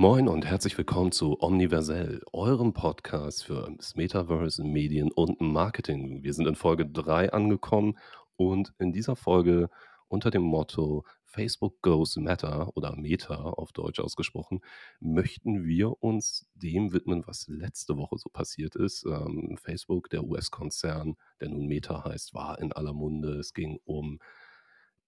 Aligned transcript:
Moin 0.00 0.28
und 0.28 0.46
herzlich 0.46 0.78
willkommen 0.78 1.12
zu 1.12 1.42
Omniversell, 1.42 2.22
eurem 2.32 2.72
Podcast 2.72 3.44
für 3.44 3.70
das 3.76 3.96
Metaverse, 3.96 4.64
Medien 4.64 5.12
und 5.12 5.42
Marketing. 5.42 6.22
Wir 6.22 6.32
sind 6.32 6.46
in 6.46 6.54
Folge 6.54 6.86
3 6.86 7.34
angekommen 7.34 7.98
und 8.36 8.72
in 8.78 8.92
dieser 8.94 9.14
Folge 9.14 9.68
unter 10.08 10.30
dem 10.30 10.40
Motto 10.40 11.04
Facebook 11.26 11.82
Goes 11.82 12.16
Meta 12.16 12.70
oder 12.74 12.96
Meta 12.96 13.34
auf 13.34 13.72
Deutsch 13.72 14.00
ausgesprochen, 14.00 14.62
möchten 15.00 15.66
wir 15.66 16.02
uns 16.02 16.46
dem 16.54 16.94
widmen, 16.94 17.26
was 17.26 17.46
letzte 17.46 17.98
Woche 17.98 18.16
so 18.16 18.30
passiert 18.30 18.76
ist. 18.76 19.04
Ähm, 19.04 19.58
Facebook, 19.62 20.08
der 20.08 20.24
US-Konzern, 20.24 21.18
der 21.42 21.50
nun 21.50 21.66
Meta 21.66 22.04
heißt, 22.06 22.32
war 22.32 22.58
in 22.58 22.72
aller 22.72 22.94
Munde. 22.94 23.34
Es 23.34 23.52
ging 23.52 23.78
um 23.84 24.18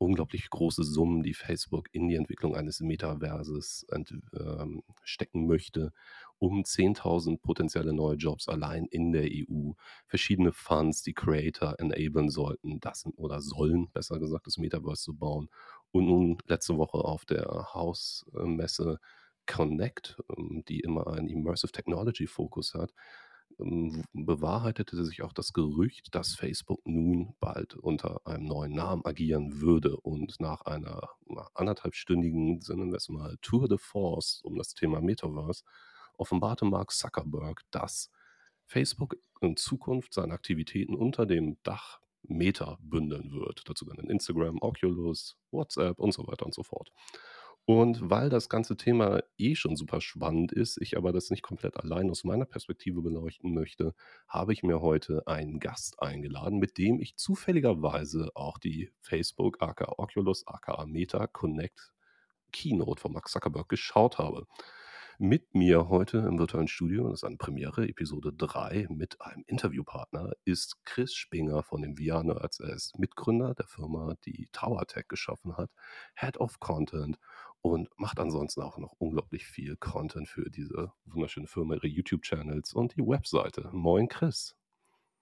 unglaublich 0.02 0.51
große 0.51 0.84
Summen, 0.84 1.23
die 1.23 1.34
Facebook 1.34 1.88
in 1.92 2.09
die 2.09 2.16
Entwicklung 2.16 2.56
eines 2.56 2.80
Metaverses 2.80 3.87
ent, 3.91 4.15
ähm, 4.38 4.83
stecken 5.02 5.47
möchte, 5.47 5.92
um 6.38 6.65
10.000 6.65 7.41
potenzielle 7.41 7.92
neue 7.92 8.16
Jobs 8.16 8.48
allein 8.48 8.87
in 8.87 9.12
der 9.12 9.28
EU. 9.30 9.73
Verschiedene 10.06 10.52
Funds, 10.52 11.02
die 11.02 11.15
Creator 11.15 11.78
enablen 11.78 12.30
sollten, 12.30 12.80
das 12.80 13.06
oder 13.16 13.41
sollen, 13.41 13.91
besser 13.92 14.19
gesagt, 14.19 14.47
das 14.47 14.59
Metaverse 14.59 15.05
zu 15.05 15.15
bauen. 15.15 15.48
Und 15.92 16.06
nun 16.06 16.39
letzte 16.47 16.77
Woche 16.77 16.98
auf 16.98 17.25
der 17.25 17.47
Hausmesse 17.75 18.98
Connect, 19.47 20.16
ähm, 20.37 20.64
die 20.69 20.80
immer 20.80 21.06
einen 21.06 21.28
Immersive 21.28 21.73
Technology 21.73 22.27
Fokus 22.27 22.75
hat, 22.75 22.92
bewahrheitete 24.12 25.05
sich 25.05 25.23
auch 25.23 25.33
das 25.33 25.52
Gerücht, 25.52 26.15
dass 26.15 26.34
Facebook 26.34 26.80
nun 26.84 27.34
bald 27.41 27.75
unter 27.75 28.27
einem 28.27 28.45
neuen 28.45 28.73
Namen 28.73 29.05
agieren 29.05 29.61
würde. 29.61 29.97
Und 29.97 30.41
nach 30.41 30.62
einer 30.62 31.11
anderthalbstündigen, 31.55 32.61
nennen 32.69 32.91
wir 32.91 32.97
es 32.97 33.09
mal, 33.09 33.36
Tour 33.42 33.69
de 33.69 33.78
Force 33.78 34.41
um 34.45 34.56
das 34.56 34.75
Thema 34.75 35.01
Metaverse, 35.01 35.64
offenbarte 36.17 36.64
Mark 36.64 36.92
Zuckerberg, 36.92 37.62
dass 37.70 38.11
Facebook 38.67 39.17
in 39.41 39.56
Zukunft 39.56 40.14
seine 40.14 40.34
Aktivitäten 40.34 40.95
unter 40.95 41.27
dem 41.27 41.56
Dach 41.62 42.01
Meta 42.23 42.79
bündeln 42.81 43.33
wird. 43.33 43.62
Dazu 43.67 43.84
dann 43.84 44.08
Instagram, 44.08 44.58
Oculus, 44.61 45.36
WhatsApp 45.51 45.98
und 45.98 46.12
so 46.12 46.27
weiter 46.27 46.47
und 46.47 46.55
so 46.55 46.62
fort. 46.62 46.92
Und 47.75 48.11
weil 48.11 48.28
das 48.28 48.51
ganze 48.51 48.77
Thema 48.77 49.23
eh 49.39 49.55
schon 49.55 49.77
super 49.77 50.03
spannend 50.03 50.53
ist, 50.53 50.77
ich 50.83 50.98
aber 50.98 51.11
das 51.11 51.31
nicht 51.31 51.41
komplett 51.41 51.79
allein 51.79 52.11
aus 52.11 52.23
meiner 52.23 52.45
Perspektive 52.45 53.01
beleuchten 53.01 53.55
möchte, 53.55 53.95
habe 54.29 54.53
ich 54.53 54.62
mir 54.62 54.83
heute 54.83 55.27
einen 55.27 55.59
Gast 55.59 56.03
eingeladen, 56.03 56.59
mit 56.59 56.77
dem 56.77 57.01
ich 57.01 57.17
zufälligerweise 57.17 58.31
auch 58.34 58.59
die 58.59 58.91
Facebook 59.01 59.62
aka 59.62 59.95
Oculus 59.97 60.47
aka 60.47 60.84
Meta 60.84 61.27
Connect 61.27 61.95
Keynote 62.53 63.01
von 63.01 63.14
Max 63.14 63.33
Zuckerberg 63.33 63.70
geschaut 63.70 64.19
habe. 64.19 64.47
Mit 65.19 65.55
mir 65.55 65.89
heute 65.89 66.19
im 66.19 66.39
virtuellen 66.39 66.69
Studio, 66.69 67.09
das 67.09 67.20
ist 67.20 67.25
eine 67.25 67.36
Premiere, 67.36 67.89
Episode 67.89 68.33
3, 68.33 68.89
mit 68.91 69.20
einem 69.20 69.45
Interviewpartner, 69.47 70.33
ist 70.45 70.84
Chris 70.84 71.14
Spinger 71.14 71.62
von 71.62 71.81
den 71.81 71.97
VR 71.97 72.23
Nerds. 72.23 72.61
Er 72.61 72.75
ist 72.75 72.98
Mitgründer 72.98 73.55
der 73.55 73.67
Firma, 73.67 74.17
die 74.27 74.48
Tower 74.53 74.86
Tech 74.86 75.09
geschaffen 75.09 75.57
hat, 75.57 75.70
Head 76.17 76.39
of 76.39 76.61
Content 76.61 77.19
und 77.62 77.88
macht 77.96 78.18
ansonsten 78.18 78.60
auch 78.62 78.77
noch 78.78 78.92
unglaublich 78.98 79.46
viel 79.46 79.77
Content 79.77 80.28
für 80.28 80.50
diese 80.50 80.92
wunderschöne 81.06 81.46
Firma, 81.46 81.74
ihre 81.74 81.86
YouTube-Channels 81.86 82.74
und 82.74 82.96
die 82.96 83.06
Webseite. 83.06 83.70
Moin, 83.72 84.08
Chris. 84.08 84.56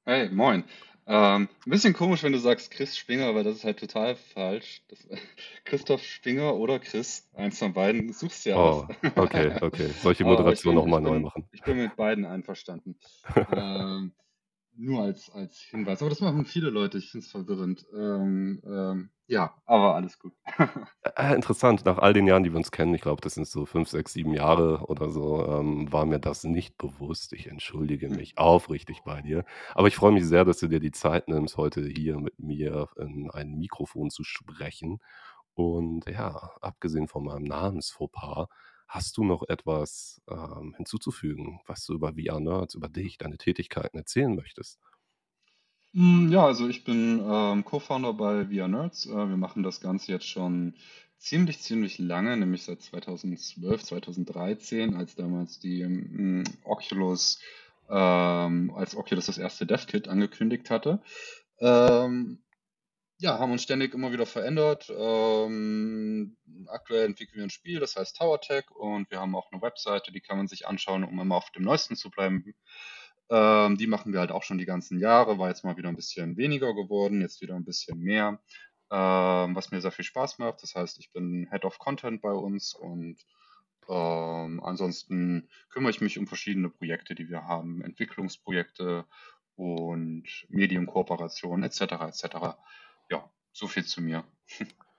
Hey, 0.04 0.30
moin. 0.30 0.64
Ähm, 1.06 1.48
ein 1.66 1.70
bisschen 1.70 1.92
komisch, 1.92 2.22
wenn 2.22 2.32
du 2.32 2.38
sagst 2.38 2.70
Chris 2.70 2.96
Spinger, 2.96 3.34
weil 3.34 3.44
das 3.44 3.56
ist 3.56 3.64
halt 3.64 3.78
total 3.78 4.16
falsch. 4.16 4.82
Das, 4.88 5.06
Christoph 5.64 6.02
Spinger 6.02 6.54
oder 6.54 6.78
Chris, 6.78 7.28
eins 7.34 7.58
von 7.58 7.72
beiden, 7.72 8.12
suchst 8.12 8.46
du 8.46 8.50
ja 8.50 8.56
Oh, 8.56 8.88
okay, 9.16 9.56
okay. 9.60 9.88
Soll 10.00 10.12
ich 10.12 10.18
die 10.18 10.24
Aber 10.24 10.32
ich 10.32 10.38
Moderation 10.38 10.74
nochmal 10.74 11.00
neu 11.00 11.18
machen? 11.20 11.48
ich 11.52 11.62
bin 11.62 11.76
mit 11.76 11.96
beiden 11.96 12.24
einverstanden. 12.24 12.96
Ähm, 13.52 14.12
nur 14.76 15.02
als, 15.02 15.28
als 15.30 15.58
Hinweis. 15.58 16.00
Aber 16.00 16.08
das 16.08 16.20
machen 16.20 16.46
viele 16.46 16.70
Leute. 16.70 16.96
Ich 16.98 17.10
finde 17.10 17.24
es 17.26 17.30
verwirrend. 17.30 17.84
Ähm, 17.92 18.62
ähm, 18.64 19.10
ja, 19.30 19.54
aber 19.66 19.94
alles 19.94 20.18
gut. 20.18 20.32
Äh, 21.16 21.34
interessant, 21.34 21.84
nach 21.86 21.98
all 21.98 22.12
den 22.12 22.26
Jahren, 22.26 22.44
die 22.44 22.50
wir 22.52 22.58
uns 22.58 22.70
kennen, 22.70 22.94
ich 22.94 23.00
glaube, 23.00 23.22
das 23.22 23.34
sind 23.34 23.46
so 23.46 23.64
fünf, 23.64 23.88
sechs, 23.88 24.12
sieben 24.12 24.34
Jahre 24.34 24.80
oder 24.88 25.08
so, 25.10 25.46
ähm, 25.46 25.90
war 25.90 26.04
mir 26.04 26.18
das 26.18 26.44
nicht 26.44 26.76
bewusst. 26.76 27.32
Ich 27.32 27.46
entschuldige 27.46 28.10
mich 28.10 28.36
aufrichtig 28.38 29.00
bei 29.04 29.22
dir. 29.22 29.44
Aber 29.74 29.88
ich 29.88 29.96
freue 29.96 30.12
mich 30.12 30.26
sehr, 30.26 30.44
dass 30.44 30.58
du 30.58 30.68
dir 30.68 30.80
die 30.80 30.90
Zeit 30.92 31.28
nimmst, 31.28 31.56
heute 31.56 31.82
hier 31.86 32.18
mit 32.18 32.38
mir 32.38 32.88
in 32.98 33.30
ein 33.30 33.54
Mikrofon 33.58 34.10
zu 34.10 34.24
sprechen. 34.24 35.00
Und 35.54 36.06
ja, 36.08 36.52
abgesehen 36.60 37.08
von 37.08 37.24
meinem 37.24 37.44
Namensfauxpas, 37.44 38.48
hast 38.88 39.16
du 39.16 39.24
noch 39.24 39.42
etwas 39.48 40.20
ähm, 40.30 40.74
hinzuzufügen, 40.76 41.60
was 41.66 41.84
du 41.86 41.94
über 41.94 42.12
VR 42.14 42.40
Nerds, 42.40 42.74
über 42.74 42.88
dich, 42.90 43.16
deine 43.18 43.38
Tätigkeiten 43.38 43.96
erzählen 43.98 44.34
möchtest? 44.34 44.78
Mm, 45.92 46.30
Ja, 46.32 46.46
also 46.46 46.68
ich 46.68 46.84
bin 46.84 47.20
ähm, 47.24 47.64
Co-Founder 47.64 48.12
bei 48.14 48.46
VR 48.46 48.68
Nerds. 48.68 49.06
Äh, 49.06 49.10
wir 49.14 49.36
machen 49.36 49.62
das 49.62 49.80
Ganze 49.80 50.12
jetzt 50.12 50.28
schon 50.28 50.74
ziemlich, 51.18 51.60
ziemlich 51.60 51.98
lange, 51.98 52.36
nämlich 52.36 52.62
seit 52.64 52.82
2012, 52.82 53.82
2013, 53.84 54.94
als 54.96 55.14
damals 55.16 55.58
die 55.60 55.80
ähm, 55.82 56.44
Oculus, 56.64 57.40
ähm, 57.88 58.72
als 58.74 58.94
Oculus 58.96 59.26
das 59.26 59.38
erste 59.38 59.66
Dev-Kit 59.66 60.08
angekündigt 60.08 60.70
hatte. 60.70 61.00
Ähm, 61.58 62.42
ja, 63.18 63.38
haben 63.38 63.52
uns 63.52 63.62
ständig 63.64 63.94
immer 63.94 64.12
wieder 64.12 64.26
verändert. 64.26 64.90
Ähm, 64.96 66.36
aktuell 66.68 67.06
entwickeln 67.06 67.38
wir 67.38 67.44
ein 67.44 67.50
Spiel, 67.50 67.80
das 67.80 67.96
heißt 67.96 68.16
Tower 68.16 68.40
Tech, 68.40 68.70
und 68.72 69.10
wir 69.10 69.20
haben 69.20 69.36
auch 69.36 69.52
eine 69.52 69.62
Webseite, 69.62 70.12
die 70.12 70.20
kann 70.20 70.38
man 70.38 70.48
sich 70.48 70.66
anschauen, 70.66 71.04
um 71.04 71.20
immer 71.20 71.36
auf 71.36 71.50
dem 71.52 71.64
Neuesten 71.64 71.96
zu 71.96 72.10
bleiben. 72.10 72.54
Ähm, 73.30 73.78
die 73.78 73.86
machen 73.86 74.12
wir 74.12 74.20
halt 74.20 74.32
auch 74.32 74.42
schon 74.42 74.58
die 74.58 74.66
ganzen 74.66 74.98
Jahre, 74.98 75.38
war 75.38 75.48
jetzt 75.48 75.64
mal 75.64 75.76
wieder 75.76 75.88
ein 75.88 75.96
bisschen 75.96 76.36
weniger 76.36 76.74
geworden, 76.74 77.20
jetzt 77.20 77.40
wieder 77.40 77.54
ein 77.54 77.64
bisschen 77.64 78.00
mehr, 78.00 78.40
ähm, 78.90 79.54
was 79.54 79.70
mir 79.70 79.80
sehr 79.80 79.92
viel 79.92 80.04
Spaß 80.04 80.38
macht. 80.38 80.62
Das 80.62 80.74
heißt, 80.74 80.98
ich 80.98 81.12
bin 81.12 81.48
Head 81.50 81.64
of 81.64 81.78
Content 81.78 82.20
bei 82.22 82.32
uns 82.32 82.74
und 82.74 83.18
ähm, 83.88 84.60
ansonsten 84.62 85.48
kümmere 85.68 85.90
ich 85.90 86.00
mich 86.00 86.18
um 86.18 86.26
verschiedene 86.26 86.70
Projekte, 86.70 87.14
die 87.14 87.28
wir 87.28 87.44
haben, 87.44 87.82
Entwicklungsprojekte 87.82 89.04
und 89.54 90.24
Medienkooperationen 90.48 91.64
etc. 91.64 91.80
etc. 92.08 92.56
Ja, 93.10 93.30
so 93.52 93.68
viel 93.68 93.84
zu 93.84 94.00
mir. 94.02 94.24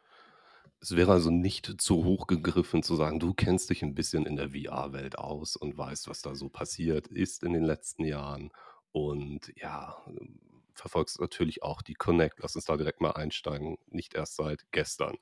Es 0.82 0.96
wäre 0.96 1.12
also 1.12 1.30
nicht 1.30 1.80
zu 1.80 2.04
hoch 2.06 2.26
gegriffen 2.28 2.82
zu 2.84 2.96
sagen, 2.96 3.20
du 3.20 3.34
kennst 3.36 3.70
dich 3.70 3.84
ein 3.84 3.94
bisschen 3.96 4.26
in 4.26 4.36
der 4.36 4.50
VR-Welt 4.50 5.18
aus 5.18 5.56
und 5.56 5.78
weißt, 5.78 6.08
was 6.08 6.22
da 6.24 6.34
so 6.36 6.50
passiert 6.50 7.08
ist 7.08 7.44
in 7.44 7.54
den 7.54 7.64
letzten 7.64 8.04
Jahren 8.04 8.52
und 8.92 9.52
ja, 9.58 9.96
ähm, 10.08 10.40
verfolgst 10.74 11.20
natürlich 11.22 11.62
auch 11.64 11.82
die 11.84 11.94
Connect. 11.94 12.40
Lass 12.42 12.56
uns 12.56 12.66
da 12.66 12.78
direkt 12.78 13.02
mal 13.02 13.12
einsteigen, 13.12 13.78
nicht 13.88 14.16
erst 14.16 14.38
seit 14.38 14.72
gestern. 14.72 15.18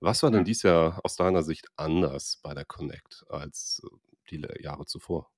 Was 0.00 0.22
war 0.22 0.30
denn 0.30 0.44
dies 0.44 0.62
Jahr 0.62 1.00
aus 1.04 1.16
deiner 1.16 1.42
Sicht 1.42 1.68
anders 1.76 2.38
bei 2.42 2.54
der 2.54 2.64
Connect 2.64 3.24
als 3.28 3.82
äh, 3.84 3.96
die 4.30 4.46
Jahre 4.62 4.86
zuvor? 4.86 5.31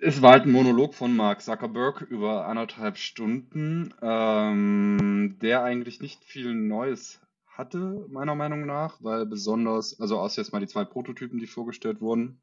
Es 0.00 0.20
war 0.20 0.32
halt 0.32 0.44
ein 0.44 0.52
Monolog 0.52 0.94
von 0.94 1.16
Mark 1.16 1.40
Zuckerberg 1.42 2.02
über 2.02 2.46
anderthalb 2.46 2.98
Stunden, 2.98 3.94
ähm, 4.02 5.36
der 5.40 5.62
eigentlich 5.62 6.00
nicht 6.00 6.24
viel 6.24 6.54
Neues 6.54 7.20
hatte, 7.46 8.06
meiner 8.10 8.34
Meinung 8.34 8.66
nach, 8.66 8.98
weil 9.02 9.24
besonders, 9.26 9.98
also 9.98 10.18
außer 10.18 10.42
jetzt 10.42 10.52
mal 10.52 10.60
die 10.60 10.66
zwei 10.66 10.84
Prototypen, 10.84 11.38
die 11.38 11.46
vorgestellt 11.46 12.00
wurden, 12.00 12.40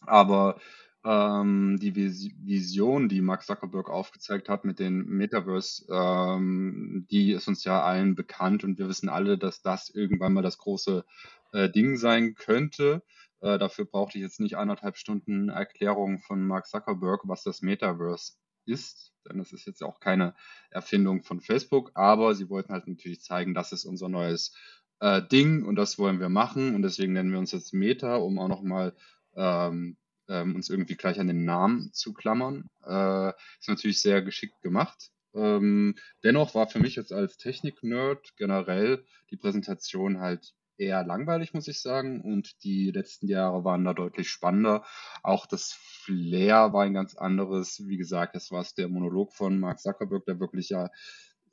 aber 0.00 0.60
ähm, 1.04 1.78
die 1.80 1.96
Vis 1.96 2.30
Vision, 2.44 3.08
die 3.08 3.22
Mark 3.22 3.44
Zuckerberg 3.44 3.88
aufgezeigt 3.90 4.48
hat 4.48 4.64
mit 4.64 4.78
den 4.78 5.06
Metaverse, 5.06 5.86
ähm, 5.90 7.06
die 7.10 7.32
ist 7.32 7.48
uns 7.48 7.64
ja 7.64 7.82
allen 7.82 8.14
bekannt 8.14 8.64
und 8.64 8.78
wir 8.78 8.88
wissen 8.88 9.08
alle, 9.08 9.38
dass 9.38 9.62
das 9.62 9.90
irgendwann 9.90 10.34
mal 10.34 10.42
das 10.42 10.58
große 10.58 11.04
äh, 11.52 11.70
Ding 11.70 11.96
sein 11.96 12.34
könnte. 12.34 13.02
Äh, 13.42 13.58
dafür 13.58 13.84
brauchte 13.84 14.18
ich 14.18 14.22
jetzt 14.22 14.40
nicht 14.40 14.56
anderthalb 14.56 14.96
Stunden 14.96 15.48
Erklärung 15.48 16.20
von 16.20 16.46
Mark 16.46 16.66
Zuckerberg, 16.66 17.22
was 17.24 17.42
das 17.42 17.60
Metaverse 17.60 18.34
ist, 18.64 19.12
denn 19.28 19.38
das 19.38 19.52
ist 19.52 19.66
jetzt 19.66 19.82
auch 19.82 19.98
keine 19.98 20.34
Erfindung 20.70 21.24
von 21.24 21.40
Facebook, 21.40 21.90
aber 21.94 22.34
sie 22.34 22.48
wollten 22.48 22.72
halt 22.72 22.86
natürlich 22.86 23.20
zeigen, 23.20 23.54
das 23.54 23.72
ist 23.72 23.84
unser 23.84 24.08
neues 24.08 24.56
äh, 25.00 25.20
Ding 25.20 25.64
und 25.64 25.74
das 25.74 25.98
wollen 25.98 26.20
wir 26.20 26.28
machen 26.28 26.74
und 26.76 26.82
deswegen 26.82 27.12
nennen 27.12 27.32
wir 27.32 27.40
uns 27.40 27.50
jetzt 27.50 27.74
Meta, 27.74 28.16
um 28.16 28.38
auch 28.38 28.48
nochmal 28.48 28.94
ähm, 29.34 29.96
ähm, 30.28 30.54
uns 30.54 30.70
irgendwie 30.70 30.96
gleich 30.96 31.18
an 31.18 31.26
den 31.26 31.44
Namen 31.44 31.92
zu 31.92 32.12
klammern. 32.12 32.70
Äh, 32.86 33.30
ist 33.58 33.68
natürlich 33.68 34.00
sehr 34.00 34.22
geschickt 34.22 34.62
gemacht. 34.62 35.10
Ähm, 35.34 35.96
dennoch 36.22 36.54
war 36.54 36.68
für 36.68 36.78
mich 36.78 36.94
jetzt 36.94 37.12
als 37.12 37.38
Technik-Nerd 37.38 38.36
generell 38.36 39.04
die 39.30 39.36
Präsentation 39.36 40.20
halt 40.20 40.54
eher 40.76 41.04
langweilig, 41.04 41.54
muss 41.54 41.68
ich 41.68 41.80
sagen. 41.80 42.20
Und 42.20 42.62
die 42.64 42.90
letzten 42.90 43.28
Jahre 43.28 43.64
waren 43.64 43.84
da 43.84 43.94
deutlich 43.94 44.30
spannender. 44.30 44.84
Auch 45.22 45.46
das 45.46 45.72
Flair 45.72 46.72
war 46.72 46.84
ein 46.84 46.94
ganz 46.94 47.14
anderes. 47.16 47.86
Wie 47.86 47.96
gesagt, 47.96 48.34
das 48.34 48.50
war 48.50 48.66
der 48.76 48.88
Monolog 48.88 49.32
von 49.32 49.58
Mark 49.58 49.80
Zuckerberg, 49.80 50.24
der 50.26 50.40
wirklich 50.40 50.68
ja 50.70 50.90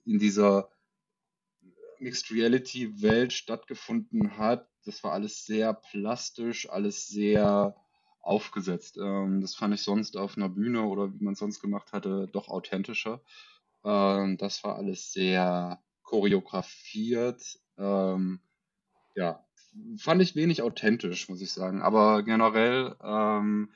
in 0.06 0.20
dieser 0.20 0.70
Mixed 2.00 2.32
Reality 2.32 3.02
Welt 3.02 3.34
stattgefunden 3.34 4.38
hat, 4.38 4.70
das 4.86 5.04
war 5.04 5.12
alles 5.12 5.46
sehr 5.46 5.74
plastisch, 5.74 6.70
alles 6.70 7.08
sehr 7.08 7.76
aufgesetzt. 8.22 8.98
Ähm, 8.98 9.42
das 9.42 9.56
fand 9.56 9.74
ich 9.74 9.82
sonst 9.82 10.18
auf 10.18 10.38
einer 10.38 10.50
Bühne 10.50 10.84
oder 10.84 11.14
wie 11.14 11.24
man 11.24 11.34
es 11.34 11.40
sonst 11.40 11.60
gemacht 11.60 11.92
hatte, 11.92 12.28
doch 12.32 12.48
authentischer. 12.48 13.22
Ähm, 13.84 14.38
das 14.38 14.64
war 14.64 14.78
alles 14.78 15.12
sehr 15.12 15.82
choreografiert. 16.04 17.60
Ähm, 17.78 18.42
ja, 19.20 19.46
fand 19.98 20.22
ich 20.22 20.36
wenig 20.36 20.62
authentisch, 20.62 21.28
muss 21.28 21.42
ich 21.42 21.52
sagen. 21.52 21.82
Aber 21.82 22.24
generell 22.24 22.96
ähm, 23.04 23.70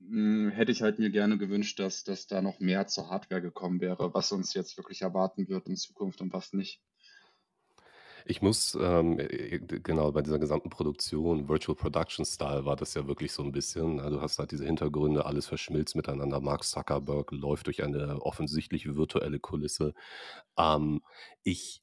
mh, 0.00 0.50
hätte 0.50 0.72
ich 0.72 0.82
halt 0.82 0.98
mir 0.98 1.08
gerne 1.10 1.38
gewünscht, 1.38 1.78
dass, 1.78 2.04
dass 2.04 2.26
da 2.26 2.42
noch 2.42 2.60
mehr 2.60 2.86
zur 2.86 3.08
Hardware 3.08 3.40
gekommen 3.40 3.80
wäre, 3.80 4.12
was 4.12 4.30
uns 4.30 4.52
jetzt 4.52 4.76
wirklich 4.76 5.00
erwarten 5.00 5.48
wird 5.48 5.68
in 5.68 5.76
Zukunft 5.76 6.20
und 6.20 6.34
was 6.34 6.52
nicht. 6.52 6.82
Ich 8.26 8.42
muss, 8.42 8.76
ähm, 8.80 9.18
äh, 9.18 9.58
genau, 9.58 10.12
bei 10.12 10.20
dieser 10.20 10.38
gesamten 10.38 10.68
Produktion, 10.68 11.48
Virtual 11.48 11.74
Production 11.74 12.24
Style 12.26 12.66
war 12.66 12.76
das 12.76 12.94
ja 12.94 13.08
wirklich 13.08 13.32
so 13.32 13.42
ein 13.42 13.52
bisschen? 13.52 13.96
Du 13.96 14.20
hast 14.20 14.38
halt 14.38 14.52
diese 14.52 14.66
Hintergründe, 14.66 15.24
alles 15.24 15.46
verschmilzt 15.46 15.96
miteinander. 15.96 16.40
Mark 16.40 16.62
Zuckerberg 16.62 17.32
läuft 17.32 17.66
durch 17.66 17.82
eine 17.82 18.20
offensichtlich 18.20 18.94
virtuelle 18.94 19.40
Kulisse. 19.40 19.94
Ähm, 20.58 21.00
ich 21.42 21.81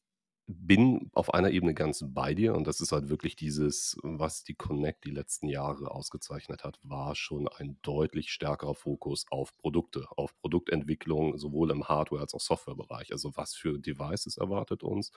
bin 0.51 1.11
auf 1.13 1.33
einer 1.33 1.51
Ebene 1.51 1.75
ganz 1.75 2.03
bei 2.07 2.33
dir 2.33 2.55
und 2.55 2.65
das 2.65 2.81
ist 2.81 2.91
halt 2.91 3.09
wirklich 3.09 3.35
dieses, 3.35 3.97
was 4.03 4.43
die 4.43 4.55
Connect 4.55 5.05
die 5.05 5.11
letzten 5.11 5.47
Jahre 5.47 5.91
ausgezeichnet 5.91 6.63
hat, 6.63 6.79
war 6.83 7.15
schon 7.15 7.47
ein 7.47 7.77
deutlich 7.83 8.31
stärkerer 8.31 8.73
Fokus 8.73 9.25
auf 9.29 9.55
Produkte, 9.57 10.07
auf 10.17 10.35
Produktentwicklung, 10.39 11.37
sowohl 11.37 11.71
im 11.71 11.87
Hardware- 11.87 12.21
als 12.21 12.33
auch 12.33 12.41
Softwarebereich. 12.41 13.11
Also 13.11 13.31
was 13.37 13.53
für 13.55 13.77
Devices 13.79 14.37
erwartet 14.37 14.83
uns, 14.83 15.11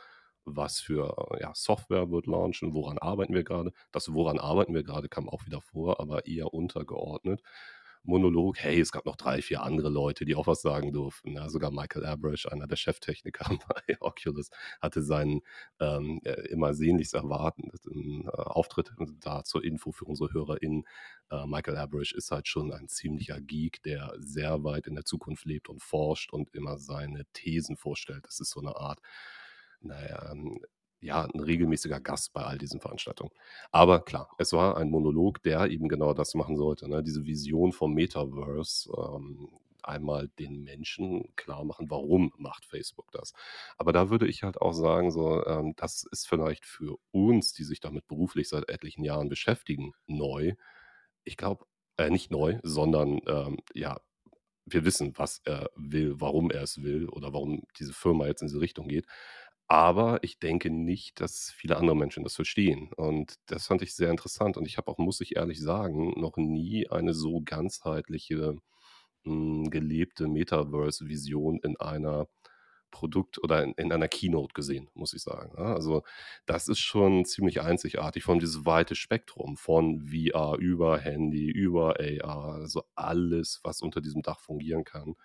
was 0.45 0.81
für 0.81 1.15
ja, 1.41 1.53
Software 1.55 2.11
wird 2.11 2.27
launchen, 2.27 2.75
woran 2.75 2.99
arbeiten 2.99 3.35
wir 3.35 3.45
gerade. 3.45 3.73
Das 3.93 4.13
woran 4.13 4.39
arbeiten 4.39 4.75
wir 4.75 4.83
gerade 4.83 5.09
kam 5.09 5.29
auch 5.29 5.47
wieder 5.47 5.61
vor, 5.63 6.01
aber 6.01 6.27
eher 6.27 6.53
untergeordnet. 6.53 7.43
Monolog, 8.05 8.59
hey, 8.59 8.81
es 8.81 8.93
gab 8.93 9.07
noch 9.07 9.17
drei, 9.17 9.43
vier 9.43 9.63
andere 9.63 9.89
Leute, 9.89 10.25
die 10.25 10.35
auch 10.35 10.47
was 10.47 10.63
sagen 10.63 10.93
durften. 10.93 11.33
Ja, 11.35 11.49
sogar 11.49 11.71
Michael 11.71 12.05
Abrash, 12.05 12.47
einer 12.47 12.67
der 12.67 12.77
Cheftechniker 12.77 13.45
bei 13.87 13.97
Oculus, 14.01 14.51
hatte 14.81 15.03
seinen 15.03 15.41
ähm, 15.81 16.21
äh, 16.25 16.49
immer 16.49 16.75
sehnlichst 16.75 17.15
erwartenden 17.15 18.27
äh, 18.27 18.31
Auftritt 18.31 18.93
da 19.21 19.45
zur 19.45 19.65
Info 19.65 19.93
für 19.93 20.05
unsere 20.05 20.33
HörerInnen. 20.33 20.85
Äh, 21.31 21.47
Michael 21.47 21.77
Abrash 21.77 22.13
ist 22.13 22.31
halt 22.31 22.49
schon 22.49 22.73
ein 22.73 22.89
ziemlicher 22.89 23.41
Geek, 23.41 23.83
der 23.83 24.15
sehr 24.19 24.65
weit 24.65 24.87
in 24.87 24.95
der 24.95 25.05
Zukunft 25.05 25.45
lebt 25.45 25.69
und 25.69 25.83
forscht 25.83 26.33
und 26.33 26.55
immer 26.55 26.79
seine 26.79 27.25
Thesen 27.33 27.77
vorstellt. 27.77 28.27
Das 28.27 28.41
ist 28.41 28.51
so 28.51 28.61
eine 28.61 28.77
Art 28.77 29.01
naja, 29.83 30.31
ähm, 30.33 30.59
ja, 31.03 31.25
ein 31.25 31.41
regelmäßiger 31.41 32.01
Gast 32.01 32.33
bei 32.33 32.43
all 32.45 32.59
diesen 32.59 32.81
Veranstaltungen. 32.81 33.33
Aber 33.73 34.01
klar, 34.01 34.31
es 34.39 34.53
war 34.53 34.77
ein 34.77 34.91
Monolog, 34.91 35.43
der 35.43 35.67
eben 35.71 35.89
genau 35.89 36.15
das 36.15 36.35
machen 36.35 36.57
sollte, 36.57 36.89
ne? 36.89 37.03
Diese 37.03 37.27
Vision 37.27 37.73
vom 37.73 37.95
Metaverse, 37.95 38.91
ähm, 38.97 39.49
einmal 39.83 40.29
den 40.39 40.63
Menschen 40.63 41.35
klar 41.37 41.65
machen, 41.65 41.91
warum 41.91 42.33
macht 42.39 42.65
Facebook 42.67 43.11
das? 43.13 43.33
Aber 43.79 43.93
da 43.93 44.11
würde 44.11 44.29
ich 44.29 44.45
halt 44.45 44.61
auch 44.61 44.73
sagen, 44.75 45.11
so, 45.11 45.45
ähm, 45.47 45.75
das 45.77 46.05
ist 46.13 46.29
vielleicht 46.29 46.65
für 46.67 46.97
uns, 47.11 47.53
die 47.53 47.65
sich 47.65 47.81
damit 47.81 48.07
beruflich 48.07 48.49
seit 48.49 48.69
etlichen 48.69 49.05
Jahren 49.05 49.29
beschäftigen, 49.29 49.93
neu. 50.07 50.55
Ich 51.25 51.37
glaube, 51.37 51.67
äh, 51.99 52.11
nicht 52.11 52.31
neu, 52.31 52.59
sondern 52.63 53.21
ähm, 53.27 53.59
ja, 53.75 54.01
wir 54.67 54.85
wissen, 54.85 55.13
was 55.17 55.41
er 55.45 55.71
will, 55.77 56.15
warum 56.21 56.51
er 56.51 56.63
es 56.63 56.83
will 56.83 57.09
oder 57.09 57.33
warum 57.33 57.65
diese 57.79 57.93
Firma 57.93 58.27
jetzt 58.27 58.43
in 58.43 58.49
diese 58.49 58.61
Richtung 58.61 58.89
geht. 58.89 59.07
Aber 59.73 60.19
ich 60.23 60.39
denke 60.39 60.69
nicht, 60.69 61.19
dass 61.23 61.51
viele 61.51 61.79
andere 61.79 61.97
Menschen 61.97 62.25
das 62.25 62.35
verstehen. 62.37 62.91
Und 62.95 63.37
das 63.47 63.67
fand 63.69 63.81
ich 63.81 63.95
sehr 63.95 64.11
interessant. 64.11 64.59
Und 64.59 64.67
ich 64.67 64.77
habe 64.77 64.91
auch, 64.91 64.99
muss 64.99 65.23
ich 65.23 65.37
ehrlich 65.37 65.63
sagen, 65.63 66.13
noch 66.21 66.37
nie 66.37 66.91
eine 66.91 67.15
so 67.15 67.41
ganzheitliche, 67.43 68.57
hm, 69.25 69.71
gelebte 69.71 70.29
Metaverse-Vision 70.29 71.61
in 71.65 71.79
einer 71.79 72.29
Produkt 72.91 73.43
oder 73.43 73.65
in, 73.65 73.73
in 73.75 73.93
einer 73.93 74.09
Keynote 74.09 74.53
gesehen, 74.55 74.91
muss 74.95 75.15
ich 75.15 75.23
sagen. 75.23 75.57
Also 75.57 76.03
das 76.47 76.69
ist 76.69 76.81
schon 76.81 77.25
ziemlich 77.25 77.63
einzigartig, 77.63 78.25
vor 78.25 78.33
allem 78.35 78.41
dieses 78.41 78.67
weite 78.67 78.95
Spektrum 78.95 79.57
von 79.57 80.03
VR 80.03 80.59
über 80.59 80.99
Handy, 80.99 81.51
über 81.51 81.97
AR, 81.99 82.55
also 82.57 82.85
alles, 82.95 83.61
was 83.65 83.81
unter 83.83 84.03
diesem 84.03 84.23
Dach 84.23 84.41
fungieren 84.41 84.85
kann, 84.85 85.17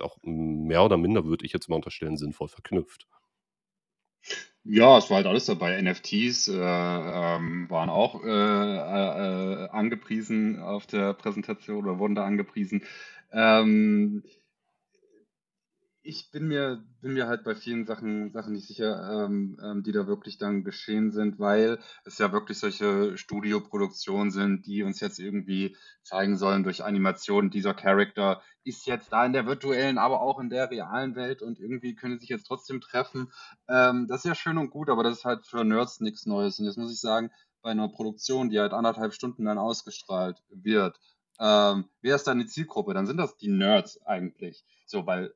auch 0.00 0.18
mehr 0.22 0.84
oder 0.84 0.96
minder, 0.96 1.26
würde 1.26 1.44
ich 1.44 1.52
jetzt 1.52 1.68
mal 1.68 1.76
unterstellen, 1.76 2.16
sinnvoll 2.16 2.48
verknüpft. 2.48 3.06
Ja, 4.64 4.98
es 4.98 5.10
war 5.10 5.16
halt 5.16 5.26
alles 5.26 5.46
dabei. 5.46 5.80
NFTs 5.80 6.48
äh, 6.48 6.52
ähm, 6.54 7.68
waren 7.68 7.90
auch 7.90 8.22
äh, 8.22 8.28
äh, 8.28 9.64
äh, 9.64 9.68
angepriesen 9.70 10.60
auf 10.60 10.86
der 10.86 11.14
Präsentation 11.14 11.84
oder 11.84 11.98
wurden 11.98 12.14
da 12.14 12.24
angepriesen. 12.24 12.82
Ähm, 13.32 14.22
ich 16.04 16.30
bin 16.32 16.48
mir, 16.48 16.82
bin 17.00 17.14
mir 17.14 17.28
halt 17.28 17.44
bei 17.44 17.54
vielen 17.54 17.86
Sachen, 17.86 18.32
Sachen 18.32 18.54
nicht 18.54 18.66
sicher, 18.66 19.26
ähm, 19.26 19.56
ähm, 19.62 19.82
die 19.84 19.92
da 19.92 20.06
wirklich 20.06 20.36
dann 20.36 20.64
geschehen 20.64 21.12
sind, 21.12 21.38
weil 21.38 21.78
es 22.04 22.18
ja 22.18 22.32
wirklich 22.32 22.58
solche 22.58 23.16
Studioproduktionen 23.16 24.32
sind, 24.32 24.66
die 24.66 24.82
uns 24.82 24.98
jetzt 25.00 25.20
irgendwie 25.20 25.76
zeigen 26.02 26.36
sollen 26.36 26.64
durch 26.64 26.82
Animation, 26.82 27.50
dieser 27.50 27.74
Charakter 27.74 28.42
ist 28.64 28.86
jetzt 28.86 29.12
da 29.12 29.24
in 29.24 29.32
der 29.32 29.46
virtuellen, 29.46 29.98
aber 29.98 30.20
auch 30.20 30.40
in 30.40 30.50
der 30.50 30.70
realen 30.70 31.14
Welt 31.14 31.40
und 31.40 31.60
irgendwie 31.60 31.94
können 31.94 32.14
sie 32.14 32.20
sich 32.20 32.30
jetzt 32.30 32.46
trotzdem 32.46 32.80
treffen. 32.80 33.32
Ähm, 33.68 34.06
das 34.08 34.18
ist 34.24 34.28
ja 34.28 34.34
schön 34.34 34.58
und 34.58 34.70
gut, 34.70 34.90
aber 34.90 35.04
das 35.04 35.18
ist 35.18 35.24
halt 35.24 35.46
für 35.46 35.64
Nerds 35.64 36.00
nichts 36.00 36.26
Neues. 36.26 36.58
Und 36.58 36.66
jetzt 36.66 36.78
muss 36.78 36.92
ich 36.92 37.00
sagen, 37.00 37.30
bei 37.62 37.70
einer 37.70 37.88
Produktion, 37.88 38.50
die 38.50 38.58
halt 38.58 38.72
anderthalb 38.72 39.14
Stunden 39.14 39.44
dann 39.44 39.58
ausgestrahlt 39.58 40.42
wird, 40.50 40.98
ähm, 41.38 41.88
wer 42.02 42.16
ist 42.16 42.26
dann 42.26 42.38
die 42.38 42.46
Zielgruppe? 42.46 42.94
Dann 42.94 43.06
sind 43.06 43.16
das 43.16 43.36
die 43.36 43.48
Nerds 43.50 44.04
eigentlich. 44.04 44.64
So, 44.86 45.06
weil 45.06 45.34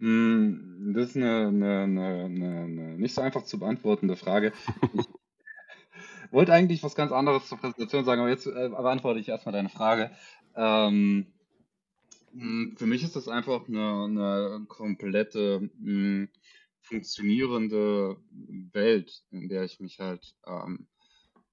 Hm, 0.00 0.92
das 0.94 1.10
ist 1.10 1.16
eine 1.16 1.52
'ne 1.52 1.86
'ne 1.86 2.28
'ne 2.28 2.68
'ne 2.68 2.98
nicht 2.98 3.14
so 3.14 3.20
einfach 3.20 3.44
zu 3.44 3.58
beantwortende 3.58 4.16
Frage. 4.16 4.52
Ich 4.92 5.06
wollte 6.30 6.52
eigentlich 6.52 6.82
was 6.82 6.94
ganz 6.94 7.12
anderes 7.12 7.48
zur 7.48 7.58
Präsentation 7.58 8.04
sagen, 8.04 8.20
aber 8.20 8.30
jetzt, 8.30 8.46
äh, 8.46 8.68
beantworte 8.68 9.20
ich 9.20 9.28
erst 9.28 9.46
mal 9.46 9.52
deine 9.52 9.68
Frage. 9.68 10.10
Ähm, 10.54 11.26
hm, 12.32 12.76
für 12.78 12.86
mich 12.86 13.02
ist 13.02 13.16
das 13.16 13.28
einfach 13.28 13.68
eine 13.68 14.08
'ne 14.08 14.64
komplette, 14.68 15.70
hm, 15.78 16.28
funktionierende 16.80 18.16
Welt, 18.72 19.24
in 19.30 19.48
der 19.48 19.64
ich 19.64 19.80
mich 19.80 20.00
halt, 20.00 20.34
ähm, 20.46 20.88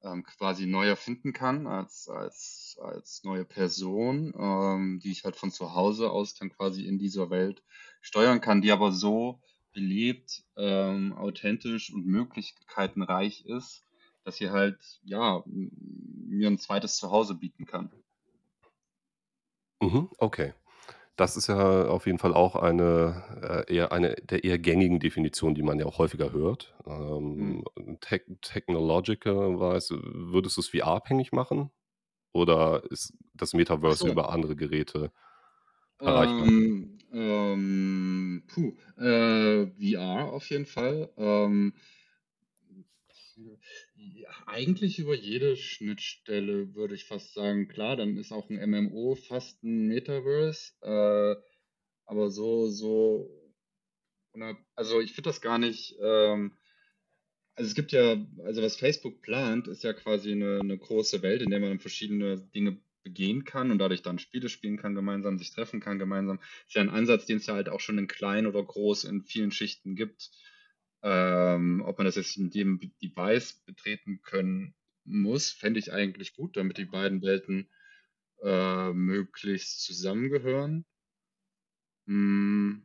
ähm, 0.04 0.24
quasi 0.24 0.66
neu 0.68 0.88
erfinden 0.88 1.34
kann 1.34 1.68
als 1.68 2.08
als 2.10 2.78
als 2.82 3.24
neue 3.24 3.46
Person, 3.46 4.34
ähm, 4.38 5.00
die 5.04 5.12
ich 5.12 5.24
halt 5.24 5.36
von 5.36 5.52
zu 5.52 5.74
Hause 5.74 6.12
aus 6.12 6.36
dann 6.36 6.50
quasi 6.50 6.86
in 6.86 6.98
dieser 7.00 7.30
Welt 7.30 7.64
steuern 8.02 8.42
kann, 8.42 8.62
die 8.62 8.72
aber 8.72 8.92
so 8.92 9.42
belebt, 9.74 10.44
ähm, 10.58 11.14
authentisch 11.14 11.94
und 11.94 12.06
möglichkeitenreich 12.06 13.46
ist, 13.46 13.86
dass 14.24 14.38
sie 14.38 14.50
halt, 14.50 15.00
ja, 15.04 15.44
mir 15.46 16.48
ein 16.50 16.58
zweites 16.60 16.98
Zuhause 16.98 17.36
bieten 17.36 17.66
kann. 17.66 17.92
Mhm, 19.82 20.10
okay. 20.20 20.54
Das 21.20 21.36
ist 21.36 21.48
ja 21.48 21.86
auf 21.90 22.06
jeden 22.06 22.18
Fall 22.18 22.34
auch 22.34 22.56
eine, 22.56 23.66
äh, 23.68 23.76
eher 23.76 23.92
eine 23.92 24.16
der 24.16 24.46
eher 24.46 24.58
gängigen 24.58 25.02
Definitionen, 25.02 25.54
die 25.54 25.64
man 25.64 25.78
ja 25.78 25.86
auch 25.86 25.98
häufiger 25.98 26.32
hört. 26.32 26.74
Mhm. 26.86 27.64
Ähm, 27.76 27.98
tech 28.00 28.22
technological-wise 28.42 30.00
würdest 30.02 30.56
du's 30.56 30.70
VR-abhängig 30.70 31.34
machen 31.34 31.72
oder 32.32 32.84
ist 32.90 33.14
das 33.34 33.54
Metaverse 33.54 34.06
so. 34.06 34.14
über 34.14 34.30
andere 34.32 34.56
Geräte 34.56 35.12
erreichbar? 36.00 36.48
Ähm, 36.48 37.00
ähm, 37.12 38.44
puh, 38.48 38.78
äh, 38.98 39.68
VR 39.68 40.32
auf 40.32 40.50
jeden 40.50 40.68
Fall. 40.68 41.10
Ähm, 41.18 41.74
eigentlich 44.46 45.00
über 45.00 45.16
jede 45.16 45.56
Schnittstelle 45.58 46.76
würde 46.76 46.96
ich 46.96 47.06
fast 47.06 47.34
sagen. 47.34 47.68
Klar, 47.68 47.96
dann 47.98 48.18
ist 48.18 48.32
auch 48.32 48.50
'n 48.50 48.58
MMO 48.60 49.16
fast 49.16 49.64
'n 49.64 49.88
Metaverse, 49.88 50.74
äh, 50.82 51.36
aber 52.06 52.32
so 52.32 52.70
so 52.70 53.32
also, 54.76 55.02
ich 55.02 55.14
finde 55.14 55.30
das 55.30 55.42
gar 55.42 55.58
nicht, 55.60 55.98
ähm 56.02 56.56
also, 57.58 57.68
es 57.70 57.76
gibt 57.76 57.92
ja 57.92 58.26
also, 58.46 58.62
was 58.62 58.78
Facebook 58.78 59.22
plant, 59.22 59.68
ist 59.68 59.84
ja 59.84 59.94
quasi 59.94 60.36
'ne 60.36 60.64
'ne 60.64 60.78
große 60.78 61.22
Welt, 61.22 61.42
in 61.42 61.50
der 61.52 61.60
man 61.60 61.80
verschiedene 61.80 62.38
Dinge 62.56 62.80
begehen 63.04 63.44
kann 63.46 63.72
und 63.72 63.80
dadurch 63.80 64.02
dann 64.02 64.20
Spiele 64.20 64.50
spielen 64.50 64.78
kann 64.78 64.96
gemeinsam, 64.96 65.38
sich 65.38 65.52
treffen 65.52 65.80
kann 65.80 66.00
gemeinsam. 66.00 66.40
Ist 66.68 66.76
ja 66.76 66.82
'n 66.82 66.90
Ansatz, 66.90 67.26
den 67.26 67.38
es 67.38 67.48
ja 67.48 67.56
halt 67.56 67.70
auch 67.70 67.80
schon 67.80 67.98
in 67.98 68.08
klein 68.08 68.46
oder 68.48 68.64
groß 68.64 69.06
in 69.06 69.24
vielen 69.24 69.52
Schichten 69.52 69.96
gibt. 69.96 70.32
Ähm, 71.02 71.82
ob 71.86 71.98
man 71.98 72.06
das 72.06 72.16
jetzt 72.16 72.38
mit 72.38 72.56
jedem 72.56 72.80
Device 73.02 73.54
betreten 73.66 74.22
können 74.22 74.76
muss, 75.06 75.52
fände 75.52 75.80
ich 75.80 75.94
eigentlich 75.94 76.36
gut, 76.36 76.58
damit 76.58 76.78
die 76.78 76.86
beiden 76.86 77.22
Welten, 77.22 77.70
äh, 78.44 78.92
möglichst 78.94 79.84
zusammengehören. 79.84 80.86
Hm. 82.08 82.84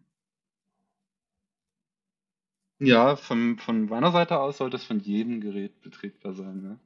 Ja, 2.81 3.17
von 3.17 3.59
von 3.59 3.87
meiner 3.87 4.13
Seite 4.13 4.39
aus 4.39 4.59
sollte 4.59 4.77
es 4.77 4.85
von 4.85 5.01
jedem 5.01 5.41
Gerät 5.41 5.81
betretbar 5.81 6.35
sein, 6.35 6.63
ja, 6.65 6.81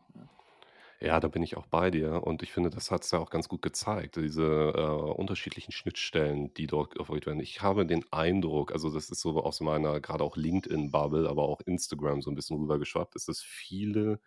ja. 1.01 1.21
Da 1.21 1.29
bin 1.29 1.43
ich 1.43 1.57
auch 1.57 1.67
bei 1.67 1.91
dir 1.91 2.23
und 2.25 2.43
ich 2.43 2.53
finde, 2.53 2.71
das 2.71 2.91
hat's 2.91 3.11
ja 3.11 3.19
auch 3.19 3.31
ganz 3.31 3.49
gut 3.49 3.63
gezeigt, 3.63 4.17
diese, 4.17 4.73
äh, 4.77 4.81
unterschiedlichen 5.13 5.73
Schnittstellen, 5.73 6.53
die 6.55 6.67
dort 6.67 6.97
werden. 7.27 7.41
Ich 7.41 7.63
habe 7.63 7.87
den 7.87 8.05
Eindruck, 8.13 8.73
also, 8.73 8.91
das 8.91 9.11
ist 9.11 9.21
so 9.21 9.43
aus 9.43 9.61
meiner 9.61 10.01
grade 10.01 10.25
auch 10.25 10.37
LinkedIn-Bubble, 10.37 11.29
aber 11.29 11.43
auch 11.45 11.61
Instagram 11.63 12.23
so 12.23 12.31
'n 12.31 12.35
bisschen 12.35 12.59
rübergeschwappt 12.59 13.15
ist, 13.17 13.29
dass 13.29 13.41
viele 13.43 14.21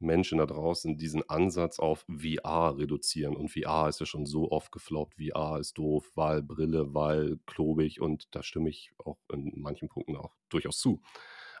Menschen 0.00 0.38
da 0.38 0.46
draußen 0.46 0.98
diesen 0.98 1.28
Ansatz 1.30 1.78
auf 1.78 2.04
VR 2.08 2.76
reduzieren 2.78 3.36
und 3.36 3.50
VR 3.50 3.88
ist 3.88 4.00
ja 4.00 4.06
schon 4.06 4.26
so 4.26 4.50
oft 4.52 4.72
gefloppt. 4.72 5.16
VR 5.16 5.60
ist 5.60 5.78
doof, 5.78 6.10
weil 6.16 6.42
Brille, 6.42 6.94
weil 6.94 7.38
klobig 7.46 8.00
und 8.00 8.34
da 8.34 8.42
stimme 8.42 8.70
ich 8.70 8.92
auch 8.98 9.18
in 9.32 9.52
manchen 9.56 9.88
Punkten 9.88 10.16
auch 10.16 10.34
durchaus 10.50 10.78
zu. 10.78 11.02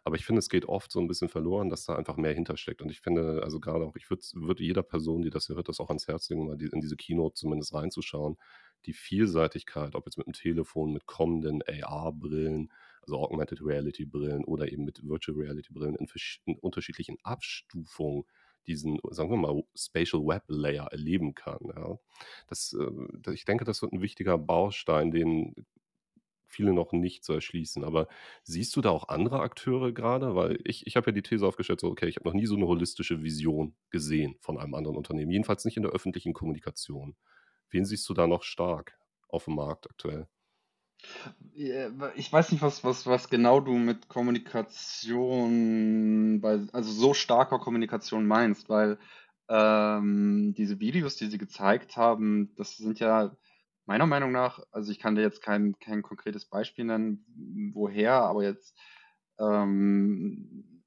Aber 0.06 0.16
ich 0.16 0.24
finde, 0.26 0.40
es 0.40 0.48
geht 0.48 0.64
oft 0.66 0.90
so 0.90 0.98
'n 1.00 1.06
bisschen 1.06 1.28
verloren, 1.28 1.68
dass 1.70 1.84
da 1.84 1.94
einfach 1.94 2.16
mehr 2.16 2.32
hintersteckt 2.34 2.82
und 2.82 2.90
ich 2.90 3.00
finde, 3.00 3.42
also, 3.44 3.60
grade 3.60 3.84
auch 3.84 3.94
ich 3.96 4.10
würde 4.10 4.20
es 4.20 4.34
würde 4.34 4.64
jeder 4.64 4.82
Person, 4.82 5.22
die 5.22 5.30
das 5.30 5.48
hört, 5.48 5.68
das 5.68 5.78
auch 5.80 5.88
ans 5.90 6.08
Herz 6.08 6.28
legen, 6.28 6.46
mal 6.46 6.56
die 6.56 6.66
in 6.72 6.80
diese 6.80 6.96
Keynote 6.96 7.34
zumindest 7.34 7.72
reinzuschauen. 7.74 8.36
Die 8.86 8.92
Vielseitigkeit, 8.94 9.94
ob 9.94 10.06
jetzt 10.06 10.18
mit'm 10.18 10.32
Telefon, 10.32 10.92
mit 10.92 11.06
kommenden 11.06 11.62
AR-Brillen, 11.62 12.72
also, 13.02 13.18
Augmented 13.18 13.60
Reality-Brillen 13.64 14.44
oder 14.44 14.72
eben 14.72 14.84
mit 14.84 15.02
Virtual 15.06 15.38
Reality-Brillen 15.38 15.94
in 15.96 16.06
in 16.46 16.58
unterschiedlichen 16.58 17.16
Abstufungen 17.22 18.24
diesen, 18.66 18.98
sagen 19.10 19.30
wir 19.30 19.36
mal, 19.36 19.62
Spatial 19.76 20.22
Web 20.24 20.44
Layer 20.48 20.86
erleben 20.92 21.34
kann, 21.34 21.58
ja. 21.76 21.96
Das, 22.48 22.72
äh 22.78 23.32
ich 23.32 23.44
denke, 23.44 23.64
das 23.64 23.82
wird 23.82 23.92
'n 23.92 24.00
wichtiger 24.02 24.36
Baustein, 24.38 25.10
den 25.12 25.54
viele 26.52 26.72
noch 26.74 26.92
nicht 26.92 27.24
so 27.24 27.32
erschließen. 27.34 27.84
Aber 27.84 28.08
siehst 28.44 28.76
du 28.76 28.80
da 28.82 28.90
auch 28.90 29.08
andere 29.08 29.40
Akteure 29.40 29.92
grade? 29.92 30.34
Weil 30.36 30.58
ich 30.64 30.86
ich 30.86 30.96
habe 30.96 31.06
ja 31.10 31.12
die 31.12 31.22
These 31.22 31.46
aufgestellt, 31.46 31.80
so: 31.80 31.88
„Okay, 31.88 32.08
ich 32.08 32.16
habe 32.16 32.28
noch 32.28 32.34
nie 32.34 32.46
so 32.46 32.56
'ne 32.56 32.66
holistische 32.66 33.22
Vision 33.22 33.74
gesehen 33.90 34.36
von 34.40 34.58
einem 34.58 34.74
anderen 34.74 34.96
Unternehmen, 34.96 35.30
jedenfalls 35.32 35.64
nicht 35.64 35.76
in 35.78 35.82
der 35.84 35.92
öffentlichen 35.92 36.34
Kommunikation.“ 36.34 37.16
Wen 37.70 37.84
siehst 37.86 38.08
du 38.08 38.14
da 38.14 38.26
noch 38.28 38.42
stark 38.44 38.98
aufm 39.28 39.54
Markt 39.56 39.88
aktuell? 39.90 40.28
Ich 42.16 42.32
weiß 42.32 42.52
nicht, 42.52 42.62
was 42.62 42.84
was 42.84 43.06
was 43.06 43.28
genau 43.28 43.60
du 43.60 43.72
mit 43.74 44.08
Kommunikation 44.08 46.40
bei 46.40 46.60
also, 46.72 46.90
so 46.92 47.14
starker 47.14 47.58
Kommunikation 47.58 48.26
meinst, 48.26 48.68
weil, 48.68 48.98
ähm, 49.48 50.54
diese 50.56 50.78
Videos, 50.80 51.16
die 51.16 51.26
sie 51.26 51.38
gezeigt 51.38 51.96
haben, 51.96 52.54
das 52.56 52.76
sind 52.76 53.00
ja 53.00 53.36
meiner 53.86 54.06
Meinung 54.06 54.32
nach 54.32 54.60
also, 54.72 54.92
ich 54.92 54.98
kann 54.98 55.14
dir 55.16 55.22
jetzt 55.22 55.42
kein 55.42 55.78
kein 55.80 56.02
konkretes 56.02 56.46
Beispiel 56.46 56.84
nennen, 56.86 57.72
woher, 57.74 58.14
aber 58.22 58.44
jetzt, 58.44 58.78
ähm 59.40 60.82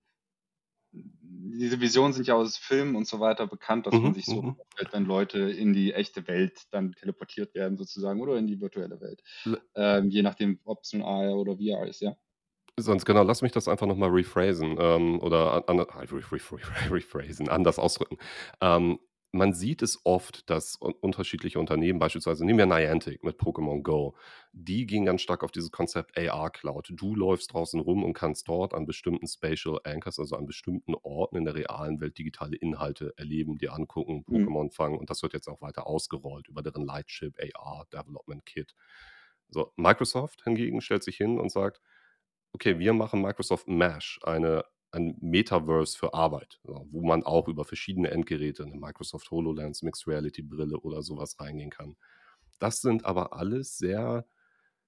diese 0.91 1.81
Visionen 1.81 2.13
sind 2.13 2.27
ja 2.27 2.35
aus 2.35 2.57
Filmen 2.57 2.95
und 2.95 3.07
so 3.07 3.19
weiter 3.19 3.47
bekannt, 3.47 3.85
dass 3.87 4.01
man 4.01 4.13
Mhm, 4.13 4.13
sich 4.13 4.29
so 4.29 4.43
mhm. 4.43 4.55
vorstellt, 4.55 4.93
wenn 4.93 5.05
Leute 5.05 5.39
in 5.51 5.73
die 5.73 5.93
echte 5.93 6.27
Welt 6.27 6.63
dann 6.71 6.93
teleportiert 6.93 7.53
werden 7.55 7.77
sozusagen 7.77 8.21
oder 8.21 8.37
in 8.37 8.47
die 8.47 8.61
virtuelle 8.61 8.99
Welt, 9.01 9.21
ähm, 9.75 10.09
je 10.09 10.21
nachdem, 10.21 10.59
ob's 10.63 10.93
nun 10.93 11.03
AR 11.03 11.35
oder 11.35 11.57
VR 11.57 11.87
ist, 11.87 12.01
ja? 12.01 12.15
Sonst 12.77 13.05
genau, 13.05 13.23
lass 13.23 13.41
mich 13.41 13.53
das 13.53 13.67
einfach 13.69 13.87
noch 13.87 13.95
mal 13.95 14.09
rephrasen, 14.09 14.75
ähm, 14.79 15.19
oder 15.21 15.63
an 15.69 15.79
re 15.79 15.87
re 16.11 16.91
rephrasen, 16.91 17.47
anders 17.47 17.79
ausdrücken. 17.79 18.17
Ähm, 18.61 18.99
man 19.35 19.53
sieht 19.53 19.81
es 19.81 19.99
oft, 20.05 20.49
dass 20.49 20.75
un 20.81 20.93
unterschiedliche 20.93 21.59
Unternehmen, 21.59 21.99
beispielsweise 21.99 22.45
nehmen 22.45 22.59
wir 22.59 22.65
Niantic 22.65 23.23
mit 23.23 23.39
Pokémon 23.39 23.83
Go. 23.83 24.15
Die 24.53 24.85
gehen 24.87 25.05
ganz 25.05 25.21
stark 25.21 25.43
auf 25.43 25.51
dieses 25.51 25.71
Konzept 25.71 26.17
AR 26.17 26.49
Cloud. 26.51 26.89
Du 26.93 27.15
läufst 27.15 27.53
draußen 27.53 27.79
rum 27.79 28.03
und 28.03 28.13
kannst 28.13 28.47
dort 28.47 28.73
an 28.73 28.85
bestimmten 28.85 29.27
Spatial 29.27 29.79
Anchors, 29.83 30.19
also, 30.19 30.35
an 30.37 30.45
bestimmten 30.45 30.95
Orten 30.95 31.37
in 31.37 31.45
der 31.45 31.55
realen 31.55 32.01
Welt 32.01 32.17
digitale 32.17 32.55
Inhalte 32.57 33.13
erleben, 33.17 33.57
dir 33.57 33.73
angucken, 33.73 34.25
Mhm. 34.27 34.45
Pokémon 34.45 34.71
fangen 34.73 34.97
und 34.97 35.09
das 35.09 35.21
wird 35.23 35.33
jetzt 35.33 35.47
auch 35.47 35.61
weiter 35.61 35.87
ausgerollt 35.87 36.47
über 36.47 36.61
deren 36.63 36.85
Lightship 36.85 37.37
AR 37.39 37.85
Development 37.91 38.45
Kit. 38.45 38.73
So, 39.49 39.71
Microsoft 39.77 40.43
hingegen 40.43 40.81
stellt 40.81 41.03
sich 41.03 41.17
hin 41.17 41.39
und 41.39 41.51
sagt: 41.51 41.81
„Okay, 42.53 42.79
wir 42.79 42.93
machen 42.93 43.21
Microsoft 43.21 43.67
Mesh, 43.67 44.19
eine 44.23 44.65
ein 44.95 45.17
Metaverse 45.21 45.97
für 45.97 46.13
Arbeit, 46.15 46.59
wo 46.63 47.03
man 47.05 47.23
auch 47.23 47.47
über 47.49 47.65
verschiedene 47.65 48.11
Endgeräte, 48.11 48.65
'ne 48.67 48.75
Microsoft 48.77 49.31
HoloLens, 49.31 49.83
Mixed 49.83 50.07
Reality 50.07 50.41
Brille 50.43 50.79
oder 50.79 51.03
so 51.03 51.17
was 51.17 51.39
reingehen 51.39 51.71
kann.“ 51.71 51.97
Das 52.59 52.81
sind 52.81 53.05
aber 53.05 53.33
alles 53.33 53.77
sehr 53.79 54.25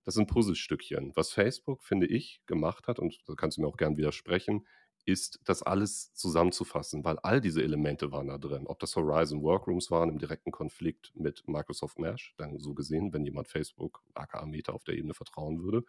das 0.06 0.16
sind 0.16 0.28
Puzzlestückchen. 0.30 1.14
Was 1.16 1.32
Facebook, 1.32 1.84
finde 1.86 2.08
ich, 2.08 2.42
gemacht 2.48 2.88
hat, 2.90 3.00
und 3.00 3.20
da 3.28 3.36
kannst 3.36 3.58
du 3.58 3.62
mir 3.62 3.68
auch 3.70 3.78
gern 3.78 3.98
widersprechen, 3.98 4.68
ist, 5.06 5.40
das 5.46 5.64
alles 5.64 6.14
zusammenzufassen, 6.16 7.06
weil 7.06 7.20
all 7.20 7.42
diese 7.42 7.64
Elemente 7.64 8.12
waren 8.12 8.28
da 8.30 8.38
drin. 8.40 8.68
Ob 8.68 8.80
das 8.80 8.96
Horizon 8.98 9.44
Workrooms 9.44 9.92
waren 9.92 10.10
im 10.10 10.20
direkten 10.20 10.52
Konflikt 10.52 11.14
mit 11.16 11.48
Microsoft 11.48 12.00
Mesh, 12.00 12.36
dann 12.38 12.60
so 12.60 12.74
gesehen, 12.76 13.14
wenn 13.14 13.26
jemand 13.26 13.48
Facebook, 13.50 14.04
aka 14.16 14.46
Meta, 14.46 14.74
auf 14.74 14.84
der 14.86 14.96
Ebene 14.98 15.14
vertrauen 15.16 15.62
würde. 15.64 15.84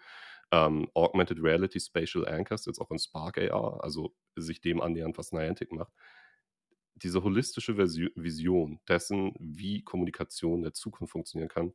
Ähm, 0.50 0.88
Augmented 0.94 1.42
Reality 1.42 1.80
Spatial 1.80 2.26
Anchors, 2.26 2.66
jetzt 2.66 2.80
auch 2.80 2.90
in 2.90 2.98
Spark 2.98 3.38
AR, 3.38 3.82
also, 3.84 4.14
sich 4.36 4.60
dem 4.60 4.80
annähernd, 4.80 5.18
was 5.18 5.32
Niantic 5.32 5.72
macht. 5.72 5.92
Diese 6.94 7.22
holistische 7.22 7.76
Versio 7.76 8.08
Vision 8.14 8.80
dessen, 8.88 9.34
wie 9.38 9.82
Kommunikation 9.82 10.62
der 10.62 10.74
Zukunft 10.74 11.12
funktionieren 11.12 11.48
kann, 11.48 11.74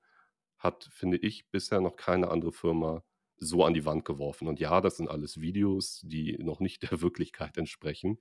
hat, 0.58 0.90
finde 0.92 1.18
ich, 1.18 1.50
bisher 1.52 1.82
noch 1.82 1.96
keine 1.96 2.30
andere 2.30 2.52
Firma 2.52 3.04
so 3.38 3.64
an 3.64 3.74
die 3.74 3.86
Wand 3.86 4.06
geworfen. 4.06 4.48
Und 4.48 4.60
ja, 4.60 4.82
das 4.82 4.98
sind 4.98 5.10
alles 5.10 5.40
Videos, 5.42 6.02
die 6.04 6.38
noch 6.40 6.60
nicht 6.60 6.84
der 6.92 7.02
Wirklichkeit 7.02 7.58
entsprechen, 7.58 8.20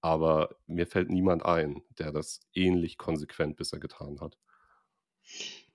aber 0.00 0.56
mir 0.66 0.86
fällt 0.86 1.10
niemand 1.10 1.44
ein, 1.44 1.82
der 1.98 2.12
das 2.12 2.40
ähnlich 2.54 2.98
konsequent 2.98 3.56
bisher 3.56 3.80
getan 3.80 4.20
hat. 4.20 4.38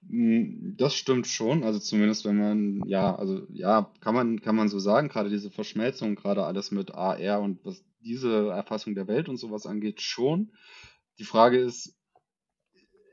Mm, 0.07 0.75
Das 0.77 0.95
stimmt 0.95 1.27
schon, 1.27 1.63
also 1.63 1.79
zumindest 1.79 2.25
wenn 2.25 2.37
man, 2.37 2.87
ja, 2.87 3.15
also 3.15 3.45
ja, 3.49 3.91
kann 4.01 4.15
man, 4.15 4.41
kann 4.41 4.55
man 4.55 4.69
so 4.69 4.79
sagen, 4.79 5.09
gerade 5.09 5.29
diese 5.29 5.51
Verschmelzung, 5.51 6.15
gerade 6.15 6.45
alles 6.45 6.71
mit 6.71 6.93
AR 6.93 7.41
und 7.41 7.63
was 7.65 7.83
diese 8.01 8.49
Erfassung 8.49 8.95
der 8.95 9.07
Welt 9.07 9.29
und 9.29 9.37
sowas 9.37 9.65
angeht, 9.65 10.01
schon. 10.01 10.51
Die 11.19 11.23
Frage 11.23 11.57
ist, 11.59 11.95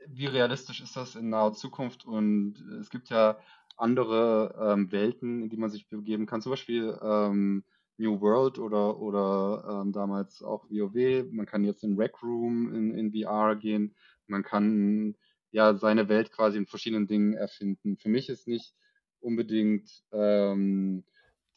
wie 0.07 0.25
realistisch 0.25 0.81
ist 0.81 0.95
das 0.95 1.15
in 1.15 1.29
naher 1.29 1.53
Zukunft? 1.53 2.05
Und 2.05 2.55
es 2.79 2.89
gibt 2.89 3.09
ja 3.09 3.37
andere 3.77 4.55
ähm, 4.59 4.91
Welten, 4.91 5.43
in 5.43 5.49
die 5.49 5.57
man 5.57 5.69
sich 5.69 5.89
begeben 5.89 6.25
kann, 6.25 6.41
zum 6.41 6.51
Beispiel 6.51 6.97
ähm, 7.01 7.63
New 7.97 8.19
World 8.19 8.59
oder, 8.59 8.99
oder 8.99 9.81
ähm, 9.83 9.91
damals 9.91 10.41
auch 10.43 10.65
WoW. 10.69 11.25
Man 11.31 11.45
kann 11.45 11.63
jetzt 11.63 11.83
in 11.83 11.95
Rec 11.97 12.21
Room 12.23 12.73
in, 12.73 12.93
in 12.95 13.11
VR 13.13 13.55
gehen. 13.55 13.95
Man 14.27 14.43
kann 14.43 15.15
ja 15.51 15.75
seine 15.75 16.09
Welt 16.09 16.31
quasi 16.31 16.57
in 16.57 16.65
verschiedenen 16.65 17.07
Dingen 17.07 17.33
erfinden. 17.33 17.97
Für 17.97 18.09
mich 18.09 18.29
ist 18.29 18.47
nicht 18.47 18.73
unbedingt 19.19 19.89
ähm, 20.11 21.03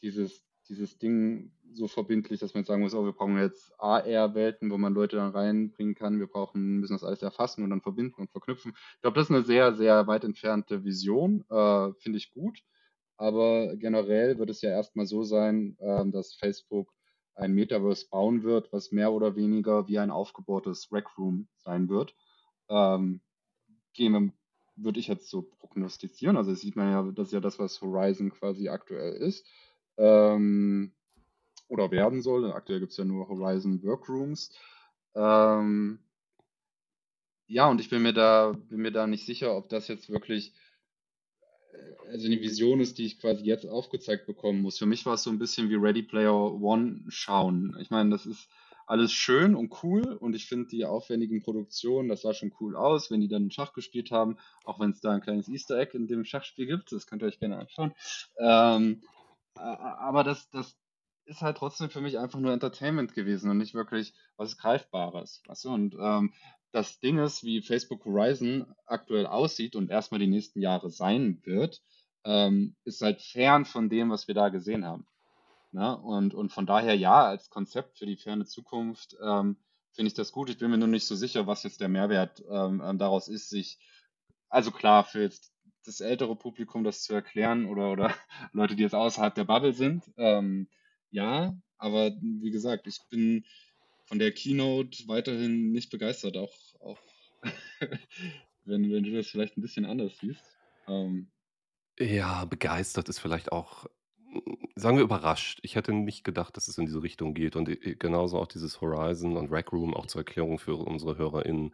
dieses, 0.01 0.45
dieses 0.69 0.97
Ding 0.97 1.51
so 1.73 1.87
verbindlich, 1.87 2.39
dass 2.39 2.53
man 2.53 2.61
jetzt 2.61 2.67
sagen 2.67 2.81
muss, 2.81 2.93
oh, 2.93 3.05
wir 3.05 3.13
brauchen 3.13 3.37
jetzt 3.37 3.73
AR-Welten, 3.79 4.71
wo 4.71 4.77
man 4.77 4.93
Leute 4.93 5.17
dann 5.17 5.31
reinbringen 5.31 5.95
kann. 5.95 6.19
Wir 6.19 6.27
brauchen, 6.27 6.79
müssen 6.79 6.93
das 6.93 7.03
alles 7.03 7.21
erfassen 7.21 7.63
und 7.63 7.69
dann 7.69 7.81
verbinden 7.81 8.21
und 8.21 8.31
verknüpfen. 8.31 8.73
Ich 8.95 9.01
glaube, 9.01 9.15
das 9.15 9.29
ist 9.29 9.35
eine 9.35 9.43
sehr, 9.43 9.73
sehr 9.73 10.07
weit 10.07 10.23
entfernte 10.23 10.83
Vision. 10.83 11.43
Äh, 11.49 11.93
Finde 11.99 12.17
ich 12.17 12.31
gut. 12.31 12.59
Aber 13.17 13.75
generell 13.77 14.37
wird 14.37 14.49
es 14.49 14.61
ja 14.61 14.71
erstmal 14.71 15.05
so 15.05 15.23
sein, 15.23 15.77
ähm, 15.79 16.11
dass 16.11 16.35
Facebook 16.35 16.91
ein 17.35 17.53
Metaverse 17.53 18.07
bauen 18.09 18.43
wird, 18.43 18.71
was 18.71 18.91
mehr 18.91 19.11
oder 19.11 19.35
weniger 19.35 19.87
wie 19.87 19.99
ein 19.99 20.11
aufgebohrtes 20.11 20.91
Rec 20.91 21.17
Room 21.17 21.47
sein 21.57 21.89
wird. 21.89 22.15
Ähm, 22.69 23.21
gehen 23.95 24.33
würde 24.75 24.99
ich 24.99 25.07
jetzt 25.07 25.29
so 25.29 25.41
prognostizieren. 25.41 26.37
Also 26.37 26.53
sieht 26.53 26.75
man 26.75 26.91
ja, 26.91 27.01
das 27.11 27.27
ist 27.27 27.33
ja 27.33 27.39
das, 27.39 27.59
was 27.59 27.81
Horizon 27.81 28.31
quasi 28.31 28.69
aktuell 28.69 29.13
ist. 29.13 29.45
Ähm, 29.97 30.93
oder 31.67 31.91
werden 31.91 32.21
soll. 32.21 32.51
Aktuell 32.51 32.79
gibt 32.79 32.91
es 32.91 32.97
ja 32.97 33.05
nur 33.05 33.27
Horizon 33.27 33.81
Workrooms. 33.83 34.51
Ähm, 35.15 35.99
ja, 37.47 37.69
und 37.69 37.79
ich 37.79 37.89
bin 37.89 38.01
mir 38.01 38.13
da, 38.13 38.53
bin 38.69 38.81
mir 38.81 38.91
da 38.91 39.07
nicht 39.07 39.25
sicher, 39.25 39.55
ob 39.55 39.69
das 39.69 39.87
jetzt 39.87 40.09
wirklich 40.09 40.53
äh, 41.71 42.09
also 42.11 42.27
eine 42.27 42.41
Vision 42.41 42.81
ist, 42.81 42.97
die 42.97 43.05
ich 43.05 43.19
quasi 43.19 43.45
jetzt 43.45 43.65
aufgezeigt 43.65 44.25
bekommen 44.25 44.61
muss. 44.61 44.77
Für 44.77 44.85
mich 44.85 45.05
war 45.05 45.13
es 45.13 45.23
so 45.23 45.29
ein 45.29 45.39
bisschen 45.39 45.69
wie 45.69 45.75
Ready 45.75 46.03
Player 46.03 46.33
One 46.33 47.03
schauen. 47.07 47.77
Ich 47.79 47.89
meine, 47.89 48.09
das 48.09 48.25
ist 48.25 48.49
alles 48.87 49.11
schön 49.11 49.55
und 49.55 49.83
cool 49.83 50.13
und 50.13 50.35
ich 50.35 50.47
finde 50.47 50.67
die 50.67 50.85
aufwendigen 50.85 51.41
Produktionen, 51.41 52.09
das 52.09 52.21
sah 52.21 52.33
schon 52.33 52.53
cool 52.59 52.75
aus, 52.75 53.09
wenn 53.11 53.21
die 53.21 53.27
dann 53.27 53.51
Schach 53.51 53.73
gespielt 53.73 54.11
haben, 54.11 54.37
auch 54.63 54.79
wenn 54.79 54.91
es 54.91 55.01
da 55.01 55.11
ein 55.11 55.21
kleines 55.21 55.47
Easter 55.47 55.77
Egg 55.77 55.95
in 55.95 56.07
dem 56.07 56.25
Schachspiel 56.25 56.67
gibt, 56.67 56.91
das 56.91 57.07
könnt 57.07 57.23
ihr 57.23 57.27
euch 57.27 57.39
gerne 57.39 57.57
anschauen. 57.57 57.93
Ähm, 58.37 59.01
aber 59.55 60.23
das, 60.23 60.49
das 60.49 60.77
ist 61.25 61.41
halt 61.41 61.57
trotzdem 61.57 61.89
für 61.89 62.01
mich 62.01 62.19
einfach 62.19 62.39
nur 62.39 62.53
Entertainment 62.53 63.13
gewesen 63.13 63.49
und 63.49 63.57
nicht 63.57 63.73
wirklich 63.73 64.13
was 64.37 64.57
Greifbares. 64.57 65.41
Weißt 65.47 65.65
du? 65.65 65.69
Und 65.69 65.95
ähm, 65.99 66.33
das 66.71 66.99
Ding 66.99 67.17
ist, 67.19 67.43
wie 67.43 67.61
Facebook 67.61 68.05
Horizon 68.05 68.65
aktuell 68.85 69.25
aussieht 69.25 69.75
und 69.75 69.89
erstmal 69.89 70.19
die 70.19 70.27
nächsten 70.27 70.61
Jahre 70.61 70.89
sein 70.89 71.41
wird, 71.43 71.81
ähm, 72.25 72.75
ist 72.83 73.01
halt 73.01 73.21
fern 73.21 73.65
von 73.65 73.89
dem, 73.89 74.09
was 74.09 74.27
wir 74.27 74.35
da 74.35 74.49
gesehen 74.49 74.85
haben. 74.85 75.07
Ne? 75.75 75.97
Und, 75.97 76.33
und 76.33 76.53
von 76.53 76.65
daher 76.65 76.95
ja, 76.95 77.25
als 77.25 77.49
Konzept 77.49 77.97
für 77.97 78.05
die 78.05 78.15
ferne 78.15 78.45
Zukunft 78.45 79.17
ähm, 79.21 79.57
finde 79.91 80.07
ich 80.07 80.13
das 80.13 80.31
gut. 80.31 80.49
Ich 80.49 80.57
bin 80.57 80.71
mir 80.71 80.77
nur 80.77 80.87
nicht 80.87 81.05
so 81.05 81.15
sicher, 81.15 81.47
was 81.47 81.63
jetzt 81.63 81.81
der 81.81 81.89
Mehrwert 81.89 82.41
ähm, 82.49 82.81
ähm, 82.81 82.97
daraus 82.97 83.27
ist, 83.27 83.49
sich, 83.49 83.77
also 84.47 84.71
klar, 84.71 85.03
für 85.03 85.21
jetzt 85.21 85.51
das 85.83 85.99
ältere 85.99 86.37
Publikum 86.37 86.85
das 86.85 87.03
zu 87.03 87.13
erklären 87.13 87.65
oder, 87.65 87.91
oder 87.91 88.15
Leute, 88.53 88.77
die 88.77 88.83
jetzt 88.83 88.95
außerhalb 88.95 89.35
der 89.35 89.43
Bubble 89.43 89.73
sind, 89.73 90.09
ähm, 90.15 90.69
ja, 91.11 91.53
aber 91.77 92.11
wie 92.21 92.51
gesagt, 92.51 92.87
ich 92.87 92.99
bin 93.09 93.45
von 94.05 94.17
der 94.17 94.31
Keynote 94.31 95.05
weiterhin 95.09 95.73
nicht 95.73 95.91
begeistert, 95.91 96.37
auch, 96.37 96.53
auch 96.79 96.99
wenn, 98.63 98.89
wenn 98.93 99.03
du 99.03 99.11
das 99.11 99.27
vielleicht 99.27 99.57
ein 99.57 99.61
bisschen 99.61 99.85
anders 99.85 100.13
siehst. 100.21 100.41
Ähm, 100.87 101.27
Ja, 101.99 102.45
begeistert 102.45 103.09
ist 103.09 103.19
vielleicht 103.19 103.51
auch, 103.51 103.87
sagen 104.75 104.97
wir 104.97 105.03
überrascht. 105.03 105.59
Ich 105.63 105.75
hätte 105.75 105.93
nicht 105.93 106.23
gedacht, 106.23 106.55
dass 106.57 106.67
es 106.67 106.77
in 106.77 106.85
diese 106.85 107.01
Richtung 107.03 107.33
geht 107.33 107.55
und, 107.55 107.69
äh, 107.69 107.95
genauso 107.95 108.37
auch 108.39 108.47
dieses 108.47 108.81
Horizon 108.81 109.37
und 109.37 109.51
Rec 109.51 109.71
Room, 109.71 109.93
auch 109.93 110.05
zur 110.07 110.21
Erklärung 110.21 110.59
für 110.59 110.75
unsere 110.75 111.17
HörerInnen. 111.17 111.73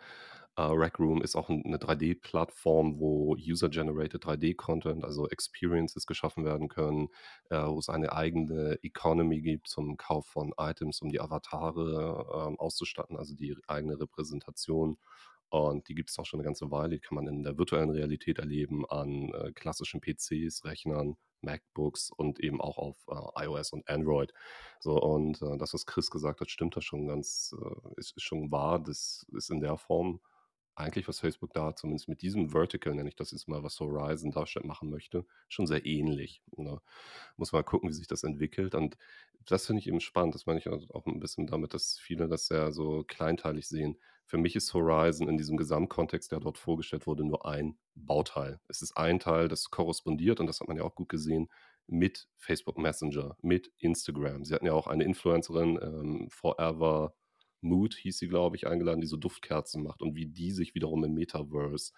Äh, 0.57 0.61
Rec 0.63 0.99
Room 0.99 1.21
ist 1.21 1.35
auch 1.35 1.49
'n 1.49 1.61
'ne 1.65 1.79
3D-Plattform, 1.79 2.99
wo 2.99 3.35
User-Generated 3.37 4.25
3D-Content, 4.25 5.03
also 5.05 5.27
Experiences 5.29 6.05
geschaffen 6.05 6.45
werden 6.45 6.67
können, 6.69 7.09
äh, 7.49 7.57
wo 7.67 7.79
es 7.79 7.89
eine 7.89 8.11
eigene 8.13 8.77
Economy 8.83 9.41
gibt 9.41 9.67
zum 9.69 9.97
Kauf 9.97 10.27
von 10.27 10.53
Items, 10.57 11.01
um 11.01 11.09
die 11.09 11.21
Avatare, 11.21 12.47
ähm, 12.49 12.59
auszustatten, 12.59 13.17
also 13.17 13.35
die 13.35 13.55
eigene 13.67 13.99
Repräsentation. 13.99 14.97
Und 15.49 15.87
die 15.89 15.95
gibt 15.95 16.09
es 16.09 16.17
auch 16.19 16.25
schon 16.25 16.39
eine 16.39 16.45
ganze 16.45 16.71
Weile. 16.71 16.95
Die 16.95 16.99
kann 17.01 17.15
man 17.15 17.27
in 17.27 17.43
der 17.43 17.57
virtuellen 17.57 17.89
Realität 17.89 18.39
erleben 18.39 18.85
an, 18.89 19.31
äh, 19.33 19.51
klassischen 19.53 19.99
PCs, 20.01 20.63
Rechnern, 20.65 21.17
MacBooks 21.43 22.11
und 22.11 22.39
eben 22.39 22.61
auch 22.61 22.77
auf, 22.77 22.97
äh, 23.09 23.45
iOS 23.45 23.73
und 23.73 23.87
Android. 23.89 24.33
So 24.79 24.99
und, 25.01 25.41
äh, 25.41 25.57
das, 25.57 25.73
was 25.73 25.85
Chris 25.85 26.09
gesagt 26.11 26.41
hat, 26.41 26.49
stimmt 26.51 26.75
da 26.77 26.81
schon 26.81 27.07
ganz 27.07 27.55
äh, 27.59 27.99
ist 27.99 28.15
ist 28.17 28.23
schon 28.23 28.51
wahr. 28.51 28.79
Das 28.81 29.25
ist 29.33 29.49
in 29.51 29.61
der 29.61 29.77
Form 29.77 30.21
eigentlich, 30.75 31.07
was 31.07 31.19
Facebook 31.19 31.53
da 31.53 31.75
zumindest 31.75 32.07
mit 32.07 32.21
diesem 32.21 32.49
Vertical, 32.51 32.95
nenne 32.95 33.09
ich 33.09 33.15
das 33.15 33.31
jetzt 33.31 33.47
mal, 33.47 33.61
was 33.63 33.79
Horizon 33.79 34.31
darstellt, 34.31 34.65
machen 34.65 34.89
möchte, 34.89 35.25
schon 35.49 35.67
sehr 35.67 35.85
ähnlich, 35.85 36.41
ne? 36.55 36.81
Muss 37.37 37.51
mal 37.51 37.63
gucken, 37.63 37.89
wie 37.89 37.93
sich 37.93 38.07
das 38.07 38.23
entwickelt 38.23 38.73
und 38.75 38.97
das 39.45 39.65
finde 39.67 39.81
ich 39.81 39.87
eben 39.87 39.99
spannend. 40.01 40.35
Das 40.35 40.45
meine 40.45 40.59
ich 40.59 40.67
auch 40.69 41.05
ein 41.07 41.19
bisschen 41.19 41.47
damit, 41.47 41.73
dass 41.73 41.97
viele 41.99 42.27
das 42.27 42.47
sehr 42.47 42.71
so 42.71 43.03
kleinteilig 43.07 43.67
sehen. 43.67 43.97
Für 44.31 44.37
mich 44.37 44.55
ist 44.55 44.73
Horizon 44.73 45.27
in 45.27 45.35
diesem 45.35 45.57
Gesamtkontext, 45.57 46.31
der 46.31 46.39
dort 46.39 46.57
vorgestellt 46.57 47.05
wurde, 47.05 47.25
nur 47.25 47.45
ein 47.45 47.77
Bauteil. 47.95 48.61
Es 48.69 48.81
ist 48.81 48.95
ein 48.95 49.19
Teil, 49.19 49.49
das 49.49 49.69
korrespondiert 49.71 50.39
und 50.39 50.47
das 50.47 50.61
hat 50.61 50.69
man 50.69 50.77
ja 50.77 50.83
auch 50.83 50.95
gut 50.95 51.09
gesehen 51.09 51.49
mit 51.85 52.29
Facebook 52.37 52.77
Messenger, 52.77 53.35
mit 53.41 53.73
Instagram. 53.79 54.45
Sie 54.45 54.53
hatten 54.53 54.67
ja 54.67 54.71
auch 54.71 54.87
eine 54.87 55.03
Influencerin, 55.03 55.77
ähm, 55.81 56.29
Forever 56.29 57.13
Mood 57.59 57.93
hieß 57.95 58.19
sie, 58.19 58.29
glaube 58.29 58.55
ich, 58.55 58.67
eingeladen, 58.67 59.01
die 59.01 59.07
so 59.07 59.17
Duftkerzen 59.17 59.83
macht 59.83 60.01
und 60.01 60.15
wie 60.15 60.27
die 60.27 60.51
sich 60.51 60.75
wiederum 60.75 61.03
im 61.03 61.13
Metaverse 61.13 61.91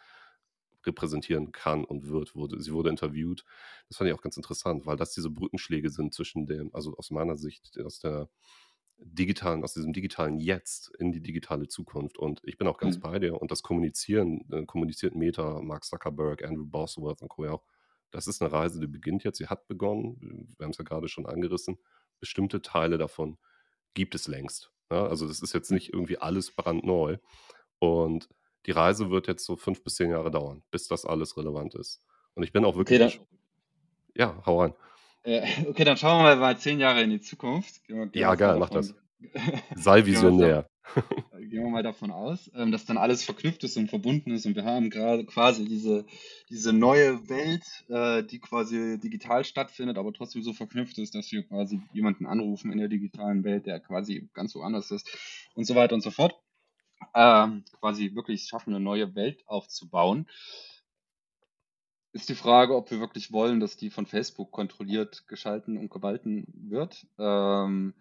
repräsentieren 0.88 1.52
kann 1.52 1.86
und 1.86 2.10
wird. 2.10 2.34
Wurde, 2.34 2.60
sie 2.60 2.74
wurde 2.74 2.90
interviewt. 2.90 3.46
Das 3.90 3.98
fand 3.98 4.10
ich 4.10 4.16
auch 4.16 4.24
ganz 4.24 4.38
interessant, 4.38 4.88
weil 4.88 4.98
das 4.98 5.14
diese 5.14 5.30
Brückenschläge 5.30 5.92
sind 5.92 6.16
zwischen 6.16 6.48
dem, 6.48 6.74
also 6.74 6.98
aus 6.98 7.12
meiner 7.12 7.38
Sicht, 7.38 7.80
aus 7.80 8.00
der 8.00 8.28
digitalen, 9.06 9.64
aus 9.64 9.74
diesem 9.74 9.94
digitalen 9.94 10.40
Jetzt 10.40 10.92
in 10.98 11.12
die 11.12 11.22
digitale 11.22 11.68
Zukunft. 11.68 12.18
Und 12.18 12.42
ich 12.44 12.58
bin 12.58 12.68
auch 12.68 12.78
ganz 12.78 12.96
hm. 12.96 13.02
bei 13.02 13.20
dir. 13.20 13.42
Und 13.42 13.52
das 13.52 13.62
Kommunizieren, 13.62 14.46
äh, 14.52 14.66
kommuniziert 14.66 15.16
Meta, 15.16 15.62
Mark 15.62 15.84
Zuckerberg, 15.84 16.44
Andrew 16.44 16.66
Bosworth 16.66 17.22
und 17.22 17.30
Co. 17.30 17.46
auch. 17.48 17.64
Das 18.12 18.28
ist 18.28 18.42
eine 18.42 18.52
Reise, 18.52 18.80
die 18.80 18.88
beginnt 18.88 19.24
jetzt, 19.24 19.40
sie 19.40 19.48
hat 19.48 19.68
begonnen. 19.68 20.54
Wir 20.58 20.66
haben 20.66 20.72
es 20.72 20.78
ja 20.78 20.84
gerade 20.84 21.08
schon 21.08 21.26
angerissen. 21.26 21.80
Bestimmte 22.20 22.62
Teile 22.62 22.98
davon 22.98 23.38
gibt 23.96 24.14
es 24.14 24.28
längst. 24.28 24.72
Ja, 24.92 25.08
also 25.08 25.28
das 25.28 25.42
ist 25.42 25.54
jetzt 25.54 25.72
nicht 25.72 25.92
irgendwie 25.92 26.20
alles 26.20 26.52
brandneu. 26.52 27.18
Und 27.80 28.30
die 28.68 28.72
Reise 28.72 29.10
wird 29.10 29.28
jetzt 29.28 29.46
so 29.46 29.56
fünf 29.56 29.84
bis 29.84 29.96
zehn 29.96 30.12
Jahre 30.12 30.30
dauern, 30.30 30.64
bis 30.70 30.88
das 30.88 31.06
alles 31.06 31.38
relevant 31.38 31.74
ist. 31.76 32.04
Und 32.36 32.44
ich 32.44 32.54
bin 32.54 32.66
auch 32.66 32.76
wirklich. 32.76 33.00
Dann, 33.00 33.28
ja, 34.16 34.44
hau 34.46 34.62
rein. 34.62 34.76
Äh, 35.24 35.42
okay, 35.68 35.84
dann 35.84 35.98
schauen 35.98 36.24
wir 36.24 36.36
mal 36.36 36.58
zehn 36.58 36.80
Jahre 36.80 37.02
in 37.02 37.10
die 37.10 37.22
Zukunft. 37.22 37.84
Gehen 37.86 37.98
wir, 37.98 38.08
gehen 38.08 38.22
Ja, 38.22 38.36
geil, 38.36 38.58
mach 38.60 38.70
das. 38.70 38.94
Sei 39.76 40.06
visionär. 40.06 40.68
gehen 41.50 41.64
wir 41.64 41.70
mal 41.70 41.84
davon 41.84 42.12
aus, 42.12 42.52
ähm, 42.56 42.72
dass 42.72 42.86
dann 42.86 42.98
alles 42.98 43.24
verknüpft 43.24 43.64
ist 43.64 43.78
und 43.78 43.88
verbunden 43.88 44.32
ist 44.32 44.46
und 44.46 44.56
wir 44.56 44.66
haben 44.66 44.90
gerade 44.90 45.24
quasi 45.26 45.66
diese, 45.66 46.06
diese 46.50 46.74
neue 46.74 47.30
Welt, 47.30 47.64
äh, 47.90 48.24
die 48.24 48.40
quasi 48.40 49.00
digital 49.00 49.46
stattfindet, 49.46 49.98
aber 49.98 50.12
trotzdem 50.14 50.44
so 50.44 50.54
verknüpft 50.54 50.98
ist, 50.98 51.16
dass 51.16 51.32
wir 51.32 51.44
quasi 51.44 51.82
jemanden 51.94 52.26
anrufen 52.26 52.72
in 52.72 52.80
der 52.80 52.88
digitalen 52.88 53.44
Welt, 53.44 53.66
der 53.66 53.80
quasi 53.80 54.30
ganz 54.34 54.56
woanders 54.56 54.92
ist 54.92 55.08
und 55.56 55.66
so 55.66 55.76
weiter 55.76 55.96
und 55.96 56.02
so 56.02 56.12
fort. 56.12 56.36
Ähm, 57.14 57.64
quasi 57.80 58.16
wirklich 58.16 58.46
schaffen, 58.46 58.74
eine 58.74 58.84
neue 58.84 59.14
Welt 59.14 59.44
aufzubauen. 59.46 60.28
Ist 62.14 62.30
die 62.30 62.36
Frage, 62.36 62.76
ob 62.76 62.92
wir 62.92 63.00
wirklich 63.00 63.32
wollen, 63.32 63.60
dass 63.60 63.76
die 63.76 63.90
von 63.90 64.06
Facebook 64.06 64.52
kontrolliert, 64.52 65.28
geschalten 65.28 65.78
und 65.78 65.90
gewalten 65.90 66.46
wird. 66.70 67.08
Ähm, 67.18 67.96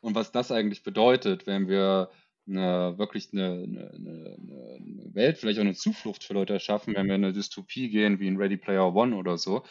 und 0.00 0.14
was 0.14 0.32
das 0.32 0.50
eigentlich 0.50 0.82
bedeutet, 0.82 1.46
wenn 1.46 1.68
wir 1.68 2.10
eine, 2.48 2.98
wirklich 2.98 3.32
eine, 3.32 3.52
eine, 3.52 3.92
eine, 3.94 5.14
Welt, 5.14 5.38
vielleicht 5.38 5.58
auch 5.58 5.64
eine 5.64 5.74
Zuflucht 5.74 6.24
für 6.24 6.34
Leute 6.34 6.52
erschaffen, 6.52 6.94
wenn 6.94 7.06
wir 7.06 7.14
in 7.14 7.24
eine 7.24 7.32
Dystopie 7.32 7.88
gehen, 7.88 8.20
wie 8.20 8.28
in 8.28 8.36
Ready 8.36 8.56
Player 8.56 8.94
One 8.94 9.16
oder 9.16 9.38
so, 9.38 9.64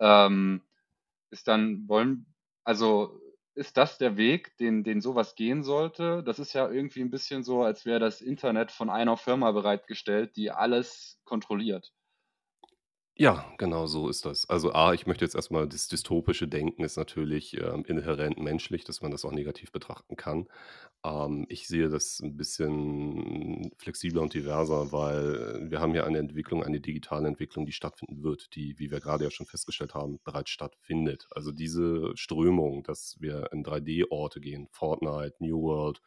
ähm, 0.00 0.62
ist 1.30 1.48
dann, 1.48 1.88
wollen, 1.88 2.26
also 2.64 3.20
ist 3.54 3.76
das 3.76 3.98
der 3.98 4.16
Weg, 4.16 4.56
den, 4.56 4.84
den 4.84 5.00
sowas 5.00 5.34
gehen 5.34 5.62
sollte? 5.62 6.22
Das 6.24 6.38
ist 6.38 6.52
ja 6.52 6.70
irgendwie 6.70 7.00
ein 7.02 7.10
bisschen 7.10 7.42
so, 7.44 7.62
als 7.62 7.84
wäre 7.84 8.00
das 8.00 8.20
Internet 8.20 8.70
von 8.70 8.88
einer 8.88 9.16
Firma 9.16 9.52
bereitgestellt, 9.52 10.36
die 10.36 10.50
alles 10.50 11.20
kontrolliert. 11.24 11.92
Ja, 13.20 13.44
genau 13.58 13.86
so 13.88 14.08
ist 14.08 14.24
das. 14.26 14.48
Also 14.48 14.72
A, 14.74 14.94
ich 14.94 15.08
möchte 15.08 15.24
jetzt 15.24 15.34
erstmal 15.34 15.68
das 15.68 15.88
dystopische 15.88 16.46
Denken 16.46 16.84
ist 16.84 16.96
natürlich, 16.96 17.56
ähm, 17.60 17.84
inhärent 17.84 18.38
menschlich, 18.38 18.84
dass 18.84 19.00
man 19.02 19.10
das 19.10 19.24
auch 19.24 19.32
negativ 19.32 19.72
betrachten 19.72 20.14
kann. 20.14 20.46
Ähm, 21.04 21.44
ich 21.48 21.66
sehe 21.66 21.88
das 21.88 22.20
ein 22.20 22.36
bisschen 22.36 23.72
flexibler 23.76 24.22
und 24.22 24.34
diverser, 24.34 24.92
weil 24.92 25.68
wir 25.68 25.80
haben 25.80 25.96
ja 25.96 26.04
eine 26.04 26.18
Entwicklung, 26.18 26.62
eine 26.62 26.80
digitale 26.80 27.26
Entwicklung, 27.26 27.66
die 27.66 27.72
stattfinden 27.72 28.22
wird, 28.22 28.54
die, 28.54 28.78
wie 28.78 28.92
wir 28.92 29.00
gerade 29.00 29.24
ja 29.24 29.30
schon 29.32 29.46
festgestellt 29.46 29.94
haben, 29.94 30.20
bereits 30.22 30.50
stattfindet. 30.50 31.26
Also 31.32 31.50
diese 31.50 32.12
Strömung, 32.16 32.84
dass 32.84 33.16
wir 33.20 33.50
in 33.52 33.64
3D-Orte 33.64 34.40
gehen, 34.40 34.68
Fortnite, 34.70 35.34
New 35.40 35.60
World, 35.62 36.00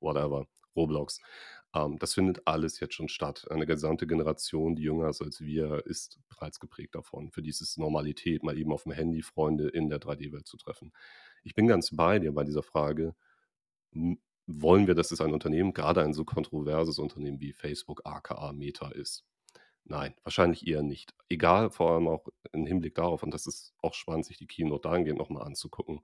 whatever, 0.00 0.46
Roblox, 0.74 1.20
ähm, 1.76 1.98
das 1.98 2.14
findet 2.14 2.46
alles 2.46 2.80
jetzt 2.80 2.94
schon 2.94 3.08
statt. 3.08 3.46
Eine 3.50 3.66
gesamte 3.66 4.06
Generation, 4.06 4.76
die 4.76 4.82
jünger 4.82 5.08
ist 5.10 5.22
als 5.22 5.40
wir, 5.40 5.84
ist 5.86 6.18
bereits 6.28 6.58
geprägt 6.60 6.94
davon. 6.94 7.30
Für 7.30 7.42
die 7.42 7.50
ist 7.50 7.60
es 7.60 7.76
Normalität, 7.76 8.42
mal 8.42 8.56
eben 8.56 8.72
auf 8.72 8.84
dem 8.84 8.92
Handy 8.92 9.22
Freunde 9.22 9.68
in 9.68 9.88
der 9.88 10.00
3D-Welt 10.00 10.46
zu 10.46 10.56
treffen. 10.56 10.92
Ich 11.42 11.54
bin 11.54 11.66
ganz 11.66 11.94
bei 11.94 12.18
dir 12.18 12.32
bei 12.32 12.44
dieser 12.44 12.62
Frage, 12.62 13.14
wollen 14.46 14.86
wir, 14.86 14.94
dass 14.94 15.10
es 15.10 15.20
ein 15.20 15.32
Unternehmen, 15.32 15.72
gerade 15.72 16.02
ein 16.02 16.14
so 16.14 16.24
kontroverses 16.24 16.98
Unternehmen 16.98 17.40
wie 17.40 17.52
Facebook, 17.52 18.02
aka 18.04 18.52
Meta 18.52 18.90
ist? 18.90 19.24
Nein, 19.84 20.14
wahrscheinlich 20.24 20.66
eher 20.66 20.82
nicht. 20.82 21.14
Egal, 21.28 21.70
vor 21.70 21.92
allem 21.92 22.08
auch 22.08 22.26
im 22.52 22.66
Hinblick 22.66 22.94
darauf, 22.96 23.22
und 23.22 23.32
das 23.32 23.46
ist 23.46 23.74
auch 23.78 23.94
spannend, 23.94 24.26
sich 24.26 24.36
die 24.36 24.46
Keynote 24.46 24.88
dahingehend 24.88 25.18
nochmal 25.18 25.44
anzugucken, 25.44 26.00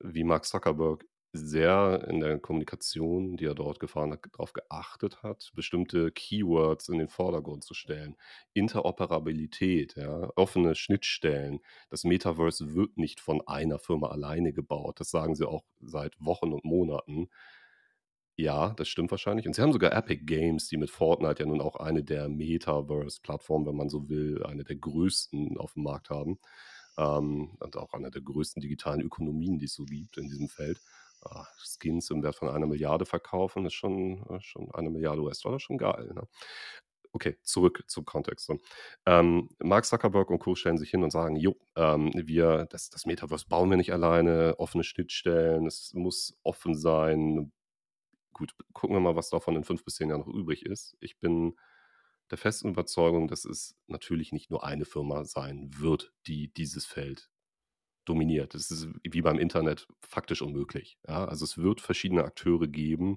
wie 0.00 0.24
Mark 0.24 0.44
Zuckerberg 0.44 1.06
sehr 1.32 2.06
in 2.08 2.20
der 2.20 2.38
Kommunikation, 2.38 3.36
die 3.36 3.46
er 3.46 3.54
dort 3.54 3.80
gefahren 3.80 4.12
hat, 4.12 4.20
darauf 4.32 4.52
geachtet 4.52 5.22
hat, 5.22 5.50
bestimmte 5.54 6.10
Keywords 6.12 6.88
in 6.88 6.98
den 6.98 7.08
Vordergrund 7.08 7.64
zu 7.64 7.74
stellen. 7.74 8.16
Interoperabilität, 8.52 9.96
ja, 9.96 10.30
offene 10.36 10.74
Schnittstellen. 10.74 11.60
Das 11.88 12.04
Metaverse 12.04 12.74
wird 12.74 12.98
nicht 12.98 13.20
von 13.20 13.40
einer 13.46 13.78
Firma 13.78 14.08
alleine 14.08 14.52
gebaut. 14.52 15.00
Das 15.00 15.10
sagen 15.10 15.34
sie 15.34 15.48
auch 15.48 15.64
seit 15.80 16.14
Wochen 16.20 16.52
und 16.52 16.64
Monaten. 16.64 17.28
Ja, 18.38 18.70
das 18.74 18.88
stimmt 18.88 19.10
wahrscheinlich. 19.10 19.46
Und 19.46 19.54
sie 19.54 19.62
haben 19.62 19.72
sogar 19.72 19.92
Epic 19.92 20.24
Games, 20.24 20.66
die 20.68 20.76
mit 20.78 20.90
Fortnite 20.90 21.42
ja 21.42 21.46
nun 21.48 21.60
auch 21.60 21.76
eine 21.76 22.02
der 22.02 22.28
Metaverse-Plattformen, 22.28 23.66
wenn 23.66 23.76
man 23.76 23.90
so 23.90 24.08
will, 24.08 24.42
eine 24.44 24.64
der 24.64 24.76
größten 24.76 25.58
auf 25.58 25.74
dem 25.74 25.82
Markt 25.84 26.08
haben. 26.10 26.38
Ähm, 26.98 27.56
und 27.60 27.76
auch 27.76 27.92
eine 27.94 28.10
der 28.10 28.22
größten 28.22 28.60
digitalen 28.62 29.00
Ökonomien, 29.02 29.58
die 29.58 29.66
es 29.66 29.74
so 29.74 29.84
gibt 29.84 30.16
in 30.18 30.28
diesem 30.28 30.48
Feld. 30.48 30.80
Ah, 31.24 31.46
Skins 31.58 32.10
im 32.10 32.22
Wert 32.22 32.34
von 32.36 32.48
einer 32.48 32.66
Milliarde 32.66 33.06
verkaufen, 33.06 33.64
ist 33.66 33.74
schon, 33.74 34.24
äh, 34.28 34.40
schon 34.40 34.70
eine 34.74 34.90
Milliarde 34.90 35.22
US-Dollar, 35.22 35.60
schon 35.60 35.78
geil. 35.78 36.10
Ne? 36.14 36.26
Okay, 37.12 37.36
zurück 37.42 37.84
zum 37.88 38.04
Kontext. 38.06 38.50
Ähm, 39.06 39.50
Mark 39.58 39.84
Zuckerberg 39.84 40.30
und 40.30 40.38
Co. 40.38 40.54
stellen 40.54 40.78
sich 40.78 40.90
hin 40.90 41.02
und 41.04 41.10
sagen, 41.10 41.36
jo, 41.36 41.56
ähm, 41.76 42.10
wir, 42.14 42.66
das, 42.70 42.88
das 42.90 43.04
Metaverse 43.06 43.46
bauen 43.48 43.70
wir 43.70 43.76
nicht 43.76 43.92
alleine, 43.92 44.58
offene 44.58 44.82
Schnittstellen, 44.82 45.66
es 45.66 45.92
muss 45.94 46.34
offen 46.42 46.74
sein. 46.74 47.52
Gut, 48.32 48.54
gucken 48.72 48.96
wir 48.96 49.00
mal, 49.00 49.16
was 49.16 49.28
davon 49.30 49.56
in 49.56 49.64
fünf 49.64 49.84
bis 49.84 49.96
zehn 49.96 50.08
Jahren 50.08 50.20
noch 50.20 50.28
übrig 50.28 50.64
ist. 50.64 50.96
Ich 51.00 51.18
bin 51.20 51.54
der 52.30 52.38
festen 52.38 52.70
Überzeugung, 52.70 53.28
dass 53.28 53.44
es 53.44 53.76
natürlich 53.88 54.32
nicht 54.32 54.50
nur 54.50 54.64
eine 54.64 54.86
Firma 54.86 55.24
sein 55.24 55.70
wird, 55.76 56.12
die 56.26 56.52
dieses 56.52 56.86
Feld 56.86 57.30
dominiert. 58.04 58.54
Das 58.54 58.70
ist 58.70 58.88
wie 59.04 59.22
beim 59.22 59.38
Internet 59.38 59.86
faktisch 60.00 60.42
unmöglich. 60.42 60.98
Ja? 61.06 61.24
Also 61.26 61.44
es 61.44 61.58
wird 61.58 61.80
verschiedene 61.80 62.24
Akteure 62.24 62.66
geben, 62.68 63.16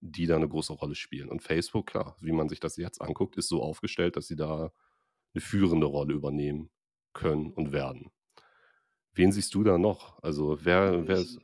die 0.00 0.26
da 0.26 0.36
eine 0.36 0.48
große 0.48 0.72
Rolle 0.74 0.94
spielen. 0.94 1.28
Und 1.28 1.42
Facebook, 1.42 1.86
klar, 1.86 2.16
wie 2.20 2.32
man 2.32 2.48
sich 2.48 2.60
das 2.60 2.76
jetzt 2.76 3.00
anguckt, 3.02 3.36
ist 3.36 3.48
so 3.48 3.62
aufgestellt, 3.62 4.16
dass 4.16 4.26
sie 4.26 4.36
da 4.36 4.72
eine 5.34 5.40
führende 5.42 5.86
Rolle 5.86 6.14
übernehmen 6.14 6.70
können 7.12 7.52
und 7.52 7.72
werden. 7.72 8.10
Wen 9.14 9.32
siehst 9.32 9.54
du 9.54 9.64
da 9.64 9.78
noch? 9.78 10.22
Also 10.22 10.58
wer, 10.64 11.06
wer 11.08 11.18
Ich, 11.18 11.22
ist. 11.22 11.40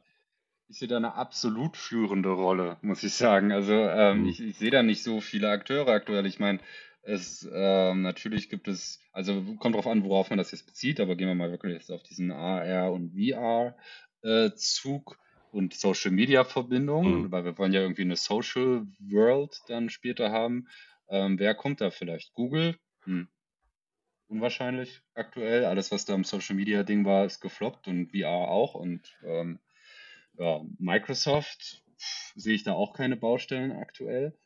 ich 0.69 0.79
sehe 0.79 0.89
da 0.89 0.97
eine 0.97 1.15
absolut 1.15 1.77
führende 1.77 2.31
Rolle, 2.31 2.79
muss 2.83 3.03
ich 3.03 3.15
sagen. 3.15 3.53
Also 3.53 3.73
ähm, 3.75 4.25
Hm, 4.25 4.27
ich, 4.27 4.41
ich 4.41 4.59
sehe 4.59 4.71
da 4.71 4.83
nicht 4.83 5.03
so 5.03 5.21
viele 5.21 5.51
Akteure 5.51 5.89
aktuell. 5.89 6.27
Ich 6.27 6.39
meine, 6.41 6.61
es 7.03 7.49
ähm, 7.53 8.03
natürlich 8.03 8.49
gibt 8.49 8.69
es, 8.69 9.01
also 9.13 9.43
kommt 9.59 9.75
drauf 9.75 9.87
an, 9.87 10.05
worauf 10.05 10.31
man 10.31 10.39
das 10.39 10.53
jetzt 10.53 10.67
bezieht, 10.67 11.01
aber 11.01 11.17
gehen 11.17 11.29
wir 11.29 11.35
mal 11.35 11.51
wirklich 11.51 11.75
jetzt 11.75 11.91
auf 11.91 12.03
diesen 12.03 12.31
AR 12.31 12.93
und 12.93 13.13
VR 13.13 13.77
äh, 14.23 14.51
Zug 14.55 15.19
und 15.53 15.75
Social 15.75 16.11
Media 16.11 16.43
hm. 16.43 16.51
Verbindung, 16.51 17.33
weil 17.33 17.45
wir 17.45 17.59
wollen 17.59 17.73
ja 17.73 17.81
irgendwie 17.81 18.03
eine 18.03 18.17
Social 18.17 18.87
World 19.01 19.61
dann 19.67 19.91
später 19.91 20.31
haben. 20.31 20.69
Ähm, 21.09 21.39
wer 21.39 21.55
kommt 21.55 21.81
da 21.81 21.91
vielleicht? 21.91 22.35
Google? 22.35 22.77
Hm. 23.05 23.29
Unwahrscheinlich 24.29 25.03
aktuell. 25.15 25.65
Alles, 25.65 25.91
was 25.91 26.05
da 26.05 26.15
im 26.15 26.25
Social 26.25 26.55
Media 26.55 26.85
Ding 26.85 27.05
war, 27.05 27.25
ist 27.25 27.41
gefloppt 27.41 27.89
und 27.89 28.13
VR 28.13 28.29
auch. 28.29 28.75
Und 28.75 29.17
ähm, 29.25 29.59
ja, 30.39 30.61
Microsoft 30.79 31.83
sehe 32.37 32.55
ich 32.55 32.63
da 32.63 32.75
auch 32.75 32.93
keine 32.93 33.17
Baustellen 33.17 33.73
aktuell. 33.73 34.39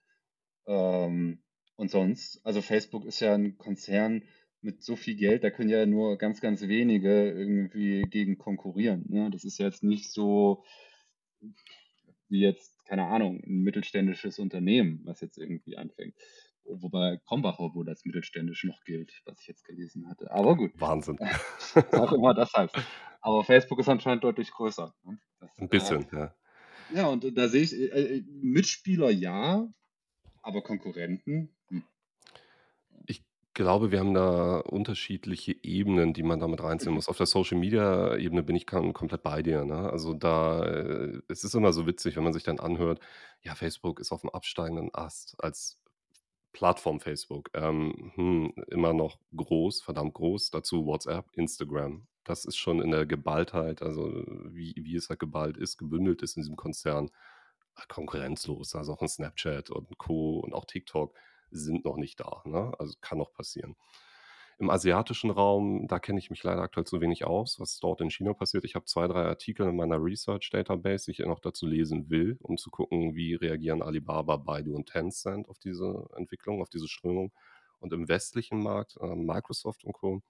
Ähm, 0.66 1.43
und 1.76 1.90
sonst, 1.90 2.40
also 2.44 2.62
Facebook 2.62 3.04
ist 3.04 3.20
ja 3.20 3.34
ein 3.34 3.58
Konzern 3.58 4.22
mit 4.60 4.82
so 4.82 4.96
viel 4.96 5.16
Geld, 5.16 5.44
da 5.44 5.50
können 5.50 5.68
ja 5.68 5.84
nur 5.84 6.16
ganz, 6.16 6.40
ganz 6.40 6.62
wenige 6.62 7.30
irgendwie 7.30 8.02
gegen 8.02 8.38
konkurrieren. 8.38 9.04
Ne? 9.08 9.30
Das 9.30 9.44
ist 9.44 9.58
ja 9.58 9.66
jetzt 9.66 9.82
nicht 9.82 10.10
so 10.10 10.64
wie 12.28 12.40
jetzt, 12.40 12.84
keine 12.86 13.04
Ahnung, 13.06 13.42
ein 13.44 13.62
mittelständisches 13.62 14.38
Unternehmen, 14.38 15.02
was 15.04 15.20
jetzt 15.20 15.38
irgendwie 15.38 15.76
anfängt. 15.76 16.14
Wobei 16.64 17.18
Krombacher 17.26 17.74
wohl 17.74 17.88
als 17.88 18.06
mittelständisch 18.06 18.64
noch 18.64 18.82
gilt, 18.84 19.20
was 19.26 19.38
ich 19.40 19.46
jetzt 19.46 19.64
gelesen 19.64 20.08
hatte. 20.08 20.30
Aber 20.30 20.56
gut, 20.56 20.72
Wahnsinn. 20.80 21.18
auch 21.92 22.12
immer 22.12 22.32
das 22.32 22.52
heißt. 22.54 22.74
Aber 23.20 23.44
Facebook 23.44 23.78
ist 23.80 23.88
anscheinend 23.88 24.24
deutlich 24.24 24.50
größer. 24.50 24.94
Ne? 25.04 25.18
Das, 25.40 25.58
Ein 25.58 25.66
äh, 25.66 25.68
bisschen, 25.68 26.06
ja. 26.10 26.34
ja, 26.94 27.06
und 27.06 27.36
da 27.36 27.48
sehe 27.48 27.62
ich 27.62 27.74
äh, 27.74 28.16
äh, 28.16 28.24
Mitspieler 28.40 29.10
ja, 29.10 29.68
aber 30.42 30.62
Konkurrenten. 30.62 31.54
Ich 33.56 33.62
glaube, 33.62 33.92
wir 33.92 34.00
haben 34.00 34.14
da 34.14 34.56
unterschiedliche 34.58 35.54
Ebenen, 35.62 36.12
die 36.12 36.24
man 36.24 36.40
damit 36.40 36.60
reinziehen 36.60 36.92
muss. 36.92 37.06
Auf 37.08 37.18
der 37.18 37.26
Social-Media-Ebene 37.26 38.42
bin 38.42 38.56
ich 38.56 38.66
komplett 38.66 39.22
bei 39.22 39.42
dir, 39.44 39.64
ne? 39.64 39.90
Also, 39.90 40.12
da 40.12 40.64
äh, 40.64 41.20
es 41.28 41.44
ist 41.44 41.54
immer 41.54 41.72
so 41.72 41.86
witzig, 41.86 42.16
wenn 42.16 42.24
man 42.24 42.32
sich 42.32 42.42
dann 42.42 42.58
anhört, 42.58 42.98
ja, 43.42 43.54
Facebook 43.54 44.00
ist 44.00 44.10
auf 44.10 44.22
dem 44.22 44.30
absteigenden 44.30 44.90
Ast 44.92 45.36
als 45.38 45.78
Plattform 46.52 47.00
Facebook. 47.00 47.50
Ähm, 47.54 48.12
hm, 48.16 48.54
immer 48.70 48.92
noch 48.94 49.18
groß, 49.36 49.82
verdammt 49.82 50.14
groß. 50.14 50.50
Dazu 50.50 50.86
WhatsApp, 50.86 51.26
Instagram. 51.34 52.08
Das 52.24 52.44
ist 52.46 52.56
schon 52.56 52.82
in 52.82 52.90
der 52.92 53.06
Geballtheit, 53.06 53.82
also 53.82 54.24
wie 54.50 54.74
wie 54.78 54.96
es 54.96 55.10
halt 55.10 55.20
geballt 55.20 55.56
ist, 55.58 55.78
gebündelt 55.78 56.22
ist 56.22 56.36
in 56.36 56.42
diesem 56.42 56.56
Konzern, 56.56 57.10
äh, 57.76 57.82
konkurrenzlos. 57.88 58.74
Also 58.74 58.92
auch 58.94 59.02
'n 59.02 59.08
Snapchat 59.08 59.70
und 59.70 59.98
Co. 59.98 60.40
und 60.40 60.52
auch 60.54 60.64
TikTok 60.66 61.14
sind 61.58 61.84
noch 61.84 61.96
nicht 61.96 62.20
da, 62.20 62.42
ne? 62.44 62.72
Also, 62.78 62.94
kann 63.00 63.18
noch 63.18 63.32
passieren. 63.32 63.76
Im 64.58 64.70
asiatischen 64.70 65.30
Raum, 65.30 65.88
da 65.88 65.98
kenne 65.98 66.18
ich 66.20 66.30
mich 66.30 66.42
leider 66.44 66.62
aktuell 66.62 66.86
zu 66.86 67.00
wenig 67.00 67.24
aus, 67.24 67.58
was 67.58 67.80
dort 67.80 68.00
in 68.00 68.10
China 68.10 68.34
passiert. 68.34 68.64
Ich 68.64 68.76
habe 68.76 68.84
2, 68.84 69.08
3 69.08 69.24
Artikel 69.26 69.68
in 69.68 69.74
meiner 69.76 70.02
Research 70.02 70.50
Database, 70.50 71.06
die 71.06 71.10
ich 71.12 71.18
noch 71.26 71.40
dazu 71.40 71.66
lesen 71.66 72.08
will, 72.08 72.38
um 72.40 72.56
zu 72.56 72.70
gucken, 72.70 73.16
wie 73.16 73.34
reagieren 73.34 73.82
Alibaba, 73.82 74.36
Baidu 74.36 74.74
und 74.76 74.86
Tencent 74.88 75.48
auf 75.48 75.58
diese 75.58 76.08
Entwicklung, 76.16 76.62
auf 76.62 76.68
diese 76.68 76.86
Strömung. 76.88 77.32
Und 77.80 77.92
im 77.92 78.08
westlichen 78.08 78.62
Markt, 78.62 78.96
äh, 79.00 79.14
Microsoft 79.16 79.84
und 79.84 79.92
Co., 79.92 80.22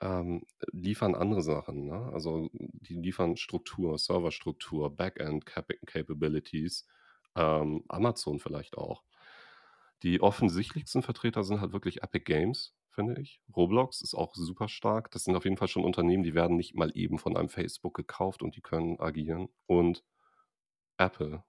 ähm, 0.00 0.44
liefern 0.72 1.14
andere 1.14 1.42
Sachen, 1.42 1.86
ne? 1.86 2.10
Also, 2.12 2.50
die 2.52 2.96
liefern 2.96 3.36
Struktur, 3.36 3.98
Serverstruktur, 3.98 4.94
Backend 4.94 5.46
Capa 5.46 5.74
Capabilities, 5.86 6.86
ähm, 7.34 7.84
Amazon 7.88 8.38
vielleicht 8.38 8.76
auch. 8.78 9.02
Die 10.02 10.20
offensichtlichsten 10.20 11.02
Vertreter 11.02 11.42
sind 11.44 11.60
halt 11.60 11.72
wirklich 11.72 12.02
Epic 12.02 12.24
Games, 12.24 12.74
finde 12.90 13.20
ich. 13.20 13.40
Roblox 13.54 14.02
ist 14.02 14.14
auch 14.14 14.34
super 14.34 14.68
stark. 14.68 15.10
Das 15.10 15.24
sind 15.24 15.36
auf 15.36 15.44
jeden 15.44 15.56
Fall 15.56 15.68
schon 15.68 15.84
Unternehmen, 15.84 16.22
die 16.22 16.34
werden 16.34 16.56
nicht 16.56 16.74
mal 16.74 16.90
eben 16.94 17.18
von 17.18 17.36
einem 17.36 17.48
Facebook 17.48 17.94
gekauft 17.94 18.42
und 18.42 18.56
die 18.56 18.60
können 18.60 19.00
agieren. 19.00 19.48
Und 19.66 20.04
Apple. 20.98 21.44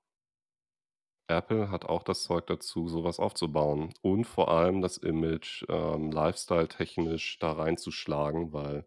Apple 1.27 1.69
hat 1.69 1.85
auch 1.85 2.03
das 2.03 2.23
Zeug 2.23 2.47
dazu, 2.47 2.87
sowas 2.87 3.19
aufzubauen 3.19 3.93
und 4.01 4.23
vor 4.25 4.49
allem 4.49 4.81
das 4.81 4.97
Image, 4.97 5.65
ähm, 5.67 6.11
lifestyle-technisch 6.11 7.37
da 7.39 7.51
reinzuschlagen, 7.51 8.53
weil 8.53 8.85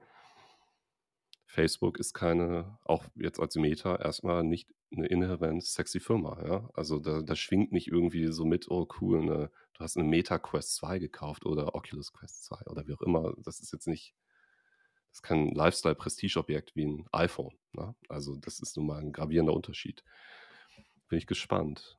Facebook 1.45 1.99
ist 1.99 2.15
keine 2.15 2.79
auch 2.85 3.05
jetzt 3.15 3.41
als 3.41 3.57
Meta 3.57 3.97
erstmal 3.97 4.43
nicht 4.43 4.73
eine 4.93 5.07
inhärent 5.07 5.65
sexy 5.65 6.01
Firma, 6.01 6.43
ja? 6.47 6.71
Also, 6.75 6.99
da 7.01 7.23
da 7.23 7.37
schwingt 7.37 7.73
nicht 7.73 7.89
irgendwie 7.89 8.33
so 8.33 8.45
mit: 8.45 8.71
„Oh 8.71 8.89
cool, 9.01 9.23
'ne 9.25 9.51
du 9.75 9.81
hast 9.85 9.97
eine 9.97 10.09
Meta 10.09 10.39
Quest 10.39 10.75
2 10.77 10.99
gekauft 10.99 11.47
oder 11.47 11.75
Oculus 11.75 12.13
Quest 12.13 12.45
2“ 12.45 12.61
oder 12.67 12.87
wie 12.87 12.95
auch 12.95 13.03
immer. 13.03 13.35
Das 13.45 13.61
ist 13.61 13.73
jetzt 13.73 13.87
nicht 13.89 14.15
das 15.13 15.19
ist 15.19 15.23
kein 15.23 15.49
Lifestyle-Prestigeobjekt 15.55 16.77
wie 16.77 16.87
ein 16.87 17.07
iPhone, 17.13 17.59
ne? 17.73 17.95
Also, 18.09 18.37
das 18.37 18.61
ist 18.61 18.77
nun 18.77 18.87
mal 18.87 19.01
ein 19.01 19.13
gravierender 19.13 19.55
Unterschied. 19.55 20.03
Bin 21.11 21.19
ich 21.19 21.27
gespannt. 21.27 21.99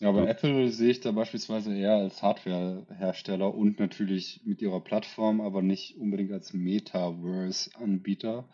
Ja, 0.00 0.08
aber 0.08 0.28
Apple 0.28 0.68
sehe 0.70 0.90
ich 0.90 1.00
da 1.00 1.12
beispielsweise 1.12 1.74
eher 1.76 1.94
als 1.96 2.22
Hardware-Hersteller 2.22 3.54
und 3.54 3.78
natürlich 3.78 4.42
mit 4.44 4.60
ihrer 4.60 4.80
Plattform, 4.82 5.40
aber 5.40 5.62
nicht 5.62 5.96
unbedingt 5.96 6.32
als 6.32 6.52
Metaverse-Anbieter, 6.52 8.48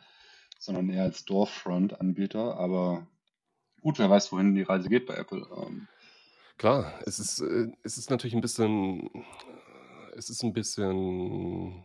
sondern 0.58 0.90
eher 0.90 1.04
als 1.04 1.20
Storefront-Anbieter. 1.20 2.56
Aber 2.58 3.08
gut, 3.80 3.98
wer 3.98 4.10
weiß, 4.10 4.32
wohin 4.32 4.54
die 4.54 4.62
Reise 4.62 4.88
geht 4.88 5.06
bei 5.06 5.14
Apple. 5.14 5.46
Ähm, 5.56 5.88
klar, 6.58 6.94
es 7.06 7.18
ist 7.20 7.40
äh, 7.40 7.68
es 7.84 7.98
ist 7.98 8.10
natürlich 8.10 8.34
'n 8.34 8.40
bisschen 8.42 9.10
es 10.16 10.30
ist 10.30 10.42
'n 10.44 10.52
bisschen, 10.54 11.84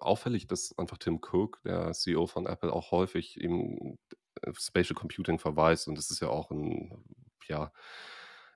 auffällig, 0.00 0.46
dass 0.48 0.76
einfach 0.78 0.98
Tim 0.98 1.20
Cook, 1.22 1.60
der 1.64 1.92
CEO 1.94 2.26
von 2.26 2.46
Apple, 2.46 2.72
auch 2.72 2.90
häufig 2.92 3.40
eben 3.40 3.98
auf 4.46 4.58
Spatial 4.60 4.96
Computing 4.96 5.38
verweist 5.38 5.88
und 5.88 5.98
das 5.98 6.10
ist 6.10 6.20
ja 6.20 6.28
auch 6.28 6.50
'n 6.52 7.04
ja, 7.48 7.72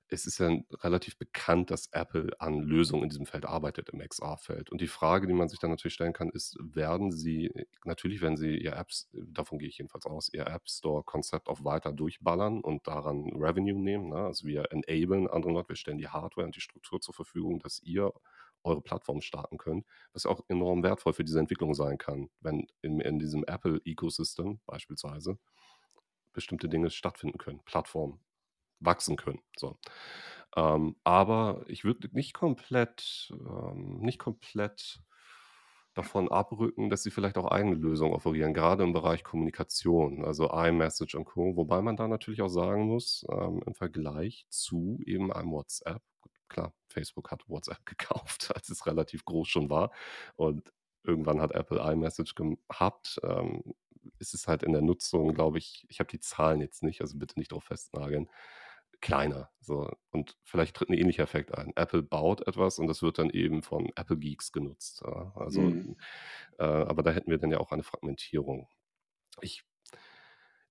es 0.09 0.27
ist 0.27 0.39
ja 0.39 0.51
relativ 0.83 1.17
bekannt, 1.19 1.71
dass 1.71 1.89
Apple 1.93 2.31
an 2.39 2.61
Lösungen 2.63 3.05
in 3.05 3.09
diesem 3.11 3.27
Feld 3.27 3.47
arbeitet, 3.47 3.91
im 3.91 4.01
XR-Feld. 4.01 4.71
Und 4.71 4.81
die 4.81 4.87
Frage, 4.87 5.27
die 5.27 5.33
man 5.33 5.49
sich 5.49 5.59
dann 5.59 5.71
natürlich 5.71 5.95
stellen 5.95 6.13
kann, 6.13 6.31
ist, 6.31 6.57
werden 6.61 7.11
sie 7.13 7.53
natürlich 7.85 8.21
werden 8.21 8.37
sie 8.37 8.57
ihr 8.59 8.75
Apps 8.75 9.09
davon 9.13 9.59
gehe 9.59 9.69
ich 9.69 9.79
jedenfalls 9.79 10.07
aus, 10.07 10.31
ihr 10.33 10.47
App 10.47 10.69
Store-Konzept 10.69 11.49
auch 11.49 11.65
weiter 11.65 11.93
durchballern 11.93 12.61
und 12.61 12.87
daran 12.87 13.31
Revenue 13.35 13.79
nehmen, 13.81 14.09
ne? 14.11 14.17
Also, 14.27 14.47
wir 14.47 14.71
enablen 14.73 15.29
andere 15.29 15.53
Leute, 15.53 15.71
wir 15.71 15.77
stellen 15.77 15.99
die 15.99 16.09
Hardware 16.09 16.47
und 16.47 16.57
die 16.57 16.61
Struktur 16.61 17.01
zur 17.01 17.15
Verfügung, 17.15 17.59
dass 17.61 17.81
ihr 17.83 18.13
eure 18.63 18.81
Plattform 18.83 19.21
starten 19.21 19.59
könnt, 19.59 19.87
was 20.13 20.27
auch 20.27 20.41
enorm 20.49 20.83
wertvoll 20.83 21.13
für 21.13 21.25
diese 21.25 21.39
Entwicklung 21.39 21.75
sein 21.75 21.99
kann, 21.99 22.31
wenn 22.41 22.67
in 22.83 23.01
in 23.01 23.19
diesem 23.19 23.45
Apple-Ecosystem 23.45 24.61
beispielsweise 24.67 25.39
bestimmte 26.35 26.69
Dinge 26.69 26.91
stattfinden 26.91 27.39
können, 27.39 27.61
Plattformen 27.65 28.21
wachsen 28.85 29.17
können, 29.17 29.41
so. 29.57 29.79
Ähm, 30.57 30.97
aber 31.05 31.65
ich 31.69 31.85
würde 31.85 32.09
nicht 32.13 32.35
komplett 32.35 33.33
ähm, 33.33 33.99
nicht 34.01 34.19
komplett 34.19 35.01
davon 35.95 36.29
abrücken, 36.29 36.91
dass 36.91 37.05
sie 37.05 37.11
vielleicht 37.11 37.39
auch 37.39 37.51
eigene 37.51 37.77
Lösungen 37.77 38.15
offerieren, 38.15 38.53
grade 38.55 38.83
im 38.83 38.93
Bereich 38.93 39.23
Kommunikation, 39.25 40.25
also 40.25 40.51
iMessage 40.51 41.15
und 41.15 41.25
Co. 41.25 41.57
Wobei 41.57 41.83
man 41.83 41.97
da 41.97 42.09
natürlich 42.09 42.43
auch 42.43 42.49
sagen 42.49 42.87
muss, 42.87 43.25
ähm, 43.31 43.63
im 43.65 43.75
Vergleich 43.75 44.47
zu 44.51 44.99
eben 45.07 45.33
einem 45.33 45.53
WhatsApp 45.53 46.03
klar, 46.49 46.73
Facebook 46.89 47.31
hat 47.31 47.49
WhatsApp 47.49 47.85
gekauft, 47.87 48.53
als 48.55 48.69
es 48.71 48.87
relativ 48.87 49.25
groß 49.25 49.49
schon 49.49 49.71
war 49.71 49.91
und 50.37 50.73
irgendwann 51.03 51.41
hat 51.41 51.53
Apple 51.53 51.81
iMessage 51.81 52.35
gehabt, 52.35 53.21
ähm, 53.23 53.63
ist 54.19 54.35
es 54.35 54.49
halt 54.49 54.63
in 54.63 54.73
der 54.73 54.83
Nutzung, 54.83 55.35
glaube 55.35 55.59
ich 55.59 55.87
ich 55.89 56.01
habe 56.01 56.11
die 56.11 56.21
Zahlen 56.21 56.61
jetzt 56.61 56.83
nicht, 56.83 57.01
also 57.01 57.19
bitte 57.19 57.39
nicht 57.39 57.53
drauf 57.53 57.65
festnageln, 57.65 58.29
kleiner, 59.05 59.51
so. 59.61 59.91
Und 60.13 60.39
vielleicht 60.45 60.77
tritt 60.77 60.91
'n 60.91 60.95
ähnlicher 60.95 61.25
Effekt 61.25 61.55
ein. 61.57 61.73
Apple 61.77 62.03
baut 62.05 62.47
etwas 62.49 62.79
und 62.81 62.89
das 62.89 63.03
wird 63.03 63.19
dann 63.21 63.31
eben 63.31 63.63
von 63.63 63.91
Apple-Geeks 63.97 64.53
genutzt, 64.53 65.03
ja. 65.07 65.33
Also, 65.37 65.71
mhm. 65.71 65.97
äh, 66.59 66.65
aber 66.65 67.03
da 67.05 67.13
hätten 67.13 67.31
wir 67.31 67.39
dann 67.39 67.51
ja 67.53 67.59
auch 67.61 67.73
eine 67.73 67.85
Fragmentierung. 67.85 68.69
Ich 69.43 69.65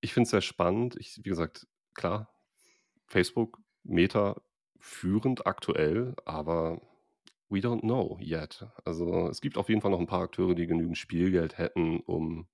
ich 0.01 0.13
finde 0.13 0.25
es 0.25 0.31
sehr 0.31 0.41
spannend. 0.41 0.95
Ich 0.97 1.17
wie 1.23 1.29
gesagt, 1.29 1.65
klar, 1.93 2.33
Facebook, 3.07 3.59
Meta 3.83 4.41
führend 4.79 5.47
aktuell, 5.47 6.15
aber 6.25 6.81
we 7.49 7.59
don't 7.59 7.81
know 7.81 8.19
yet. 8.21 8.67
Also, 8.85 9.29
es 9.29 9.41
gibt 9.41 9.57
auf 9.57 9.69
jeden 9.69 9.81
Fall 9.81 9.91
noch 9.91 9.99
'n 10.01 10.07
paar 10.07 10.23
Akteure, 10.23 10.55
die 10.55 10.67
genügend 10.67 10.97
Spielgeld 10.97 11.57
hätten, 11.57 12.01
um 12.01 12.47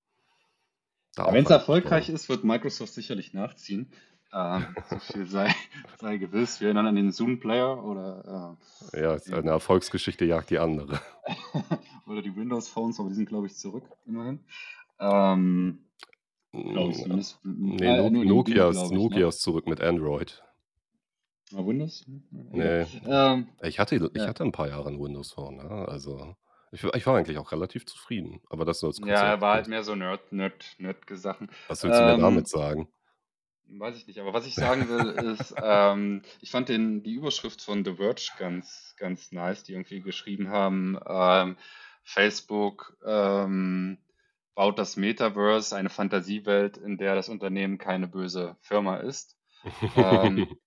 da 1.15 1.31
weiter 1.31 1.53
zu 1.53 1.53
erfolgreich 1.53 2.09
ist, 2.09 2.29
wird 2.29 2.43
Microsoft 2.43 2.93
sicherlich 2.93 3.33
nachziehen. 3.33 3.91
Ähm, 4.33 4.77
so 4.85 4.99
viel 4.99 5.27
sei 5.27 5.53
sei 5.95 6.17
gewiss. 6.17 6.59
Wir 6.59 6.67
erinnern 6.67 6.87
an 6.87 6.95
den 6.95 7.11
Zoom-Player 7.11 7.83
oder, 7.83 8.57
Ja, 8.93 9.15
äh, 9.15 9.15
ist 9.15 9.33
eine 9.33 9.49
den 9.49 9.51
Erfolgsgeschichte 9.51 10.25
jagt 10.25 10.49
die 10.51 10.59
andere. 10.59 10.99
oder 12.07 12.21
die 12.21 12.35
Windows 12.35 12.67
Phones, 12.67 12.99
aber 12.99 13.09
die 13.09 13.15
sind, 13.15 13.27
glaube 13.29 13.47
ich, 13.47 13.55
zurück 13.55 13.85
immerhin. 14.05 14.45
Ähm, 14.99 15.85
glaube 16.73 16.91
ich 16.91 16.99
Hm, 17.01 17.03
zumindest. 17.03 17.39
ne, 17.43 17.93
Äh, 17.93 18.11
No 18.11 18.23
die 18.25 18.43
die, 18.43 18.63
Nokia 18.63 18.69
ist 18.69 18.91
ne? 18.91 18.91
Nokia 18.91 19.27
ist 19.29 19.41
zurück 19.41 19.67
mit 19.67 19.81
Android. 19.81 20.43
Ah, 21.53 21.61
Windows? 21.65 22.05
Hm, 22.05 22.23
egal. 22.51 22.73
Ne, 22.73 22.89
Ähm, 23.05 23.49
ich 23.61 23.79
hatte 23.79 24.11
ich 24.13 24.27
ja. 24.27 24.29
hatte 24.29 24.43
'n 24.43 24.51
paar 24.51 24.67
Jahre 24.69 24.89
'n 24.89 24.99
Windows 24.99 25.31
Phone, 25.33 25.57
ja, 25.57 25.85
also 25.85 26.35
ich 26.71 26.83
ich 26.83 27.05
war 27.07 27.17
eigentlich 27.17 27.37
auch 27.37 27.51
relativ 27.51 27.85
zufrieden, 27.85 28.41
aber 28.49 28.65
das 28.65 28.81
nur 28.81 28.89
als 28.91 29.01
kurzer 29.01 29.27
Ja, 29.27 29.39
war 29.41 29.53
halt 29.53 29.67
Exkurs. 29.67 29.67
mehr 29.67 29.83
so 29.83 29.95
Nerd 29.95 30.31
Nerd 30.31 30.75
Sachen. 31.11 31.49
Was 31.69 31.83
willst 31.83 31.99
du 31.99 32.03
mir 32.03 32.15
damit 32.15 32.47
Ähm 32.47 32.49
sagen? 32.49 32.91
Weiß 33.71 33.97
ich 33.97 34.07
nicht, 34.07 34.19
aber 34.19 34.33
was 34.33 34.47
ich 34.47 34.55
sagen 34.55 34.89
will, 34.89 35.05
ist, 35.33 35.53
ähm, 35.61 36.23
ich 36.41 36.51
fand 36.51 36.69
den 36.69 37.03
die 37.03 37.13
Überschrift 37.13 37.61
von 37.61 37.85
The 37.85 37.95
Verge 37.95 38.31
ganz 38.37 38.95
ganz 38.97 39.31
nice, 39.31 39.63
die 39.63 39.73
irgendwie 39.73 40.01
geschrieben 40.01 40.49
haben, 40.49 40.97
ähm, 41.07 41.57
Facebook, 42.03 42.97
ähm, 43.05 43.99
baut 44.55 44.79
das 44.79 44.97
Metaverse, 44.97 45.75
eine 45.75 45.89
Fantasiewelt, 45.89 46.77
in 46.77 46.97
der 46.97 47.15
das 47.15 47.29
Unternehmen 47.29 47.77
keine 47.77 48.07
böse 48.07 48.57
Firma 48.61 48.97
ist. 48.97 49.37
Ähm 49.95 50.47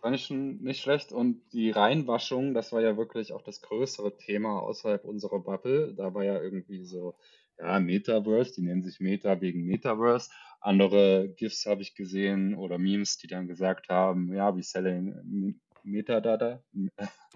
fand 0.00 0.16
ich 0.16 0.26
schon 0.26 0.62
nicht 0.62 0.80
schlecht 0.80 1.12
und 1.12 1.42
die 1.52 1.70
Reinwaschung, 1.70 2.54
das 2.54 2.72
war 2.72 2.80
ja 2.80 2.96
wirklich 2.96 3.32
auch 3.32 3.42
das 3.42 3.62
größere 3.62 4.16
Thema 4.16 4.60
außerhalb 4.60 5.04
unserer 5.04 5.40
Bubble. 5.40 5.94
Da 5.94 6.14
war 6.14 6.24
ja 6.24 6.40
irgendwie 6.40 6.84
so, 6.84 7.14
ja, 7.58 7.80
Metaverse, 7.80 8.52
die 8.54 8.62
nennen 8.62 8.82
sich 8.82 9.00
Meta 9.00 9.40
wegen 9.40 9.64
Metaverse. 9.66 10.30
Andere 10.60 11.32
GIFs 11.36 11.66
habe 11.66 11.82
ich 11.82 11.94
gesehen 11.94 12.54
oder 12.56 12.78
Memes, 12.78 13.16
die 13.18 13.26
dann 13.28 13.46
gesagt 13.48 13.88
haben, 13.88 14.32
ja, 14.34 14.54
we 14.56 14.62
selling 14.62 15.60
Metadata. 15.82 16.62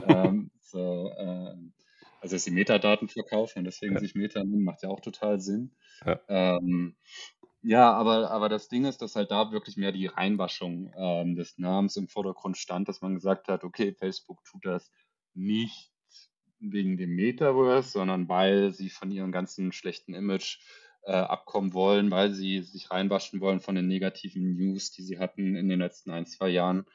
Ähm, 0.00 0.50
so, 0.60 1.12
ähm, 1.18 1.74
also, 2.20 2.36
dass 2.36 2.44
sie 2.44 2.50
Metadaten 2.50 3.08
verkaufen 3.08 3.60
und 3.60 3.64
deswegen 3.64 3.96
Ja. 3.96 4.00
sich 4.00 4.14
Meta 4.14 4.40
nennen, 4.44 4.64
macht 4.64 4.82
ja 4.82 4.88
auch 4.90 5.00
total 5.00 5.40
Sinn. 5.40 5.76
Ja. 6.06 6.20
Ähm, 6.28 6.96
ja, 7.62 7.92
aber 7.92 8.30
aber 8.30 8.48
das 8.48 8.68
Ding 8.68 8.84
ist, 8.86 9.02
dass 9.02 9.16
halt 9.16 9.30
da 9.32 9.52
wirklich 9.52 9.76
mehr 9.76 9.92
die 9.92 10.06
Reinwaschung, 10.06 10.92
ähm, 10.98 11.36
des 11.36 11.58
Namens 11.58 11.96
im 11.96 12.08
Vordergrund 12.08 12.58
stand, 12.58 12.88
dass 12.88 13.02
man 13.02 13.14
gesagt 13.14 13.48
hat: 13.48 13.64
„Okay, 13.64 13.94
Facebook 13.94 14.44
tut 14.44 14.64
das 14.66 14.90
nicht 15.34 15.89
wegen 16.60 16.96
dem 16.96 17.14
Metaverse, 17.14 17.90
sondern 17.90 18.28
weil 18.28 18.72
sie 18.72 18.90
von 18.90 19.10
ihrem 19.10 19.32
ganzen 19.32 19.72
schlechten 19.72 20.14
Image, 20.14 20.58
äh, 21.02 21.12
abkommen 21.12 21.72
wollen, 21.72 22.10
weil 22.10 22.32
sie 22.32 22.62
sich 22.62 22.90
reinwaschen 22.90 23.40
wollen 23.40 23.60
von 23.60 23.74
den 23.74 23.88
negativen 23.88 24.54
News, 24.56 24.90
die 24.92 25.02
sie 25.02 25.18
hatten 25.18 25.56
in 25.56 25.68
den 25.68 25.78
letzten 25.78 26.10
1, 26.10 26.32
2 26.32 26.48
Jahren.“ 26.50 26.86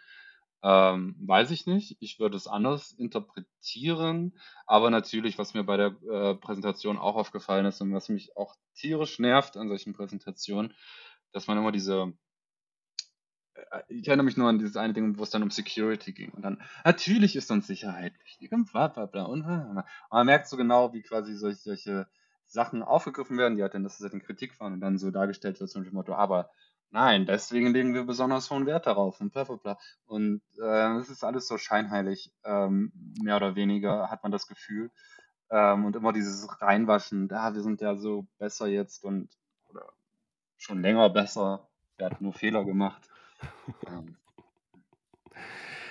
Ähm, 0.64 1.16
weiß 1.20 1.52
ich 1.52 1.68
nicht. 1.68 1.98
Ich 2.00 2.20
würde 2.20 2.38
es 2.38 2.48
anders 2.48 2.92
interpretieren, 2.92 4.38
aber 4.66 4.90
natürlich, 4.90 5.38
was 5.38 5.54
mir 5.54 5.64
bei 5.64 5.78
der, 5.78 5.96
äh, 6.10 6.36
Präsentation 6.36 6.98
auch 6.98 7.16
aufgefallen 7.16 7.66
ist 7.66 7.82
und 7.82 7.94
was 7.94 8.10
mich 8.10 8.36
auch 8.38 8.56
tierisch 8.76 9.20
nervt 9.20 9.58
an 9.58 9.70
solchen 9.70 9.94
Präsentationen, 9.94 10.74
dass 11.34 11.48
man 11.48 11.58
immer 11.58 11.72
diese 11.72 12.14
ich 13.88 14.08
erinnere 14.08 14.26
mich 14.26 14.38
nur 14.38 14.50
an 14.50 14.60
dieses 14.60 14.78
eine 14.78 14.94
Ding, 14.94 15.18
wo 15.18 15.24
es 15.24 15.30
dann 15.30 15.44
um 15.44 15.52
Security 15.52 16.14
ging 16.14 16.32
und 16.32 16.42
dann: 16.44 16.62
„Natürlich 16.84 17.36
ist 17.36 17.52
uns 17.52 17.68
Sicherheit 17.68 18.14
wichtig 18.24 18.52
und 18.52 18.72
bla 18.72 18.88
bla 18.88 19.06
bla 19.06 19.24
und“ 19.24 19.44
und 19.44 19.84
man 20.12 20.26
merkt 20.26 20.48
so 20.48 20.58
genau, 20.58 20.94
wie 20.94 21.02
quasi 21.02 21.36
solch 21.36 21.58
solche 21.60 22.08
Sachen 22.46 22.84
aufgegriffen 22.84 23.38
werden, 23.38 23.56
die 23.58 23.64
halt 23.64 23.74
dann 23.74 23.84
das 23.84 23.96
ist 23.96 24.02
halt 24.04 24.14
in 24.14 24.22
Kritik 24.22 24.60
waren 24.60 24.74
und 24.74 24.82
dann 24.82 24.98
so 24.98 25.12
dargestellt 25.12 25.60
wird 25.60 25.74
nach 25.76 25.84
dem 25.84 25.94
Motto: 25.94 26.14
„Aber 26.16 26.50
nein, 26.92 27.26
deswegen 27.26 27.74
legen 27.74 27.94
wir 27.94 28.04
besonders 28.06 28.50
hohen 28.52 28.66
Wert 28.66 28.86
darauf“ 28.88 29.20
und 29.22 29.32
bla 29.34 29.44
bla 29.44 29.56
bla. 29.56 29.78
Und, 30.06 30.42
äh, 30.62 31.00
ist 31.00 31.24
alles 31.24 31.48
so 31.48 31.58
scheinheilig, 31.58 32.32
ähm, 32.44 32.92
mehr 33.22 33.36
oder 33.38 33.56
weniger 33.56 34.10
hat 34.10 34.24
man 34.24 34.32
das 34.32 34.48
Gefühl. 34.48 34.92
Ähm, 35.50 35.86
und 35.86 35.96
immer 35.96 36.14
dieses 36.14 36.62
Reinwaschen: 36.62 37.32
„Ah, 37.32 37.54
wir 37.54 37.62
sind 37.62 37.82
ja 37.82 37.96
so 37.96 38.28
besser 38.40 38.68
jetzt 38.68 39.04
und 39.04 39.30
oder 39.70 39.94
schon 40.58 40.82
länger 40.82 41.10
besser. 41.10 41.70
Wer 41.98 42.08
hat 42.12 42.22
nur 42.22 42.34
Fehler 42.34 42.66
gemacht?“ 42.66 43.10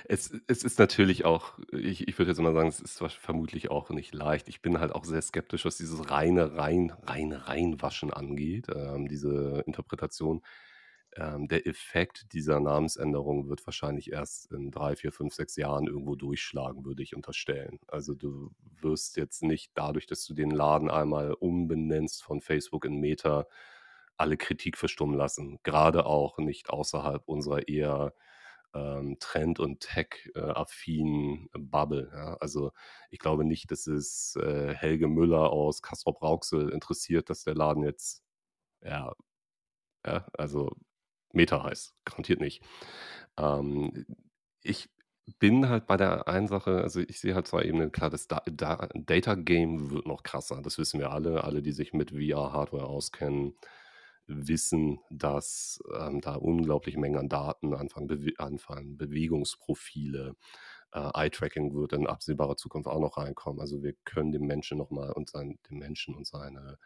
Es 0.06 0.30
es 0.48 0.64
ist 0.64 0.78
natürlich 0.78 1.24
auch 1.24 1.58
ich 1.72 2.06
ich 2.08 2.18
würde 2.18 2.30
jetzt 2.32 2.40
mal 2.40 2.52
sagen, 2.52 2.68
es 2.68 2.80
ist 2.80 2.98
vermutlich 3.18 3.70
auch 3.70 3.90
nicht 3.90 4.14
leicht. 4.14 4.48
Ich 4.48 4.60
bin 4.62 4.78
halt 4.78 4.92
auch 4.94 5.04
sehr 5.04 5.22
skeptisch, 5.22 5.64
was 5.64 5.76
dieses 5.78 6.10
reine 6.10 6.56
rein 6.56 6.90
reine 7.04 7.48
Reinwaschen 7.48 8.12
angeht, 8.12 8.66
ähm, 8.74 9.08
diese 9.08 9.62
Interpretation. 9.66 10.42
Ähm, 11.16 11.48
der 11.48 11.66
Effekt 11.66 12.32
dieser 12.32 12.60
Namensänderung 12.60 13.48
wird 13.48 13.64
wahrscheinlich 13.66 14.12
erst 14.12 14.50
in 14.52 14.70
3, 14.72 14.96
4, 14.96 15.12
5, 15.12 15.34
6 15.34 15.56
Jahren 15.56 15.86
irgendwo 15.86 16.16
durchschlagen, 16.16 16.84
würde 16.84 17.02
ich 17.04 17.14
unterstellen. 17.14 17.78
Also, 17.88 18.14
du 18.14 18.50
wirst 18.80 19.16
jetzt 19.16 19.42
nicht 19.44 19.70
dadurch, 19.74 20.06
dass 20.06 20.24
du 20.26 20.34
den 20.34 20.50
Laden 20.50 20.90
einmal 20.90 21.32
umbenennst 21.34 22.22
von 22.24 22.40
Facebook 22.40 22.84
in 22.84 22.98
Meta, 23.00 23.46
alle 24.18 24.36
Kritik 24.36 24.78
verstummen 24.78 25.16
lassen, 25.16 25.58
grade 25.64 26.06
auch 26.06 26.38
nicht 26.38 26.70
außerhalb 26.70 27.22
unserer 27.26 27.68
eher, 27.68 28.14
ähm, 28.74 29.16
Trend 29.20 29.60
und 29.60 29.80
Tech, 29.80 30.30
äh, 30.34 30.40
affinen 30.40 31.48
Bubble, 31.58 32.10
ja? 32.14 32.36
Also, 32.40 32.72
ich 33.10 33.18
glaube 33.20 33.44
nicht, 33.44 33.70
dass 33.70 33.86
es, 33.86 34.36
äh, 34.36 34.74
Helge 34.74 35.08
Müller 35.08 35.50
aus 35.50 35.82
Castrop-Rauxel 35.82 36.70
interessiert, 36.70 37.30
dass 37.30 37.44
der 37.44 37.54
Laden 37.54 37.84
jetzt, 37.84 38.22
ja 38.84 39.14
ja, 40.06 40.26
also 40.38 40.70
Meta 41.32 41.62
heißt, 41.64 41.94
garantiert 42.04 42.40
nicht. 42.40 42.62
Ähm 43.38 44.06
Ich 44.62 44.90
bin 45.40 45.68
halt 45.70 45.86
bei 45.86 45.96
der 45.98 46.28
einen 46.28 46.48
Sache 46.48 46.82
also, 46.82 47.00
ich 47.00 47.20
sehe 47.20 47.34
halt 47.34 47.46
2 47.48 47.64
Ebenen. 47.64 47.92
Klar, 47.92 48.10
das 48.10 48.28
Da 48.28 48.42
Da 48.46 48.88
Data 48.94 49.34
Game 49.36 49.90
wird 49.90 50.06
noch 50.06 50.22
krasser. 50.24 50.62
Das 50.62 50.78
wissen 50.78 51.00
wir 51.00 51.12
alle. 51.12 51.44
Alle, 51.44 51.62
die 51.62 51.72
sich 51.72 51.92
mit 51.94 52.10
VR-Hardware 52.12 52.84
auskennen, 52.86 53.56
wissen, 54.26 55.00
dass, 55.10 55.80
ähm, 55.98 56.20
da 56.20 56.34
unglaubliche 56.36 56.98
Mengen 56.98 57.18
an 57.18 57.28
Daten 57.28 57.74
anfangen 57.74 58.06
bewe 58.08 58.32
anfallen. 58.38 58.96
Bewegungsprofile, 58.96 60.34
äh, 60.92 61.10
Eye-Tracking 61.14 61.74
wird 61.74 61.92
in 61.94 62.06
absehbarer 62.06 62.56
Zukunft 62.56 62.88
auch 62.88 63.00
noch 63.00 63.16
reinkommen. 63.18 63.60
Also, 63.60 63.82
wir 63.82 63.94
können 64.04 64.32
den 64.32 64.46
Menschen 64.46 64.78
noch 64.78 64.90
mal 64.90 65.12
und 65.12 65.28
sein 65.30 65.58
den 65.70 65.78
Menschen 65.78 66.14
und 66.14 66.26
seine 66.26 66.78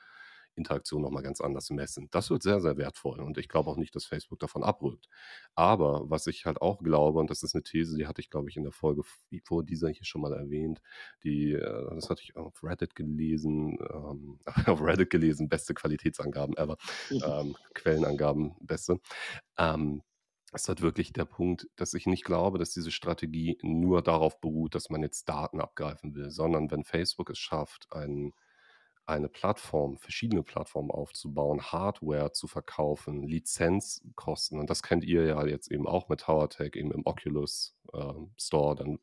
Interaktion 0.59 1.03
noch 1.03 1.11
mal 1.11 1.23
ganz 1.23 1.40
anders 1.40 1.71
messen. 1.71 2.09
Das 2.11 2.31
wird 2.31 2.42
sehr, 2.42 2.61
sehr 2.61 2.77
wertvoll 2.77 3.21
und 3.21 3.38
ich 3.38 3.49
glaube 3.49 3.71
auch 3.71 3.77
nicht, 3.77 3.94
dass 3.94 4.05
Facebook 4.05 4.38
davon 4.38 4.62
abrückt. 4.62 5.09
Aber 5.55 6.11
was 6.11 6.27
ich 6.27 6.44
halt 6.44 6.61
auch 6.61 6.83
glaube, 6.83 7.18
und 7.18 7.31
das 7.31 7.42
ist 7.42 7.55
eine 7.55 7.62
These, 7.62 7.97
die 7.97 8.07
hatte 8.07 8.21
ich, 8.21 8.31
glaube 8.31 8.51
ich, 8.51 8.57
in 8.57 8.64
der 8.64 8.73
Folge 8.73 9.03
vor 9.44 9.64
dieser 9.64 9.88
hier 9.88 10.05
schon 10.05 10.21
mal 10.21 10.33
erwähnt, 10.33 10.81
die 11.23 11.53
äh, 11.53 11.94
das 11.94 12.11
hatte 12.11 12.23
ich 12.23 12.37
auf 12.37 12.62
Reddit 12.62 12.94
gelesen, 12.94 13.79
ähm, 13.92 14.38
auf 14.66 14.83
Reddit 14.83 15.11
gelesen, 15.11 15.49
beste 15.49 15.75
Qualitätsangaben 15.75 16.57
ever, 16.57 16.77
ähm, 17.11 17.57
Quellenangaben 17.75 18.55
beste. 18.61 19.01
Ähm, 19.57 20.03
ist 20.53 20.68
halt 20.68 20.81
wirklich 20.81 21.12
der 21.12 21.27
Punkt, 21.27 21.68
dass 21.77 21.94
ich 21.94 22.07
nicht 22.07 22.25
glaube, 22.25 22.59
dass 22.59 22.71
diese 22.71 22.90
Strategie 22.90 23.59
nur 23.62 24.03
darauf 24.03 24.40
beruht, 24.40 24.75
dass 24.75 24.88
man 24.88 25.03
jetzt 25.03 25.29
Daten 25.29 25.61
abgreifen 25.61 26.14
will, 26.14 26.31
sondern 26.31 26.71
wenn 26.71 26.85
Facebook 26.85 27.31
es 27.31 27.38
schafft, 27.38 27.92
ein 27.92 28.33
eine 29.09 29.29
Plattform, 29.29 29.97
verschiedene 29.97 30.42
Plattformen 30.42 30.90
aufzubauen, 30.90 31.62
Hardware 31.62 32.33
zu 32.33 32.47
verkaufen, 32.47 33.23
Lizenzkosten. 33.23 34.59
Und 34.59 34.68
das 34.71 34.83
kennt 34.83 35.05
ihr 35.05 35.25
ja 35.25 35.47
jetzt 35.47 35.71
eben 35.71 35.87
auch 35.87 36.09
mit 36.09 36.21
TowerTech, 36.21 36.77
eben 36.77 36.92
im 36.92 37.07
Oculus 37.07 37.75
äh, 37.94 38.12
Store. 38.37 38.77
Dann 38.77 38.99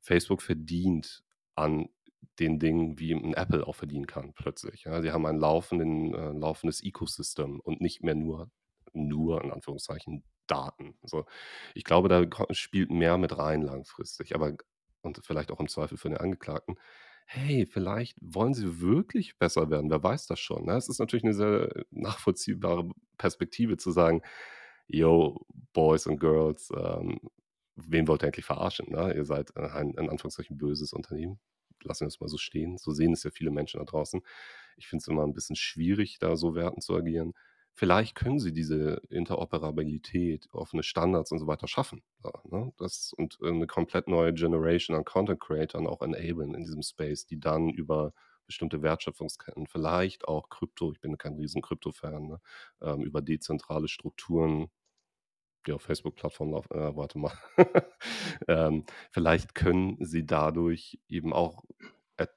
Facebook 0.00 0.42
verdient 0.42 1.22
an 1.54 1.88
den 2.38 2.58
Dingen, 2.58 2.98
wie 2.98 3.12
ein 3.12 3.34
Apple 3.34 3.66
auch 3.66 3.76
verdienen 3.76 4.06
kann, 4.06 4.32
plötzlich. 4.32 4.84
Ja, 4.84 5.02
sie 5.02 5.12
haben 5.12 5.26
ein 5.26 5.38
laufenden, 5.38 6.14
äh, 6.14 6.32
laufendes 6.32 6.82
Ecosystem 6.82 7.60
und 7.60 7.80
nicht 7.80 8.02
mehr 8.02 8.14
nur, 8.14 8.50
nur 8.92 9.44
in 9.44 9.52
Anführungszeichen, 9.52 10.24
Daten. 10.46 10.94
Also 11.02 11.24
ich 11.74 11.84
glaube, 11.84 12.08
da 12.08 12.26
spielt 12.54 12.90
mehr 12.90 13.16
mit 13.16 13.38
rein 13.38 13.62
langfristig, 13.62 14.34
aber 14.34 14.52
und 15.00 15.20
vielleicht 15.24 15.50
auch 15.50 15.60
im 15.60 15.68
Zweifel 15.68 15.98
für 15.98 16.08
den 16.08 16.18
Angeklagten 16.18 16.76
hey, 17.24 17.66
vielleicht 17.66 18.16
wollen 18.20 18.54
sie 18.54 18.80
wirklich 18.80 19.38
besser 19.38 19.70
werden, 19.70 19.90
wer 19.90 20.02
weiß 20.02 20.26
das 20.26 20.40
schon. 20.40 20.66
Ne? 20.66 20.76
Es 20.76 20.88
ist 20.88 20.98
natürlich 20.98 21.24
eine 21.24 21.34
sehr 21.34 21.84
nachvollziehbare 21.90 22.90
Perspektive 23.18 23.76
zu 23.76 23.90
sagen, 23.90 24.22
yo, 24.86 25.46
Boys 25.72 26.06
und 26.06 26.20
Girls, 26.20 26.70
ähm, 26.76 27.20
wen 27.76 28.06
wollt 28.08 28.22
ihr 28.22 28.26
eigentlich 28.26 28.44
verarschen? 28.44 28.90
Ne? 28.90 29.14
Ihr 29.14 29.24
seid 29.24 29.56
ein 29.56 29.90
in 29.90 30.10
Anführungszeichen 30.10 30.58
böses 30.58 30.92
Unternehmen. 30.92 31.40
Lassen 31.82 32.04
wir 32.04 32.08
es 32.08 32.20
mal 32.20 32.28
so 32.28 32.38
stehen. 32.38 32.78
So 32.78 32.92
sehen 32.92 33.12
es 33.12 33.24
ja 33.24 33.30
viele 33.30 33.50
Menschen 33.50 33.78
da 33.78 33.84
draußen. 33.84 34.22
Ich 34.76 34.88
finde 34.88 35.02
es 35.02 35.08
immer 35.08 35.24
ein 35.24 35.34
bisschen 35.34 35.56
schwierig, 35.56 36.18
da 36.18 36.36
so 36.36 36.54
werten 36.54 36.80
zu 36.80 36.94
agieren 36.94 37.34
vielleicht 37.74 38.14
können 38.14 38.38
sie 38.38 38.52
diese 38.52 39.02
Interoperabilität, 39.10 40.48
offene 40.52 40.82
Standards 40.82 41.32
und 41.32 41.38
so 41.40 41.46
weiter 41.46 41.68
schaffen. 41.68 42.02
Ja, 42.24 42.32
ne? 42.44 42.72
das, 42.78 43.12
und 43.16 43.38
eine 43.42 43.66
komplett 43.66 44.08
neue 44.08 44.32
Generation 44.32 44.96
an 44.96 45.04
Content 45.04 45.40
Creatern 45.40 45.86
auch 45.86 46.00
enablen 46.00 46.54
in 46.54 46.64
diesem 46.64 46.82
Space, 46.82 47.26
die 47.26 47.40
dann 47.40 47.70
über 47.70 48.12
bestimmte 48.46 48.82
Wertschöpfungsketten, 48.82 49.66
vielleicht 49.66 50.28
auch 50.28 50.50
Krypto, 50.50 50.92
ich 50.92 51.00
bin 51.00 51.18
kein 51.18 51.34
riesen 51.34 51.62
Krypto-Fan, 51.62 52.26
ne? 52.26 52.40
ähm, 52.82 53.02
über 53.02 53.22
dezentrale 53.22 53.88
Strukturen, 53.88 54.70
die 55.66 55.72
auf 55.72 55.82
Facebook-Plattformen 55.82 56.52
laufen, 56.52 56.72
äh, 56.74 56.94
warte 56.94 57.18
mal, 57.18 57.32
ähm, 58.48 58.84
vielleicht 59.10 59.54
können 59.54 59.96
sie 60.04 60.26
dadurch 60.26 61.00
eben 61.08 61.32
auch 61.32 61.64
et 62.18 62.30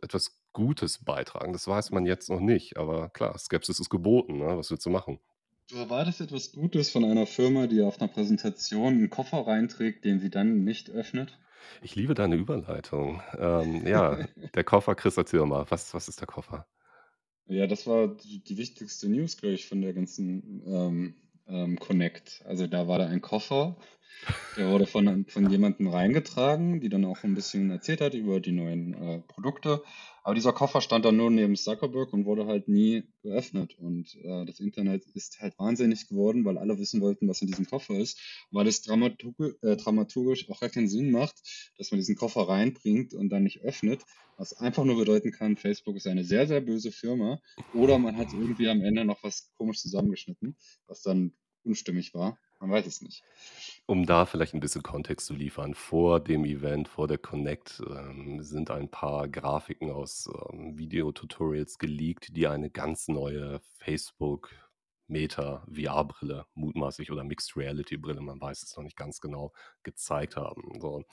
etwas 0.00 0.41
Gutes 0.52 0.98
beitragen. 0.98 1.52
Das 1.52 1.66
weiß 1.66 1.90
man 1.90 2.06
jetzt 2.06 2.28
noch 2.30 2.40
nicht, 2.40 2.76
aber 2.76 3.08
klar, 3.08 3.36
Skepsis 3.38 3.80
ist 3.80 3.90
geboten. 3.90 4.38
Ne? 4.38 4.56
Was 4.56 4.70
willst 4.70 4.86
du 4.86 4.90
machen? 4.90 5.18
Du 5.68 5.76
erwartest 5.76 6.20
etwas 6.20 6.52
Gutes 6.52 6.90
von 6.90 7.04
einer 7.04 7.26
Firma, 7.26 7.66
die 7.66 7.82
auf 7.82 8.00
einer 8.00 8.08
Präsentation 8.08 8.94
einen 8.94 9.10
Koffer 9.10 9.46
reinträgt, 9.46 10.04
den 10.04 10.20
sie 10.20 10.30
dann 10.30 10.64
nicht 10.64 10.90
öffnet? 10.90 11.38
Ich 11.80 11.94
liebe 11.94 12.14
deine 12.14 12.36
Überleitung. 12.36 13.22
Ähm, 13.38 13.86
ja, 13.86 14.18
der 14.54 14.64
Koffer, 14.64 14.94
Chris, 14.94 15.16
erzähl 15.16 15.44
mal, 15.46 15.64
was, 15.70 15.94
was 15.94 16.08
ist 16.08 16.20
der 16.20 16.26
Koffer? 16.26 16.66
Ja, 17.46 17.66
das 17.66 17.86
war 17.86 18.08
die, 18.08 18.42
die 18.42 18.56
wichtigste 18.56 19.08
News, 19.08 19.36
glaube 19.36 19.54
ich, 19.54 19.66
von 19.66 19.80
der 19.80 19.92
ganzen 19.92 20.62
ähm, 20.66 21.14
ähm, 21.48 21.78
Connect. 21.78 22.42
Also 22.46 22.66
da 22.66 22.88
war 22.88 22.98
da 22.98 23.06
ein 23.06 23.20
Koffer 23.20 23.76
der 24.56 24.70
wurde 24.70 24.86
von, 24.86 25.26
von 25.26 25.50
jemandem 25.50 25.88
reingetragen, 25.88 26.80
die 26.80 26.88
dann 26.88 27.04
auch 27.04 27.24
ein 27.24 27.34
bisschen 27.34 27.70
erzählt 27.70 28.00
hat 28.00 28.14
über 28.14 28.40
die 28.40 28.52
neuen 28.52 28.94
äh, 28.94 29.18
Produkte. 29.20 29.82
Aber 30.24 30.34
dieser 30.34 30.52
Koffer 30.52 30.80
stand 30.80 31.04
dann 31.04 31.16
nur 31.16 31.30
neben 31.30 31.56
Zuckerberg 31.56 32.12
und 32.12 32.26
wurde 32.26 32.46
halt 32.46 32.68
nie 32.68 33.02
geöffnet. 33.22 33.76
Und 33.78 34.14
äh, 34.22 34.44
das 34.44 34.60
Internet 34.60 35.04
ist 35.14 35.40
halt 35.40 35.58
wahnsinnig 35.58 36.06
geworden, 36.06 36.44
weil 36.44 36.58
alle 36.58 36.78
wissen 36.78 37.00
wollten, 37.00 37.28
was 37.28 37.42
in 37.42 37.48
diesem 37.48 37.66
Koffer 37.66 37.98
ist. 37.98 38.20
Weil 38.52 38.68
es 38.68 38.82
dramaturg 38.82 39.34
äh, 39.62 39.76
dramaturgisch 39.76 40.48
auch 40.48 40.60
gar 40.60 40.70
keinen 40.70 40.88
Sinn 40.88 41.10
macht, 41.10 41.34
dass 41.76 41.90
man 41.90 41.98
diesen 41.98 42.14
Koffer 42.14 42.48
reinbringt 42.48 43.14
und 43.14 43.30
dann 43.30 43.42
nicht 43.42 43.62
öffnet. 43.62 44.02
Was 44.36 44.52
einfach 44.52 44.84
nur 44.84 44.96
bedeuten 44.96 45.32
kann, 45.32 45.56
Facebook 45.56 45.96
ist 45.96 46.06
eine 46.06 46.24
sehr, 46.24 46.46
sehr 46.46 46.60
böse 46.60 46.92
Firma. 46.92 47.40
Oder 47.74 47.98
man 47.98 48.16
hat 48.16 48.32
irgendwie 48.32 48.68
am 48.68 48.82
Ende 48.82 49.04
noch 49.04 49.22
was 49.24 49.50
komisch 49.56 49.80
zusammengeschnitten, 49.80 50.56
was 50.86 51.02
dann 51.02 51.32
unstimmig 51.64 52.14
war. 52.14 52.38
Man 52.62 52.70
weiß 52.70 52.86
es 52.86 53.02
nicht. 53.02 53.24
Um 53.86 54.06
da 54.06 54.24
vielleicht 54.24 54.54
ein 54.54 54.60
bisschen 54.60 54.84
Kontext 54.84 55.26
zu 55.26 55.34
liefern, 55.34 55.74
vor 55.74 56.20
dem 56.20 56.44
Event, 56.44 56.86
vor 56.86 57.08
der 57.08 57.18
Connect, 57.18 57.82
ähm, 57.90 58.40
sind 58.40 58.70
ein 58.70 58.88
paar 58.88 59.26
Grafiken 59.26 59.90
aus, 59.90 60.30
ähm, 60.48 60.78
Videotutorials 60.78 61.78
geleakt, 61.78 62.36
die 62.36 62.46
eine 62.46 62.70
ganz 62.70 63.08
neue 63.08 63.60
Facebook 63.78 64.54
Meta 65.08 65.66
VR-Brille 65.68 66.46
mutmaßlich 66.54 67.10
oder 67.10 67.24
Mixed 67.24 67.56
Reality 67.56 67.96
Brille, 67.96 68.20
man 68.20 68.40
weiß 68.40 68.62
es 68.62 68.76
noch 68.76 68.84
nicht 68.84 68.96
ganz 68.96 69.20
genau, 69.20 69.52
gezeigt 69.82 70.36
haben. 70.36 70.80
So. 70.80 71.04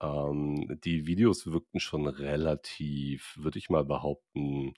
Ähm, 0.00 0.78
die 0.84 1.06
Videos 1.06 1.46
wirkten 1.46 1.80
schon 1.80 2.06
relativ, 2.06 3.36
würde 3.36 3.58
ich 3.58 3.68
mal 3.68 3.84
behaupten 3.84 4.74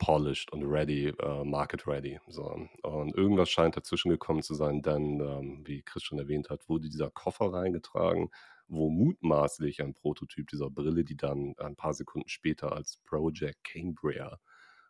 polished 0.00 0.50
und 0.52 0.64
ready, 0.64 1.08
äh, 1.08 1.44
market 1.44 1.86
ready. 1.86 2.18
So. 2.26 2.66
Und 2.82 3.14
irgendwas 3.14 3.50
scheint 3.50 3.76
dazwischen 3.76 4.10
gekommen 4.10 4.42
zu 4.42 4.54
sein, 4.54 4.82
denn, 4.82 5.20
ähm, 5.20 5.62
wie 5.64 5.82
Chris 5.82 6.02
schon 6.02 6.18
erwähnt 6.18 6.50
hat, 6.50 6.68
wurde 6.68 6.88
dieser 6.88 7.10
Koffer 7.10 7.52
reingetragen, 7.52 8.30
wo 8.66 8.88
mutmaßlich 8.88 9.82
ein 9.82 9.94
Prototyp 9.94 10.48
dieser 10.48 10.70
Brille, 10.70 11.04
die 11.04 11.16
dann 11.16 11.54
ein 11.58 11.76
paar 11.76 11.94
Sekunden 11.94 12.28
später 12.28 12.72
als 12.72 12.96
Project 13.04 13.62
Cambria 13.62 14.40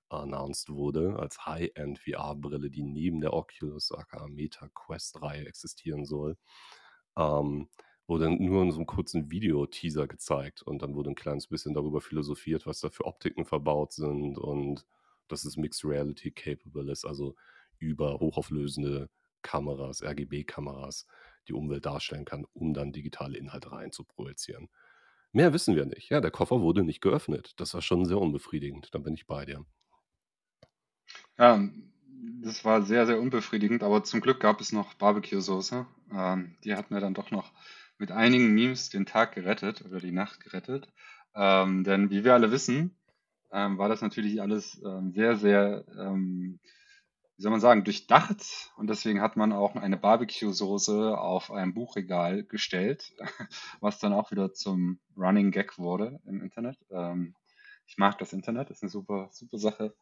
announced 0.09 0.71
wurde, 0.71 1.17
als 1.19 1.45
High-End 1.45 1.99
VR-Brille, 1.99 2.71
die 2.71 2.83
neben 2.83 3.21
der 3.21 3.33
Oculus 3.33 3.93
aka 3.93 4.29
Meta 4.29 4.69
Quest-Reihe 4.75 5.47
existieren 5.47 6.05
soll. 6.05 6.37
Ähm, 7.17 7.69
wurde 8.07 8.31
nur 8.31 8.63
in 8.63 8.71
so 8.71 8.79
einem 8.79 8.87
kurzen 8.87 9.31
Video-Teaser 9.31 10.07
gezeigt 10.07 10.63
und 10.63 10.83
dann 10.83 10.95
wurde 10.95 11.11
ein 11.11 11.17
kleines 11.17 11.47
bisschen 11.49 11.75
darüber 11.75 12.01
philosophiert, 12.01 12.67
was 12.67 12.81
da 12.81 12.91
für 12.91 13.07
Optiken 13.07 13.45
verbaut 13.45 13.93
sind 13.93 14.39
und 14.39 14.87
dass 15.31 15.45
es 15.45 15.57
Mixed 15.57 15.85
Reality 15.85 16.31
capable 16.31 16.91
ist, 16.91 17.05
also 17.05 17.37
über 17.79 18.21
hochauflösende 18.21 19.09
Kameras, 19.43 20.03
RGB-Kameras 20.03 21.07
die 21.49 21.55
Umwelt 21.55 21.87
darstellen 21.87 22.25
kann, 22.25 22.47
um 22.53 22.75
dann 22.75 22.93
digitale 22.93 23.39
Inhalte 23.39 23.73
rein 23.73 23.93
zu 23.93 24.05
projizieren. 24.05 24.69
Mehr 25.33 25.53
wissen 25.53 25.77
wir 25.77 25.87
nicht. 25.87 26.11
Ja, 26.11 26.21
der 26.21 26.31
Koffer 26.31 26.61
wurde 26.61 26.83
nicht 26.83 27.01
geöffnet. 27.01 27.53
Das 27.57 27.73
war 27.75 27.83
schon 27.83 28.05
sehr 28.05 28.19
unbefriedigend. 28.19 28.89
Da 28.93 28.99
bin 28.99 29.15
ich 29.15 29.27
bei 29.27 29.45
dir. 29.45 29.65
Ja, 31.39 31.69
das 32.43 32.65
war 32.65 32.83
sehr, 32.83 33.07
sehr 33.07 33.21
unbefriedigend, 33.21 33.83
aber 33.83 34.03
zum 34.05 34.21
Glück 34.21 34.41
gab 34.41 34.61
es 34.61 34.73
noch 34.73 34.95
Barbecue-Soße. 34.95 35.87
Ähm, 36.13 36.57
die 36.65 36.75
hat 36.75 36.91
mir 36.91 37.01
dann 37.01 37.15
doch 37.15 37.31
noch 37.31 37.53
mit 37.99 38.11
einigen 38.11 38.55
Memes 38.55 38.91
den 38.91 39.07
Tag 39.07 39.35
gerettet 39.35 39.85
oder 39.85 40.01
die 40.01 40.13
Nacht 40.13 40.41
gerettet. 40.41 40.89
Ähm, 41.35 41.85
denn 41.85 42.11
wie 42.11 42.25
wir 42.25 42.35
alle 42.35 42.51
wissen, 42.51 42.97
ähm, 43.53 43.79
war 43.79 43.89
das 43.89 44.03
natürlich 44.03 44.41
alles 44.41 44.81
ähm, 44.85 45.13
sehr, 45.13 45.37
sehr, 45.37 45.85
ähm, 45.99 46.61
wie 47.37 47.43
soll 47.43 47.51
man 47.51 47.61
sagen, 47.61 47.85
durchdacht. 47.85 48.73
Und 48.77 48.89
deswegen 48.89 49.21
hat 49.21 49.37
man 49.37 49.53
auch 49.53 49.77
eine 49.77 49.97
Barbecue-Soße 49.97 51.19
auf 51.19 51.51
ein 51.51 51.75
Buchregal 51.75 52.45
gestellt, 52.45 53.13
was 53.81 53.99
dann 53.99 54.13
auch 54.13 54.31
wieder 54.31 54.53
zum 54.53 55.01
Running 55.17 55.51
Gag 55.51 55.79
wurde 55.79 56.21
im 56.27 56.43
Internet. 56.43 56.79
Ähm, 56.91 57.35
ich 57.87 57.99
mag 57.99 58.19
das 58.19 58.33
Internet, 58.33 58.71
ist 58.71 58.83
eine 58.83 58.91
super, 58.91 59.29
super 59.33 59.59
Sache. 59.59 59.95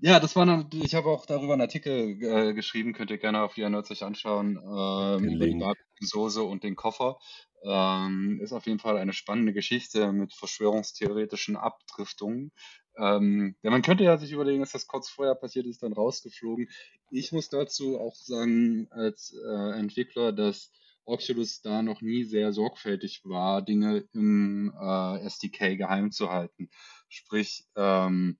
Ja, 0.00 0.20
das 0.20 0.36
war 0.36 0.46
natürlich, 0.46 0.86
ich 0.86 0.94
habe 0.94 1.08
auch 1.08 1.26
darüber 1.26 1.54
einen 1.54 1.62
Artikel 1.62 2.22
äh, 2.22 2.54
geschrieben, 2.54 2.92
könnt 2.92 3.10
ihr 3.10 3.18
gerne 3.18 3.42
auf 3.42 3.56
Nerds 3.56 3.90
euch 3.90 4.04
anschauen, 4.04 4.56
ähm, 4.56 5.24
über 5.24 5.46
die 5.46 5.58
Barbecue-Soße 5.58 6.42
und 6.42 6.62
den 6.62 6.76
Koffer. 6.76 7.18
Ähm, 7.64 8.40
ist 8.40 8.52
auf 8.52 8.66
jeden 8.66 8.78
Fall 8.78 8.96
eine 8.96 9.12
spannende 9.12 9.52
Geschichte 9.52 10.12
mit 10.12 10.32
verschwörungstheoretischen 10.32 11.56
Abdriftungen. 11.56 12.52
Ähm, 12.96 13.56
ja, 13.62 13.70
man 13.70 13.82
könnte 13.82 14.04
ja 14.04 14.16
sich 14.16 14.32
überlegen, 14.32 14.60
dass 14.60 14.72
das 14.72 14.86
kurz 14.86 15.08
vorher 15.08 15.34
passiert 15.34 15.66
ist, 15.66 15.82
dann 15.82 15.92
rausgeflogen. 15.92 16.68
Ich 17.10 17.32
muss 17.32 17.48
dazu 17.48 17.98
auch 17.98 18.14
sagen, 18.14 18.86
als 18.90 19.34
äh, 19.44 19.78
Entwickler, 19.78 20.32
dass 20.32 20.70
Oculus 21.04 21.62
da 21.62 21.82
noch 21.82 22.02
nie 22.02 22.24
sehr 22.24 22.52
sorgfältig 22.52 23.22
war, 23.24 23.62
Dinge 23.62 24.04
im 24.12 24.72
äh, 24.80 25.24
SDK 25.24 25.76
geheim 25.76 26.12
zu 26.12 26.30
halten. 26.30 26.70
Sprich, 27.08 27.64
ähm, 27.76 28.38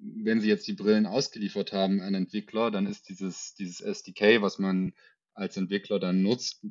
wenn 0.00 0.40
sie 0.40 0.48
jetzt 0.48 0.66
die 0.66 0.74
Brillen 0.74 1.06
ausgeliefert 1.06 1.72
haben 1.72 2.00
an 2.00 2.14
Entwickler, 2.14 2.70
dann 2.70 2.86
ist 2.86 3.08
dieses, 3.08 3.54
dieses 3.54 3.80
SDK, 3.80 4.42
was 4.42 4.58
man 4.58 4.94
als 5.34 5.56
Entwickler 5.56 5.98
dann 5.98 6.22
nutzt, 6.22 6.64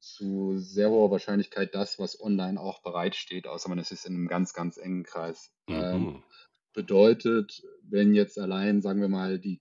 zu 0.00 0.58
sehr 0.58 0.90
hoher 0.90 1.10
Wahrscheinlichkeit 1.10 1.74
das, 1.74 1.98
was 1.98 2.20
online 2.20 2.60
auch 2.60 2.82
bereitsteht, 2.82 3.46
außer 3.46 3.68
man 3.68 3.78
ist 3.78 3.92
in 4.04 4.14
einem 4.14 4.28
ganz, 4.28 4.52
ganz 4.52 4.76
engen 4.76 5.04
Kreis. 5.04 5.52
Ähm, 5.70 6.10
Mhm. 6.10 6.22
bedeutet, 6.74 7.62
wenn 7.82 8.14
jetzt 8.14 8.38
allein, 8.38 8.82
sagen 8.82 9.00
wir 9.00 9.08
mal, 9.08 9.38
die 9.38 9.60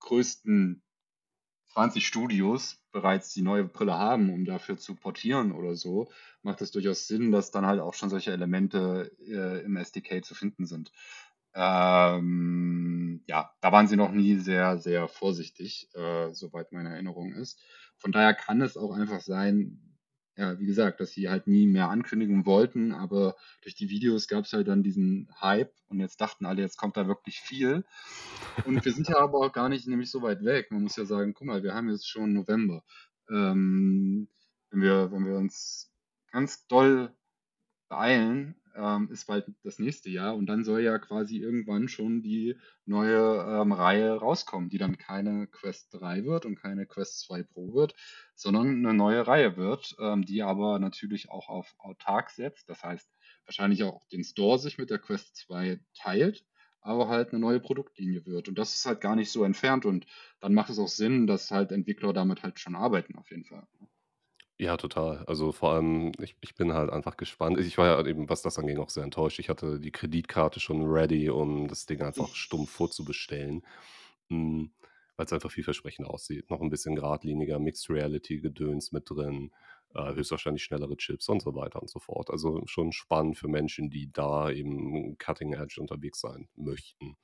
größten 0.00 0.82
20 1.72 2.06
Studios 2.06 2.78
bereits 2.92 3.32
die 3.32 3.42
neue 3.42 3.64
Brille 3.64 3.94
haben, 3.98 4.32
um 4.32 4.44
dafür 4.44 4.76
zu 4.78 4.96
portieren 4.96 5.52
oder 5.52 5.76
so, 5.76 6.10
macht 6.42 6.62
es 6.62 6.72
durchaus 6.72 7.06
Sinn, 7.06 7.30
dass 7.30 7.52
dann 7.52 7.66
halt 7.66 7.80
auch 7.80 7.94
schon 7.94 8.10
solche 8.10 8.32
Elemente 8.32 9.12
äh, 9.20 9.64
im 9.64 9.76
SDK 9.76 10.22
zu 10.24 10.34
finden 10.34 10.66
sind. 10.66 10.92
Ähm, 11.54 13.22
ja, 13.26 13.50
da 13.60 13.72
waren 13.72 13.88
sie 13.88 13.96
noch 13.96 14.12
nie 14.12 14.36
sehr, 14.36 14.78
sehr 14.78 15.08
vorsichtig, 15.08 15.88
äh, 15.94 16.32
soweit 16.32 16.72
meine 16.72 16.90
Erinnerung 16.90 17.32
ist. 17.32 17.60
Von 17.96 18.12
daher 18.12 18.34
kann 18.34 18.62
es 18.62 18.76
auch 18.76 18.92
einfach 18.92 19.20
sein, 19.20 19.90
ja, 20.36 20.58
wie 20.58 20.66
gesagt, 20.66 21.00
dass 21.00 21.10
sie 21.10 21.28
halt 21.28 21.46
nie 21.46 21.66
mehr 21.66 21.90
ankündigen 21.90 22.46
wollten, 22.46 22.92
aber 22.92 23.36
durch 23.62 23.74
die 23.74 23.90
Videos 23.90 24.26
gab 24.26 24.44
es 24.44 24.52
halt 24.52 24.68
dann 24.68 24.82
diesen 24.82 25.28
Hype 25.40 25.74
und 25.88 26.00
jetzt 26.00 26.20
dachten 26.20 26.46
alle, 26.46 26.62
jetzt 26.62 26.78
kommt 26.78 26.96
da 26.96 27.06
wirklich 27.06 27.40
viel. 27.40 27.84
Und 28.64 28.84
wir 28.84 28.92
sind 28.92 29.08
ja 29.08 29.16
aber 29.18 29.38
auch 29.38 29.52
gar 29.52 29.68
nicht 29.68 29.86
nämlich 29.86 30.10
so 30.10 30.22
weit 30.22 30.44
weg. 30.44 30.70
Man 30.70 30.82
muss 30.82 30.96
ja 30.96 31.04
sagen, 31.04 31.34
guck 31.34 31.46
mal, 31.46 31.62
wir 31.62 31.74
haben 31.74 31.90
jetzt 31.90 32.08
schon 32.08 32.32
November. 32.32 32.82
Ähm, 33.28 34.28
wenn 34.70 34.82
wir, 34.82 35.12
wenn 35.12 35.26
wir 35.26 35.36
uns 35.36 35.92
ganz 36.30 36.66
doll 36.68 37.12
beeilen, 37.88 38.54
ähm, 38.74 39.08
ist 39.10 39.26
bald 39.26 39.46
das 39.62 39.78
nächste 39.78 40.10
Jahr 40.10 40.36
und 40.36 40.46
dann 40.46 40.64
soll 40.64 40.80
ja 40.80 40.98
quasi 40.98 41.38
irgendwann 41.38 41.88
schon 41.88 42.22
die 42.22 42.56
neue 42.84 43.18
ähm, 43.18 43.72
Reihe 43.72 44.12
rauskommen, 44.12 44.68
die 44.68 44.78
dann 44.78 44.98
keine 44.98 45.46
Quest 45.46 45.94
3 45.94 46.24
wird 46.24 46.46
und 46.46 46.56
keine 46.56 46.86
Quest 46.86 47.20
2 47.20 47.42
Pro 47.42 47.72
wird, 47.74 47.94
sondern 48.34 48.68
eine 48.68 48.94
neue 48.94 49.26
Reihe 49.26 49.56
wird, 49.56 49.96
ähm, 50.00 50.24
die 50.24 50.42
aber 50.42 50.78
natürlich 50.78 51.30
auch 51.30 51.48
auf 51.48 51.74
autark 51.78 52.30
setzt. 52.30 52.68
Das 52.68 52.82
heißt, 52.82 53.10
wahrscheinlich 53.46 53.82
auch 53.84 54.04
den 54.08 54.24
Store 54.24 54.58
sich 54.58 54.78
mit 54.78 54.90
der 54.90 54.98
Quest 54.98 55.36
2 55.36 55.80
teilt, 55.94 56.44
aber 56.80 57.08
halt 57.08 57.30
eine 57.30 57.40
neue 57.40 57.60
Produktlinie 57.60 58.24
wird. 58.26 58.48
Und 58.48 58.58
das 58.58 58.74
ist 58.74 58.86
halt 58.86 59.00
gar 59.00 59.16
nicht 59.16 59.30
so 59.30 59.44
entfernt 59.44 59.84
und 59.84 60.06
dann 60.40 60.54
macht 60.54 60.70
es 60.70 60.78
auch 60.78 60.88
Sinn, 60.88 61.26
dass 61.26 61.50
halt 61.50 61.72
Entwickler 61.72 62.12
damit 62.12 62.42
halt 62.42 62.58
schon 62.58 62.76
arbeiten, 62.76 63.16
auf 63.16 63.30
jeden 63.30 63.44
Fall. 63.44 63.66
Ja, 64.60 64.76
total. 64.76 65.24
Also 65.26 65.52
vor 65.52 65.72
allem, 65.72 66.12
ich, 66.20 66.36
ich 66.42 66.54
bin 66.54 66.74
halt 66.74 66.90
einfach 66.90 67.16
gespannt. 67.16 67.58
Ich 67.58 67.78
war 67.78 67.86
ja 67.86 68.06
eben, 68.06 68.28
was 68.28 68.42
das 68.42 68.58
anging, 68.58 68.76
auch 68.76 68.90
sehr 68.90 69.04
enttäuscht. 69.04 69.38
Ich 69.38 69.48
hatte 69.48 69.80
die 69.80 69.90
Kreditkarte 69.90 70.60
schon 70.60 70.82
ready, 70.82 71.30
um 71.30 71.66
das 71.66 71.86
Ding 71.86 72.02
einfach 72.02 72.34
stumpf 72.34 72.70
vorzubestellen. 72.70 73.64
Mhm. 74.28 74.72
Weil 75.16 75.24
es 75.24 75.32
einfach 75.32 75.50
vielversprechend 75.50 76.06
aussieht. 76.06 76.50
Noch 76.50 76.60
ein 76.60 76.68
bisschen 76.68 76.94
geradliniger, 76.94 77.58
Mixed 77.58 77.88
Reality-Gedöns 77.88 78.92
mit 78.92 79.08
drin, 79.08 79.50
äh, 79.94 80.14
höchstwahrscheinlich 80.14 80.62
schnellere 80.62 80.98
Chips 80.98 81.30
und 81.30 81.40
so 81.40 81.54
weiter 81.54 81.80
und 81.80 81.88
so 81.88 81.98
fort. 81.98 82.28
Also 82.30 82.60
schon 82.66 82.92
spannend 82.92 83.38
für 83.38 83.48
Menschen, 83.48 83.88
die 83.88 84.12
da 84.12 84.50
eben 84.50 85.16
Cutting 85.16 85.54
Edge 85.54 85.80
unterwegs 85.80 86.20
sein 86.20 86.50
möchten. 86.54 87.16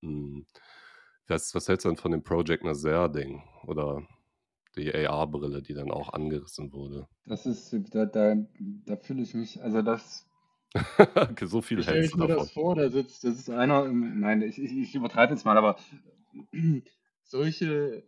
Mhm. 0.00 0.46
Was, 1.26 1.54
was 1.54 1.68
hältst 1.68 1.84
du 1.84 1.90
denn 1.90 1.98
von 1.98 2.12
dem 2.12 2.22
Project 2.22 2.64
Nazaire-Ding? 2.64 3.42
Oder 3.64 4.06
die 4.80 4.94
AR-Brille, 4.94 5.62
die 5.62 5.74
dann 5.74 5.90
auch 5.90 6.12
angerissen 6.12 6.72
wurde. 6.72 7.06
Das 7.26 7.46
ist, 7.46 7.76
da, 7.92 8.06
da, 8.06 8.36
da 8.86 8.96
fühle 8.96 9.22
ich 9.22 9.34
mich, 9.34 9.62
also 9.62 9.82
das, 9.82 10.26
so 11.42 11.60
viel 11.62 11.84
hältst 11.84 12.06
ich 12.06 12.12
du 12.12 12.18
mir 12.18 12.28
davon. 12.28 12.44
das 12.44 12.52
vor, 12.52 12.74
da 12.76 12.90
sitzt, 12.90 13.24
das 13.24 13.38
ist 13.38 13.50
einer, 13.50 13.86
im, 13.86 14.20
nein, 14.20 14.42
ich, 14.42 14.58
ich, 14.58 14.72
ich 14.72 14.94
übertreibe 14.94 15.32
jetzt 15.32 15.44
mal, 15.44 15.58
aber 15.58 15.76
solche 17.24 18.04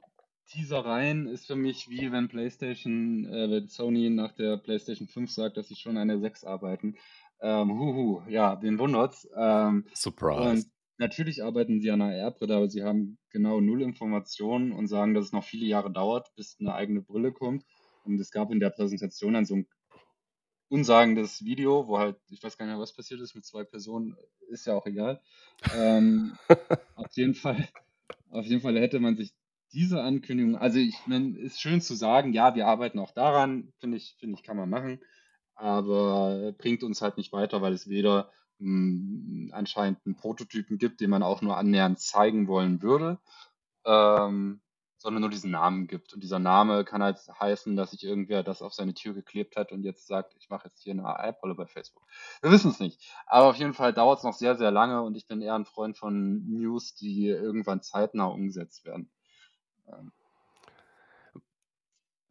Teasereien 0.47 1.27
ist 1.27 1.47
für 1.47 1.57
mich 1.57 1.89
wie 1.89 2.13
wenn 2.13 2.29
PlayStation, 2.29 3.25
äh, 3.27 3.51
wenn 3.51 3.69
Sony 3.69 4.11
nach 4.11 4.33
der 4.33 4.59
PlayStation 4.59 5.09
5 5.09 5.31
sagt, 5.31 5.57
dass 5.57 5.69
sie 5.69 5.77
schon 5.77 5.97
an 5.97 6.09
der 6.09 6.21
6 6.21 6.45
arbeiten. 6.45 6.97
Ähm, 7.41 7.73
huhu, 7.73 8.23
ja, 8.29 8.55
den 8.57 8.79
wundert's. 8.79 9.29
Ähm, 9.35 9.87
Surprise. 9.95 10.67
Natürlich 10.99 11.43
arbeiten 11.43 11.81
sie 11.81 11.91
an 11.91 12.03
einer 12.03 12.25
AR-Brille, 12.25 12.57
aber 12.57 12.69
sie 12.69 12.83
haben 12.83 13.19
genau 13.31 13.61
null 13.61 13.83
Informationen 13.83 14.73
und 14.73 14.89
sagen, 14.89 15.15
dass 15.15 15.27
es 15.27 15.33
noch 15.33 15.45
viele 15.45 15.67
Jahre 15.67 15.91
dauert, 15.91 16.35
bis 16.37 16.57
eine 16.61 16.75
eigene 16.75 17.03
Brille 17.03 17.33
kommt. 17.33 17.65
Und 18.05 18.21
es 18.21 18.31
gab 18.31 18.51
in 18.51 18.61
der 18.61 18.71
Präsentation 18.71 19.35
dann 19.35 19.45
so 19.45 19.57
ein 19.57 19.67
unsagendes 20.69 21.45
Video, 21.45 21.87
wo 21.87 21.99
halt, 21.99 22.17
ich 22.31 22.43
weiß 22.43 22.57
gar 22.57 22.65
nicht 22.65 22.75
mehr, 22.75 22.83
was 22.83 22.95
passiert 22.95 23.21
ist 23.21 23.35
mit 23.35 23.45
zwei 23.45 23.63
Personen, 23.63 24.17
ist 24.49 24.67
ja 24.67 24.75
auch 24.75 24.87
egal. 24.87 25.21
Ähm, 25.77 26.37
auf 26.97 27.13
jeden 27.13 27.35
Fall, 27.35 27.69
auf 28.31 28.47
jeden 28.47 28.63
Fall 28.63 28.79
hätte 28.79 28.99
man 28.99 29.17
sich 29.17 29.35
diese 29.73 30.03
Ankündigung, 30.03 30.57
also 30.57 30.79
ich 30.79 30.97
meine, 31.07 31.39
ist 31.39 31.61
schön 31.61 31.81
zu 31.81 31.95
sagen, 31.95 32.33
ja, 32.33 32.55
wir 32.55 32.67
arbeiten 32.67 32.99
auch 32.99 33.13
daran, 33.13 33.73
finde 33.81 33.99
ich, 33.99 34.17
finde 34.19 34.37
ich, 34.39 34.43
kann 34.43 34.57
man 34.57 34.69
machen, 34.69 35.01
aber 35.55 36.53
bringt 36.59 36.83
uns 36.83 37.03
halt 37.03 37.17
nicht 37.17 37.33
weiter, 37.33 37.63
weil 37.63 37.73
es 37.73 37.89
weder 37.89 38.31
anscheinend 39.53 40.01
einen 40.05 40.17
Prototypen 40.17 40.79
gibt, 40.79 41.01
den 41.01 41.11
man 41.11 41.23
auch 41.23 41.43
nur 41.43 41.57
annähernd 41.57 42.01
zeigen 42.01 42.49
wollen 42.49 42.83
würde, 42.83 43.19
ähm, 43.85 44.61
sondern 44.99 45.21
nur 45.23 45.31
diesen 45.31 45.51
Namen 45.51 45.89
gibt. 45.89 46.15
Und 46.15 46.23
dieser 46.23 46.39
Name 46.39 46.85
kann 46.85 47.03
halt 47.03 47.19
heißen, 47.41 47.75
dass 47.77 47.91
sich 47.91 48.05
irgendwer 48.05 48.43
das 48.43 48.63
auf 48.63 48.73
seine 48.73 48.95
Tür 48.95 49.15
geklebt 49.15 49.57
hat 49.57 49.73
und 49.73 49.83
jetzt 49.83 50.07
sagt, 50.07 50.35
ich 50.39 50.49
mache 50.49 50.69
jetzt 50.69 50.83
hier 50.83 50.93
eine 50.93 51.05
AI-Brille 51.05 51.57
bei 51.57 51.67
Facebook. 51.67 52.05
Wir 52.41 52.53
wissen 52.53 52.71
es 52.71 52.79
nicht. 52.79 53.01
Aber 53.27 53.47
auf 53.47 53.57
jeden 53.57 53.75
Fall 53.75 53.93
dauert 53.93 54.19
es 54.19 54.25
noch 54.25 54.35
sehr, 54.35 54.57
sehr 54.57 54.71
lange 54.71 55.03
und 55.03 55.17
ich 55.17 55.27
bin 55.27 55.43
eher 55.43 55.55
ein 55.55 55.65
Freund 55.65 55.99
von 55.99 56.49
News, 56.49 56.95
die 56.95 57.27
irgendwann 57.27 57.83
zeitnah 57.83 58.27
umgesetzt 58.27 58.85
werden. 58.85 59.11
Ähm, 59.89 60.13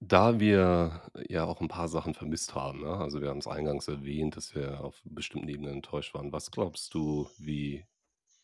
Da 0.03 0.39
wir 0.39 1.01
ja 1.29 1.45
auch 1.45 1.61
ein 1.61 1.67
paar 1.67 1.87
Sachen 1.87 2.13
vermisst 2.15 2.55
haben, 2.55 2.81
ne? 2.81 2.89
Also 2.97 3.21
wir 3.21 3.29
haben 3.29 3.37
es 3.37 3.47
eingangs 3.47 3.87
erwähnt, 3.87 4.35
dass 4.35 4.55
wir 4.55 4.83
auf 4.83 4.99
bestimmten 5.05 5.47
Ebenen 5.47 5.75
enttäuscht 5.75 6.13
waren. 6.15 6.33
Was 6.33 6.49
glaubst 6.49 6.93
du, 6.95 7.29
wie 7.37 7.85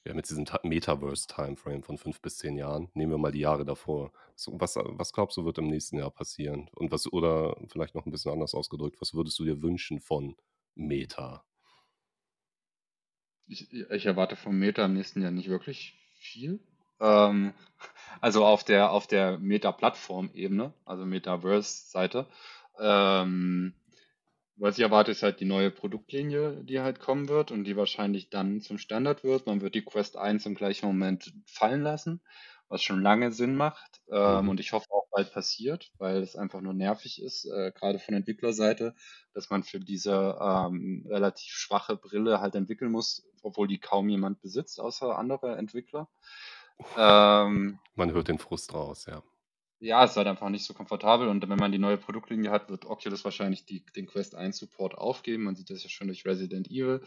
ja, 0.05 0.13
mit 0.15 0.29
diesem 0.29 0.45
Ta- 0.45 0.61
Metaverse-Timeframe 0.63 1.83
von 1.83 1.97
fünf 1.97 2.21
bis 2.21 2.37
zehn 2.37 2.57
Jahren, 2.57 2.89
nehmen 2.95 3.11
wir 3.13 3.17
mal 3.19 3.31
die 3.33 3.39
Jahre 3.41 3.65
davor. 3.65 4.13
So, 4.35 4.59
was, 4.59 4.75
was 4.77 5.13
glaubst 5.13 5.37
du, 5.37 5.45
wird 5.45 5.57
im 5.59 5.67
nächsten 5.67 5.97
Jahr 5.99 6.11
passieren? 6.11 6.69
Und 6.75 6.91
was, 6.91 7.11
oder 7.11 7.57
vielleicht 7.69 7.95
noch 7.95 8.05
ein 8.05 8.11
bisschen 8.11 8.31
anders 8.33 8.55
ausgedrückt, 8.55 9.01
was 9.01 9.13
würdest 9.13 9.39
du 9.39 9.45
dir 9.45 9.61
wünschen 9.61 9.99
von 10.01 10.37
Meta? 10.75 11.45
Ich, 13.47 13.73
ich 13.73 14.05
erwarte 14.05 14.35
vom 14.37 14.57
Meta 14.57 14.85
im 14.85 14.93
nächsten 14.93 15.21
Jahr 15.21 15.31
nicht 15.31 15.49
wirklich 15.49 15.95
viel. 16.19 16.59
Ähm, 16.99 17.53
also 18.21 18.45
auf 18.45 18.63
der, 18.63 18.91
auf 18.91 19.07
der 19.07 19.37
Meta-Plattform-Ebene, 19.39 20.73
also 20.85 21.05
Metaverse-Seite. 21.05 22.27
Ähm, 22.79 23.73
was 24.55 24.77
ich 24.77 24.83
erwarte, 24.83 25.11
ist 25.11 25.23
halt 25.23 25.39
die 25.39 25.45
neue 25.45 25.71
Produktlinie, 25.71 26.63
die 26.63 26.79
halt 26.79 26.99
kommen 26.99 27.29
wird 27.29 27.51
und 27.51 27.63
die 27.65 27.77
wahrscheinlich 27.77 28.29
dann 28.29 28.61
zum 28.61 28.79
Standard 28.79 29.23
wird. 29.23 29.45
Man 29.45 29.61
wird 29.61 29.75
die 29.75 29.85
Quest 29.85 30.17
1 30.17 30.45
im 30.47 30.55
gleichen 30.55 30.87
Moment 30.87 31.31
fallen 31.45 31.81
lassen, 31.83 32.21
was 32.67 32.81
schon 32.81 33.01
lange 33.01 33.31
Sinn 33.31 33.55
macht. 33.55 34.01
Ähm, 34.11 34.49
Mhm. 34.49 34.49
und 34.49 34.59
ich 34.59 34.73
hoffe 34.73 34.87
auch 34.91 35.07
bald 35.11 35.31
passiert, 35.31 35.91
weil 35.99 36.17
es 36.23 36.35
einfach 36.35 36.61
nur 36.61 36.73
nervig 36.73 37.21
ist, 37.21 37.45
äh, 37.45 37.71
gerade 37.71 37.99
von 37.99 38.15
Entwicklerseite, 38.15 38.95
dass 39.33 39.49
man 39.51 39.63
für 39.63 39.79
diese 39.79 40.37
ähm, 40.41 41.05
relativ 41.07 41.51
schwache 41.53 41.95
Brille 41.95 42.41
halt 42.41 42.55
entwickeln 42.55 42.91
muss, 42.91 43.27
obwohl 43.43 43.67
die 43.67 43.79
kaum 43.79 44.09
jemand 44.09 44.41
besitzt, 44.41 44.79
außer 44.79 45.17
andere 45.17 45.55
Entwickler. 45.57 46.09
Ähm, 46.95 47.79
Man 47.95 48.11
hört 48.13 48.27
den 48.27 48.39
Frust 48.39 48.73
raus, 48.73 49.05
ja. 49.07 49.23
ja, 49.79 50.03
es 50.03 50.11
ist 50.11 50.17
halt 50.17 50.27
einfach 50.27 50.49
nicht 50.49 50.65
so 50.65 50.73
komfortabel 50.73 51.27
und 51.27 51.47
wenn 51.47 51.57
man 51.59 51.71
die 51.71 51.77
neue 51.79 51.97
Produktlinie 51.97 52.51
hat, 52.51 52.69
wird 52.69 52.85
Oculus 52.85 53.23
wahrscheinlich 53.25 53.65
die, 53.65 53.85
den 53.95 54.07
Quest 54.07 54.35
1 54.35 54.57
Support 54.57 54.95
aufgeben. 54.95 55.43
Man 55.43 55.55
sieht 55.55 55.69
das 55.69 55.83
ja 55.83 55.89
schon 55.89 56.07
durch 56.07 56.25
Resident 56.25 56.67
Evil. 56.69 57.01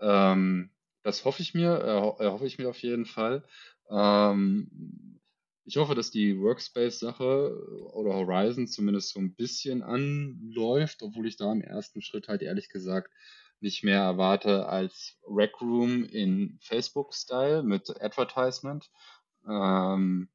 Ähm, 0.00 0.70
das 1.02 1.24
hoffe 1.24 1.42
ich 1.42 1.54
mir, 1.54 2.16
äh, 2.18 2.24
äh, 2.26 2.30
hoffe 2.30 2.46
ich 2.46 2.58
mir 2.58 2.68
auf 2.68 2.82
jeden 2.82 3.06
Fall. 3.06 3.44
Ähm, 3.90 5.20
ich 5.64 5.76
hoffe, 5.76 5.94
dass 5.94 6.10
die 6.10 6.38
Workspace-Sache 6.40 7.56
oder 7.92 8.14
Horizon 8.14 8.66
zumindest 8.66 9.10
so 9.10 9.20
ein 9.20 9.34
bisschen 9.34 9.82
anläuft, 9.82 11.02
obwohl 11.02 11.26
ich 11.28 11.36
da 11.36 11.52
im 11.52 11.62
ersten 11.62 12.02
Schritt 12.02 12.28
halt 12.28 12.42
ehrlich 12.42 12.68
gesagt 12.70 13.12
nicht 13.62 13.84
mehr 13.84 14.00
erwarte 14.00 14.68
als 14.68 15.18
Rec 15.26 15.60
Room 15.60 16.04
in 16.04 16.58
Facebook-Style 16.62 17.62
mit 17.62 18.00
Advertisement. 18.02 18.90
Ähm, 19.48 20.28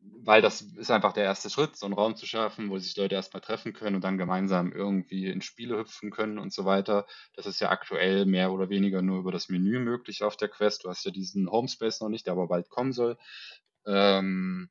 weil 0.00 0.40
das 0.40 0.62
ist 0.62 0.90
einfach 0.90 1.12
der 1.12 1.24
erste 1.24 1.50
Schritt, 1.50 1.76
so 1.76 1.86
einen 1.86 1.94
Raum 1.94 2.16
zu 2.16 2.26
schaffen, 2.26 2.70
wo 2.70 2.78
sich 2.78 2.96
Leute 2.96 3.14
erstmal 3.14 3.42
treffen 3.42 3.72
können 3.72 3.96
und 3.96 4.04
dann 4.04 4.18
gemeinsam 4.18 4.72
irgendwie 4.72 5.26
in 5.26 5.42
Spiele 5.42 5.78
hüpfen 5.78 6.10
können 6.10 6.38
und 6.38 6.52
so 6.52 6.64
weiter. 6.64 7.06
Das 7.34 7.46
ist 7.46 7.60
ja 7.60 7.70
aktuell 7.70 8.24
mehr 8.24 8.52
oder 8.52 8.70
weniger 8.70 9.02
nur 9.02 9.18
über 9.18 9.32
das 9.32 9.48
Menü 9.48 9.78
möglich 9.78 10.22
auf 10.22 10.36
der 10.36 10.48
Quest. 10.48 10.84
Du 10.84 10.88
hast 10.88 11.04
ja 11.04 11.10
diesen 11.10 11.50
Homespace 11.50 12.00
noch 12.00 12.08
nicht, 12.08 12.26
der 12.26 12.32
aber 12.32 12.48
bald 12.48 12.70
kommen 12.70 12.92
soll. 12.92 13.18
Ähm, 13.86 14.70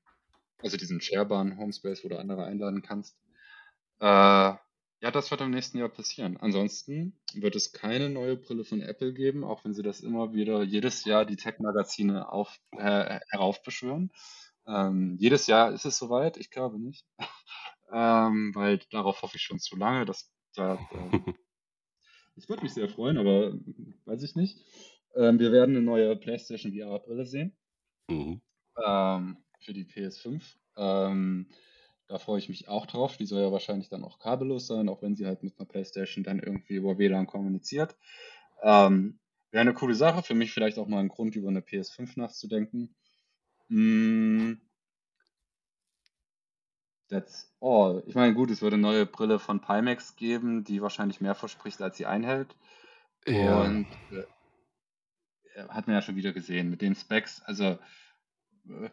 also 0.61 0.77
diesen 0.77 0.99
sharebaren 1.01 1.57
Homespace, 1.57 2.03
wo 2.03 2.09
du 2.09 2.17
andere 2.17 2.45
einladen 2.45 2.81
kannst. 2.81 3.15
Äh, 3.99 4.53
ja, 5.01 5.11
das 5.11 5.31
wird 5.31 5.41
im 5.41 5.51
nächsten 5.51 5.77
Jahr 5.77 5.89
passieren. 5.89 6.37
Ansonsten 6.37 7.17
wird 7.33 7.55
es 7.55 7.71
keine 7.71 8.09
neue 8.09 8.35
Brille 8.35 8.65
von 8.65 8.81
Apple 8.81 9.13
geben, 9.13 9.43
auch 9.43 9.63
wenn 9.63 9.73
sie 9.73 9.83
das 9.83 10.01
immer 10.01 10.33
wieder 10.33 10.61
jedes 10.63 11.05
Jahr 11.05 11.25
die 11.25 11.37
Tech-Magazine 11.37 12.27
äh, 12.71 13.19
heraufbeschwören. 13.29 14.11
Ähm, 14.67 15.15
jedes 15.17 15.47
Jahr 15.47 15.71
ist 15.71 15.85
es 15.85 15.97
soweit, 15.97 16.37
ich 16.37 16.51
glaube 16.51 16.79
nicht. 16.79 17.05
ähm, 17.93 18.51
weil 18.55 18.79
darauf 18.91 19.21
hoffe 19.21 19.37
ich 19.37 19.43
schon 19.43 19.59
zu 19.59 19.77
lange. 19.77 20.05
Das, 20.05 20.31
da, 20.53 20.75
äh, 20.75 21.19
ich 22.35 22.49
würde 22.49 22.63
mich 22.63 22.73
sehr 22.73 22.89
freuen, 22.89 23.17
aber 23.17 23.53
weiß 24.05 24.21
ich 24.23 24.35
nicht. 24.35 24.59
Ähm, 25.15 25.39
wir 25.39 25.53
werden 25.53 25.75
eine 25.75 25.85
neue 25.85 26.15
PlayStation 26.17 26.73
VR-Brille 26.73 27.25
sehen. 27.25 27.57
Mhm. 28.09 28.41
Ähm, 28.85 29.37
für 29.61 29.73
die 29.73 29.85
PS5. 29.85 30.43
Da 32.09 32.17
freue 32.17 32.39
ich 32.39 32.49
mich 32.49 32.67
auch 32.67 32.87
drauf. 32.87 33.17
Die 33.17 33.27
soll 33.27 33.41
ja 33.41 33.51
wahrscheinlich 33.51 33.89
dann 33.89 34.03
auch 34.03 34.17
kabellos 34.17 34.65
sein, 34.65 34.89
auch 34.89 35.03
wenn 35.03 35.15
sie 35.15 35.27
halt 35.27 35.43
mit 35.43 35.59
einer 35.59 35.67
PlayStation 35.67 36.23
dann 36.23 36.39
irgendwie 36.39 36.73
über 36.73 36.97
WLAN 36.97 37.27
kommuniziert. 37.27 37.95
Ähm, 38.63 39.19
Wäre 39.51 39.61
eine 39.61 39.75
coole 39.75 39.93
Sache. 39.93 40.23
Für 40.23 40.33
mich 40.33 40.51
vielleicht 40.51 40.79
auch 40.79 40.87
mal 40.87 40.99
ein 40.99 41.07
Grund, 41.07 41.35
über 41.35 41.49
eine 41.49 41.61
PS5 41.61 42.19
nachzudenken. 42.19 42.95
Mm, 43.67 44.53
that's 47.09 47.55
all. 47.59 48.03
Ich 48.07 48.15
meine, 48.15 48.33
gut, 48.33 48.49
es 48.49 48.63
würde 48.63 48.75
eine 48.75 48.81
neue 48.81 49.05
Brille 49.05 49.37
von 49.37 49.61
Pimax 49.61 50.15
geben, 50.15 50.63
die 50.63 50.81
wahrscheinlich 50.81 51.21
mehr 51.21 51.35
verspricht, 51.35 51.79
als 51.79 51.97
sie 51.97 52.07
einhält. 52.07 52.55
Ja. 53.27 53.61
Und 53.61 53.87
äh, 54.11 55.67
hat 55.67 55.85
man 55.85 55.95
ja 55.95 56.01
schon 56.01 56.15
wieder 56.15 56.33
gesehen 56.33 56.71
mit 56.71 56.81
den 56.81 56.95
Specs. 56.95 57.43
Also 57.43 57.77
äh, 58.67 58.89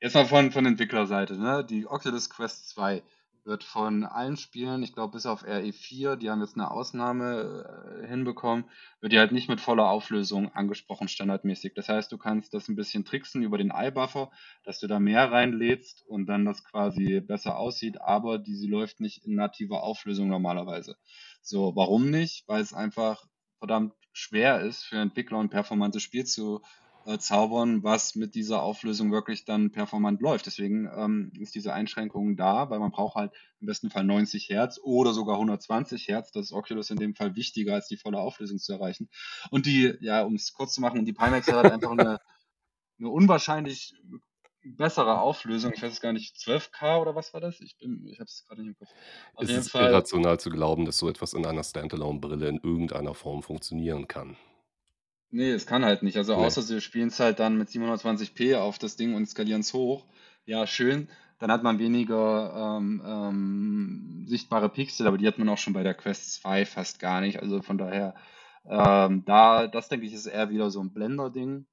Jetzt 0.00 0.14
mal 0.14 0.26
von, 0.26 0.52
von 0.52 0.64
Entwicklerseite, 0.64 1.36
ne? 1.36 1.64
Die 1.64 1.88
Oculus 1.88 2.30
Quest 2.30 2.68
2 2.68 3.02
wird 3.44 3.64
von 3.64 4.04
allen 4.04 4.36
Spielen, 4.36 4.84
ich 4.84 4.92
glaube 4.92 5.12
bis 5.12 5.26
auf 5.26 5.42
RE4, 5.44 6.14
die 6.14 6.30
haben 6.30 6.40
jetzt 6.40 6.54
eine 6.54 6.70
Ausnahme 6.70 8.00
äh, 8.04 8.06
hinbekommen, 8.06 8.66
wird 9.00 9.12
die 9.12 9.18
halt 9.18 9.32
nicht 9.32 9.48
mit 9.48 9.60
voller 9.60 9.88
Auflösung 9.88 10.52
angesprochen, 10.54 11.08
standardmäßig. 11.08 11.72
Das 11.74 11.88
heißt, 11.88 12.12
du 12.12 12.18
kannst 12.18 12.54
das 12.54 12.68
ein 12.68 12.76
bisschen 12.76 13.04
tricksen 13.04 13.42
über 13.42 13.58
den 13.58 13.72
Eye-Buffer, 13.72 14.30
dass 14.62 14.78
du 14.78 14.86
da 14.86 15.00
mehr 15.00 15.32
reinlädst 15.32 16.04
und 16.06 16.26
dann 16.26 16.44
das 16.44 16.62
quasi 16.62 17.20
besser 17.20 17.56
aussieht, 17.56 18.00
aber 18.00 18.38
diese 18.38 18.68
läuft 18.68 19.00
nicht 19.00 19.24
in 19.24 19.34
nativer 19.34 19.82
Auflösung 19.82 20.28
normalerweise. 20.28 20.96
So, 21.42 21.74
warum 21.74 22.08
nicht? 22.10 22.46
Weil 22.46 22.62
es 22.62 22.72
einfach 22.72 23.24
verdammt 23.58 23.94
schwer 24.12 24.60
ist 24.60 24.84
für 24.84 24.96
Entwickler 24.96 25.38
ein 25.38 25.50
performantes 25.50 26.02
Spiel 26.02 26.24
zu 26.24 26.62
äh, 27.08 27.18
zaubern, 27.18 27.82
was 27.82 28.16
mit 28.16 28.34
dieser 28.34 28.62
Auflösung 28.62 29.10
wirklich 29.10 29.46
dann 29.46 29.72
performant 29.72 30.20
läuft. 30.20 30.44
Deswegen 30.44 30.90
ähm, 30.94 31.32
ist 31.40 31.54
diese 31.54 31.72
Einschränkung 31.72 32.36
da, 32.36 32.68
weil 32.68 32.80
man 32.80 32.90
braucht 32.90 33.14
halt 33.14 33.32
im 33.60 33.66
besten 33.66 33.88
Fall 33.88 34.04
90 34.04 34.50
Hertz 34.50 34.78
oder 34.82 35.14
sogar 35.14 35.36
120 35.36 36.06
Hertz. 36.06 36.32
Das 36.32 36.46
ist 36.46 36.52
Oculus 36.52 36.90
in 36.90 36.98
dem 36.98 37.14
Fall 37.14 37.34
wichtiger, 37.34 37.72
als 37.72 37.88
die 37.88 37.96
volle 37.96 38.18
Auflösung 38.18 38.58
zu 38.58 38.74
erreichen. 38.74 39.08
Und 39.50 39.64
die, 39.64 39.96
ja, 40.00 40.22
um 40.22 40.34
es 40.34 40.52
kurz 40.52 40.74
zu 40.74 40.82
machen, 40.82 41.06
die 41.06 41.14
Pimax 41.14 41.48
hat 41.48 41.54
halt 41.54 41.72
einfach 41.72 41.92
eine, 41.92 42.18
eine 42.98 43.08
unwahrscheinlich 43.08 43.94
bessere 44.62 45.18
Auflösung. 45.22 45.72
Ich 45.74 45.82
weiß 45.82 45.92
es 45.92 46.00
gar 46.02 46.12
nicht, 46.12 46.36
12K 46.36 47.00
oder 47.00 47.14
was 47.14 47.32
war 47.32 47.40
das? 47.40 47.58
Ich, 47.60 47.76
ich 47.80 48.18
habe 48.18 48.24
es 48.24 48.44
gerade 48.46 48.60
nicht 48.60 48.68
im 48.68 48.76
Kopf. 48.76 48.90
Auf 49.34 49.44
es 49.44 49.50
ist 49.50 49.70
Fall, 49.70 49.90
irrational 49.90 50.38
zu 50.38 50.50
glauben, 50.50 50.84
dass 50.84 50.98
so 50.98 51.08
etwas 51.08 51.32
in 51.32 51.46
einer 51.46 51.64
Standalone-Brille 51.64 52.48
in 52.48 52.58
irgendeiner 52.58 53.14
Form 53.14 53.42
funktionieren 53.42 54.08
kann. 54.08 54.36
Nee, 55.30 55.50
es 55.50 55.66
kann 55.66 55.84
halt 55.84 56.02
nicht. 56.02 56.16
Also 56.16 56.34
Nee. 56.34 56.44
außer 56.44 56.62
sie 56.62 56.80
spielen 56.80 57.08
es 57.08 57.20
halt 57.20 57.38
dann 57.38 57.58
mit 57.58 57.68
720p 57.68 58.56
auf 58.56 58.78
das 58.78 58.96
Ding 58.96 59.14
und 59.14 59.28
skalieren 59.28 59.60
es 59.60 59.74
hoch. 59.74 60.06
Ja, 60.44 60.66
schön. 60.66 61.08
Dann 61.38 61.52
hat 61.52 61.62
man 61.62 61.78
weniger 61.78 62.78
ähm, 62.78 63.02
ähm, 63.04 64.24
sichtbare 64.26 64.68
Pixel, 64.68 65.06
aber 65.06 65.18
die 65.18 65.26
hat 65.26 65.38
man 65.38 65.48
auch 65.48 65.58
schon 65.58 65.74
bei 65.74 65.82
der 65.82 65.94
Quest 65.94 66.32
2 66.34 66.64
fast 66.64 66.98
gar 66.98 67.20
nicht. 67.20 67.40
Also 67.40 67.62
von 67.62 67.78
daher, 67.78 68.14
ähm, 68.64 69.24
da, 69.24 69.68
das 69.68 69.88
denke 69.88 70.06
ich, 70.06 70.14
ist 70.14 70.26
eher 70.26 70.50
wieder 70.50 70.70
so 70.70 70.80
ein 70.80 70.92
Blender-Ding. 70.92 71.66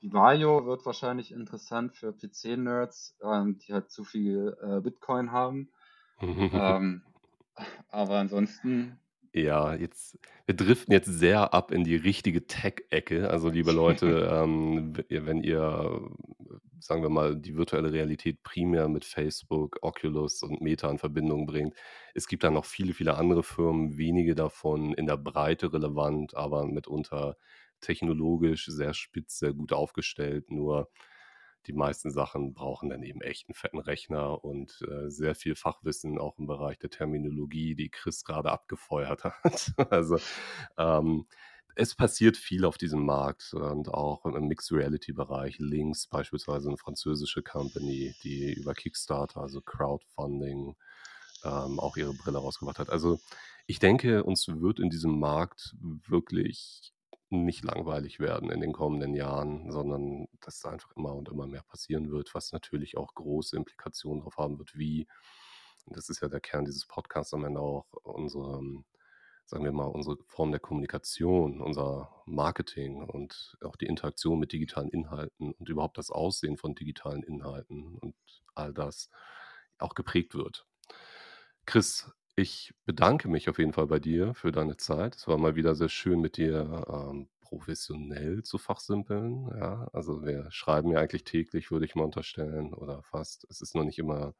Vivaio 0.00 0.66
wird 0.66 0.84
wahrscheinlich 0.84 1.32
interessant 1.32 1.94
für 1.94 2.12
PC-Nerds, 2.12 3.16
ähm, 3.22 3.58
die 3.58 3.72
halt 3.72 3.90
zu 3.90 4.04
viel 4.04 4.56
äh, 4.62 4.80
Bitcoin 4.80 5.30
haben. 5.30 5.70
ähm, 6.20 7.02
aber 7.88 8.18
ansonsten 8.18 8.98
ja, 9.36 9.74
jetzt, 9.74 10.18
wir 10.46 10.56
driften 10.56 10.92
jetzt 10.92 11.06
sehr 11.06 11.52
ab 11.52 11.70
in 11.70 11.84
die 11.84 11.96
richtige 11.96 12.46
Tech-Ecke. 12.46 13.28
Also, 13.28 13.50
liebe 13.50 13.70
Leute, 13.72 14.30
ähm, 14.32 14.94
wenn 15.08 15.42
ihr, 15.42 16.00
sagen 16.80 17.02
wir 17.02 17.10
mal, 17.10 17.36
die 17.36 17.54
virtuelle 17.54 17.92
Realität 17.92 18.42
primär 18.42 18.88
mit 18.88 19.04
Facebook, 19.04 19.78
Oculus 19.82 20.42
und 20.42 20.62
Meta 20.62 20.90
in 20.90 20.98
Verbindung 20.98 21.46
bringt, 21.46 21.74
es 22.14 22.28
gibt 22.28 22.44
da 22.44 22.50
noch 22.50 22.64
viele, 22.64 22.94
viele 22.94 23.16
andere 23.16 23.42
Firmen, 23.42 23.98
wenige 23.98 24.34
davon 24.34 24.94
in 24.94 25.06
der 25.06 25.18
Breite 25.18 25.72
relevant, 25.72 26.34
aber 26.34 26.66
mitunter 26.66 27.36
technologisch 27.80 28.66
sehr 28.66 28.94
spitz, 28.94 29.38
sehr 29.38 29.52
gut 29.52 29.74
aufgestellt. 29.74 30.50
Nur 30.50 30.88
die 31.66 31.72
meisten 31.72 32.10
Sachen 32.10 32.54
brauchen 32.54 32.90
dann 32.90 33.02
eben 33.02 33.20
echt 33.20 33.48
einen 33.48 33.54
fetten 33.54 33.78
Rechner 33.78 34.44
und 34.44 34.80
äh, 34.88 35.10
sehr 35.10 35.34
viel 35.34 35.54
Fachwissen 35.54 36.18
auch 36.18 36.38
im 36.38 36.46
Bereich 36.46 36.78
der 36.78 36.90
Terminologie, 36.90 37.74
die 37.74 37.90
Chris 37.90 38.24
gerade 38.24 38.50
abgefeuert 38.50 39.24
hat. 39.44 39.72
also 39.90 40.18
ähm, 40.78 41.26
es 41.76 41.94
passiert 41.94 42.38
viel 42.38 42.64
auf 42.64 42.78
diesem 42.78 43.04
Markt 43.04 43.52
und 43.52 43.88
auch 43.92 44.24
im 44.24 44.48
Mixed 44.48 44.72
Reality 44.72 45.12
Bereich. 45.12 45.58
Links 45.58 46.06
beispielsweise 46.06 46.68
eine 46.68 46.78
französische 46.78 47.42
Company, 47.42 48.14
die 48.24 48.54
über 48.54 48.72
Kickstarter, 48.72 49.42
also 49.42 49.60
Crowdfunding, 49.60 50.74
ähm, 51.44 51.78
auch 51.78 51.98
ihre 51.98 52.14
Brille 52.14 52.38
rausgebracht 52.38 52.78
hat. 52.78 52.88
Also 52.88 53.20
ich 53.66 53.78
denke, 53.78 54.24
uns 54.24 54.48
wird 54.48 54.80
in 54.80 54.88
diesem 54.88 55.18
Markt 55.18 55.76
wirklich 56.08 56.94
nicht 57.30 57.64
langweilig 57.64 58.20
werden 58.20 58.50
in 58.50 58.60
den 58.60 58.72
kommenden 58.72 59.14
Jahren, 59.14 59.70
sondern 59.70 60.28
dass 60.40 60.60
da 60.60 60.70
einfach 60.70 60.92
immer 60.96 61.14
und 61.14 61.28
immer 61.28 61.46
mehr 61.46 61.62
passieren 61.62 62.10
wird, 62.10 62.34
was 62.34 62.52
natürlich 62.52 62.96
auch 62.96 63.14
große 63.14 63.56
Implikationen 63.56 64.20
darauf 64.20 64.36
haben 64.36 64.58
wird, 64.58 64.76
wie, 64.76 65.06
und 65.86 65.96
das 65.96 66.08
ist 66.08 66.20
ja 66.20 66.28
der 66.28 66.40
Kern 66.40 66.64
dieses 66.64 66.86
Podcasts 66.86 67.34
am 67.34 67.44
Ende 67.44 67.60
auch, 67.60 67.86
unsere, 68.02 68.60
sagen 69.44 69.64
wir 69.64 69.72
mal, 69.72 69.86
unsere 69.86 70.18
Form 70.26 70.50
der 70.50 70.60
Kommunikation, 70.60 71.60
unser 71.60 72.22
Marketing 72.26 73.02
und 73.02 73.56
auch 73.60 73.76
die 73.76 73.86
Interaktion 73.86 74.38
mit 74.38 74.52
digitalen 74.52 74.88
Inhalten 74.90 75.52
und 75.52 75.68
überhaupt 75.68 75.98
das 75.98 76.10
Aussehen 76.10 76.56
von 76.56 76.74
digitalen 76.74 77.22
Inhalten 77.22 77.96
und 77.98 78.14
all 78.54 78.72
das 78.72 79.10
auch 79.78 79.94
geprägt 79.94 80.34
wird. 80.34 80.66
Chris, 81.66 82.10
ich 82.36 82.74
bedanke 82.84 83.28
mich 83.28 83.48
auf 83.48 83.58
jeden 83.58 83.72
Fall 83.72 83.86
bei 83.86 83.98
dir 83.98 84.34
für 84.34 84.52
deine 84.52 84.76
Zeit. 84.76 85.16
Es 85.16 85.26
war 85.26 85.38
mal 85.38 85.56
wieder 85.56 85.74
sehr 85.74 85.88
schön, 85.88 86.20
mit 86.20 86.36
dir 86.36 86.84
ähm, 86.88 87.28
professionell 87.40 88.42
zu 88.42 88.58
fachsimpeln. 88.58 89.48
Ja, 89.58 89.88
also 89.92 90.22
wir 90.22 90.50
schreiben 90.50 90.90
ja 90.90 91.00
eigentlich 91.00 91.24
täglich, 91.24 91.70
würde 91.70 91.86
ich 91.86 91.94
mal 91.94 92.04
unterstellen, 92.04 92.74
oder 92.74 93.02
fast. 93.02 93.46
Es 93.50 93.62
ist 93.62 93.74
noch 93.74 93.84
nicht 93.84 93.98
immer 93.98 94.34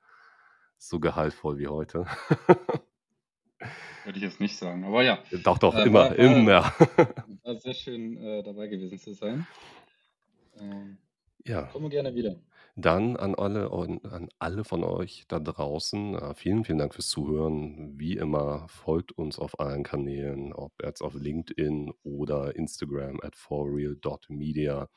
so 0.76 1.00
gehaltvoll 1.00 1.58
wie 1.58 1.68
heute. 1.68 2.06
Würde 4.04 4.18
ich 4.18 4.22
jetzt 4.22 4.40
nicht 4.40 4.56
sagen, 4.56 4.84
aber 4.84 5.02
ja. 5.02 5.18
Doch, 5.42 5.58
doch, 5.58 5.74
äh, 5.74 5.84
immer, 5.84 6.10
war, 6.10 6.16
immer. 6.16 6.62
War 7.42 7.56
sehr 7.56 7.74
schön 7.74 8.16
äh, 8.18 8.42
dabei 8.42 8.68
gewesen 8.68 8.98
zu 8.98 9.14
sein. 9.14 9.46
Ähm, 10.60 10.98
ja. 11.44 11.62
Kommen 11.62 11.86
wir 11.86 11.90
gerne 11.90 12.14
wieder. 12.14 12.36
Dann 12.78 13.16
an 13.16 13.34
alle 13.34 13.70
an 13.70 14.28
alle 14.38 14.62
von 14.62 14.84
euch 14.84 15.24
da 15.28 15.40
draußen, 15.40 16.14
äh, 16.14 16.34
vielen, 16.34 16.62
vielen 16.62 16.76
Dank 16.76 16.92
fürs 16.94 17.08
Zuhören. 17.08 17.98
Wie 17.98 18.18
immer, 18.18 18.68
folgt 18.68 19.12
uns 19.12 19.38
auf 19.38 19.58
allen 19.58 19.82
Kanälen, 19.82 20.52
ob 20.52 20.74
jetzt 20.82 21.00
auf 21.00 21.14
LinkedIn 21.14 21.90
oder 22.02 22.54
Instagram 22.54 23.18
at 23.22 23.34
forreal.media. 23.34 24.90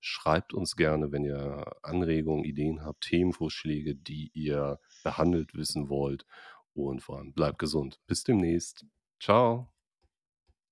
Schreibt 0.00 0.52
uns 0.52 0.76
gerne, 0.76 1.10
wenn 1.10 1.24
ihr 1.24 1.64
Anregungen, 1.82 2.44
Ideen 2.44 2.84
habt, 2.84 3.04
Themenvorschläge, 3.04 3.94
die 3.94 4.30
ihr 4.34 4.78
behandelt 5.02 5.54
wissen 5.54 5.88
wollt. 5.88 6.26
Und 6.74 7.02
vor 7.02 7.18
allem 7.18 7.32
bleibt 7.32 7.58
gesund. 7.58 7.98
Bis 8.06 8.24
demnächst. 8.24 8.84
Ciao. 9.20 9.72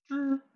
Tschüss. 0.08 0.49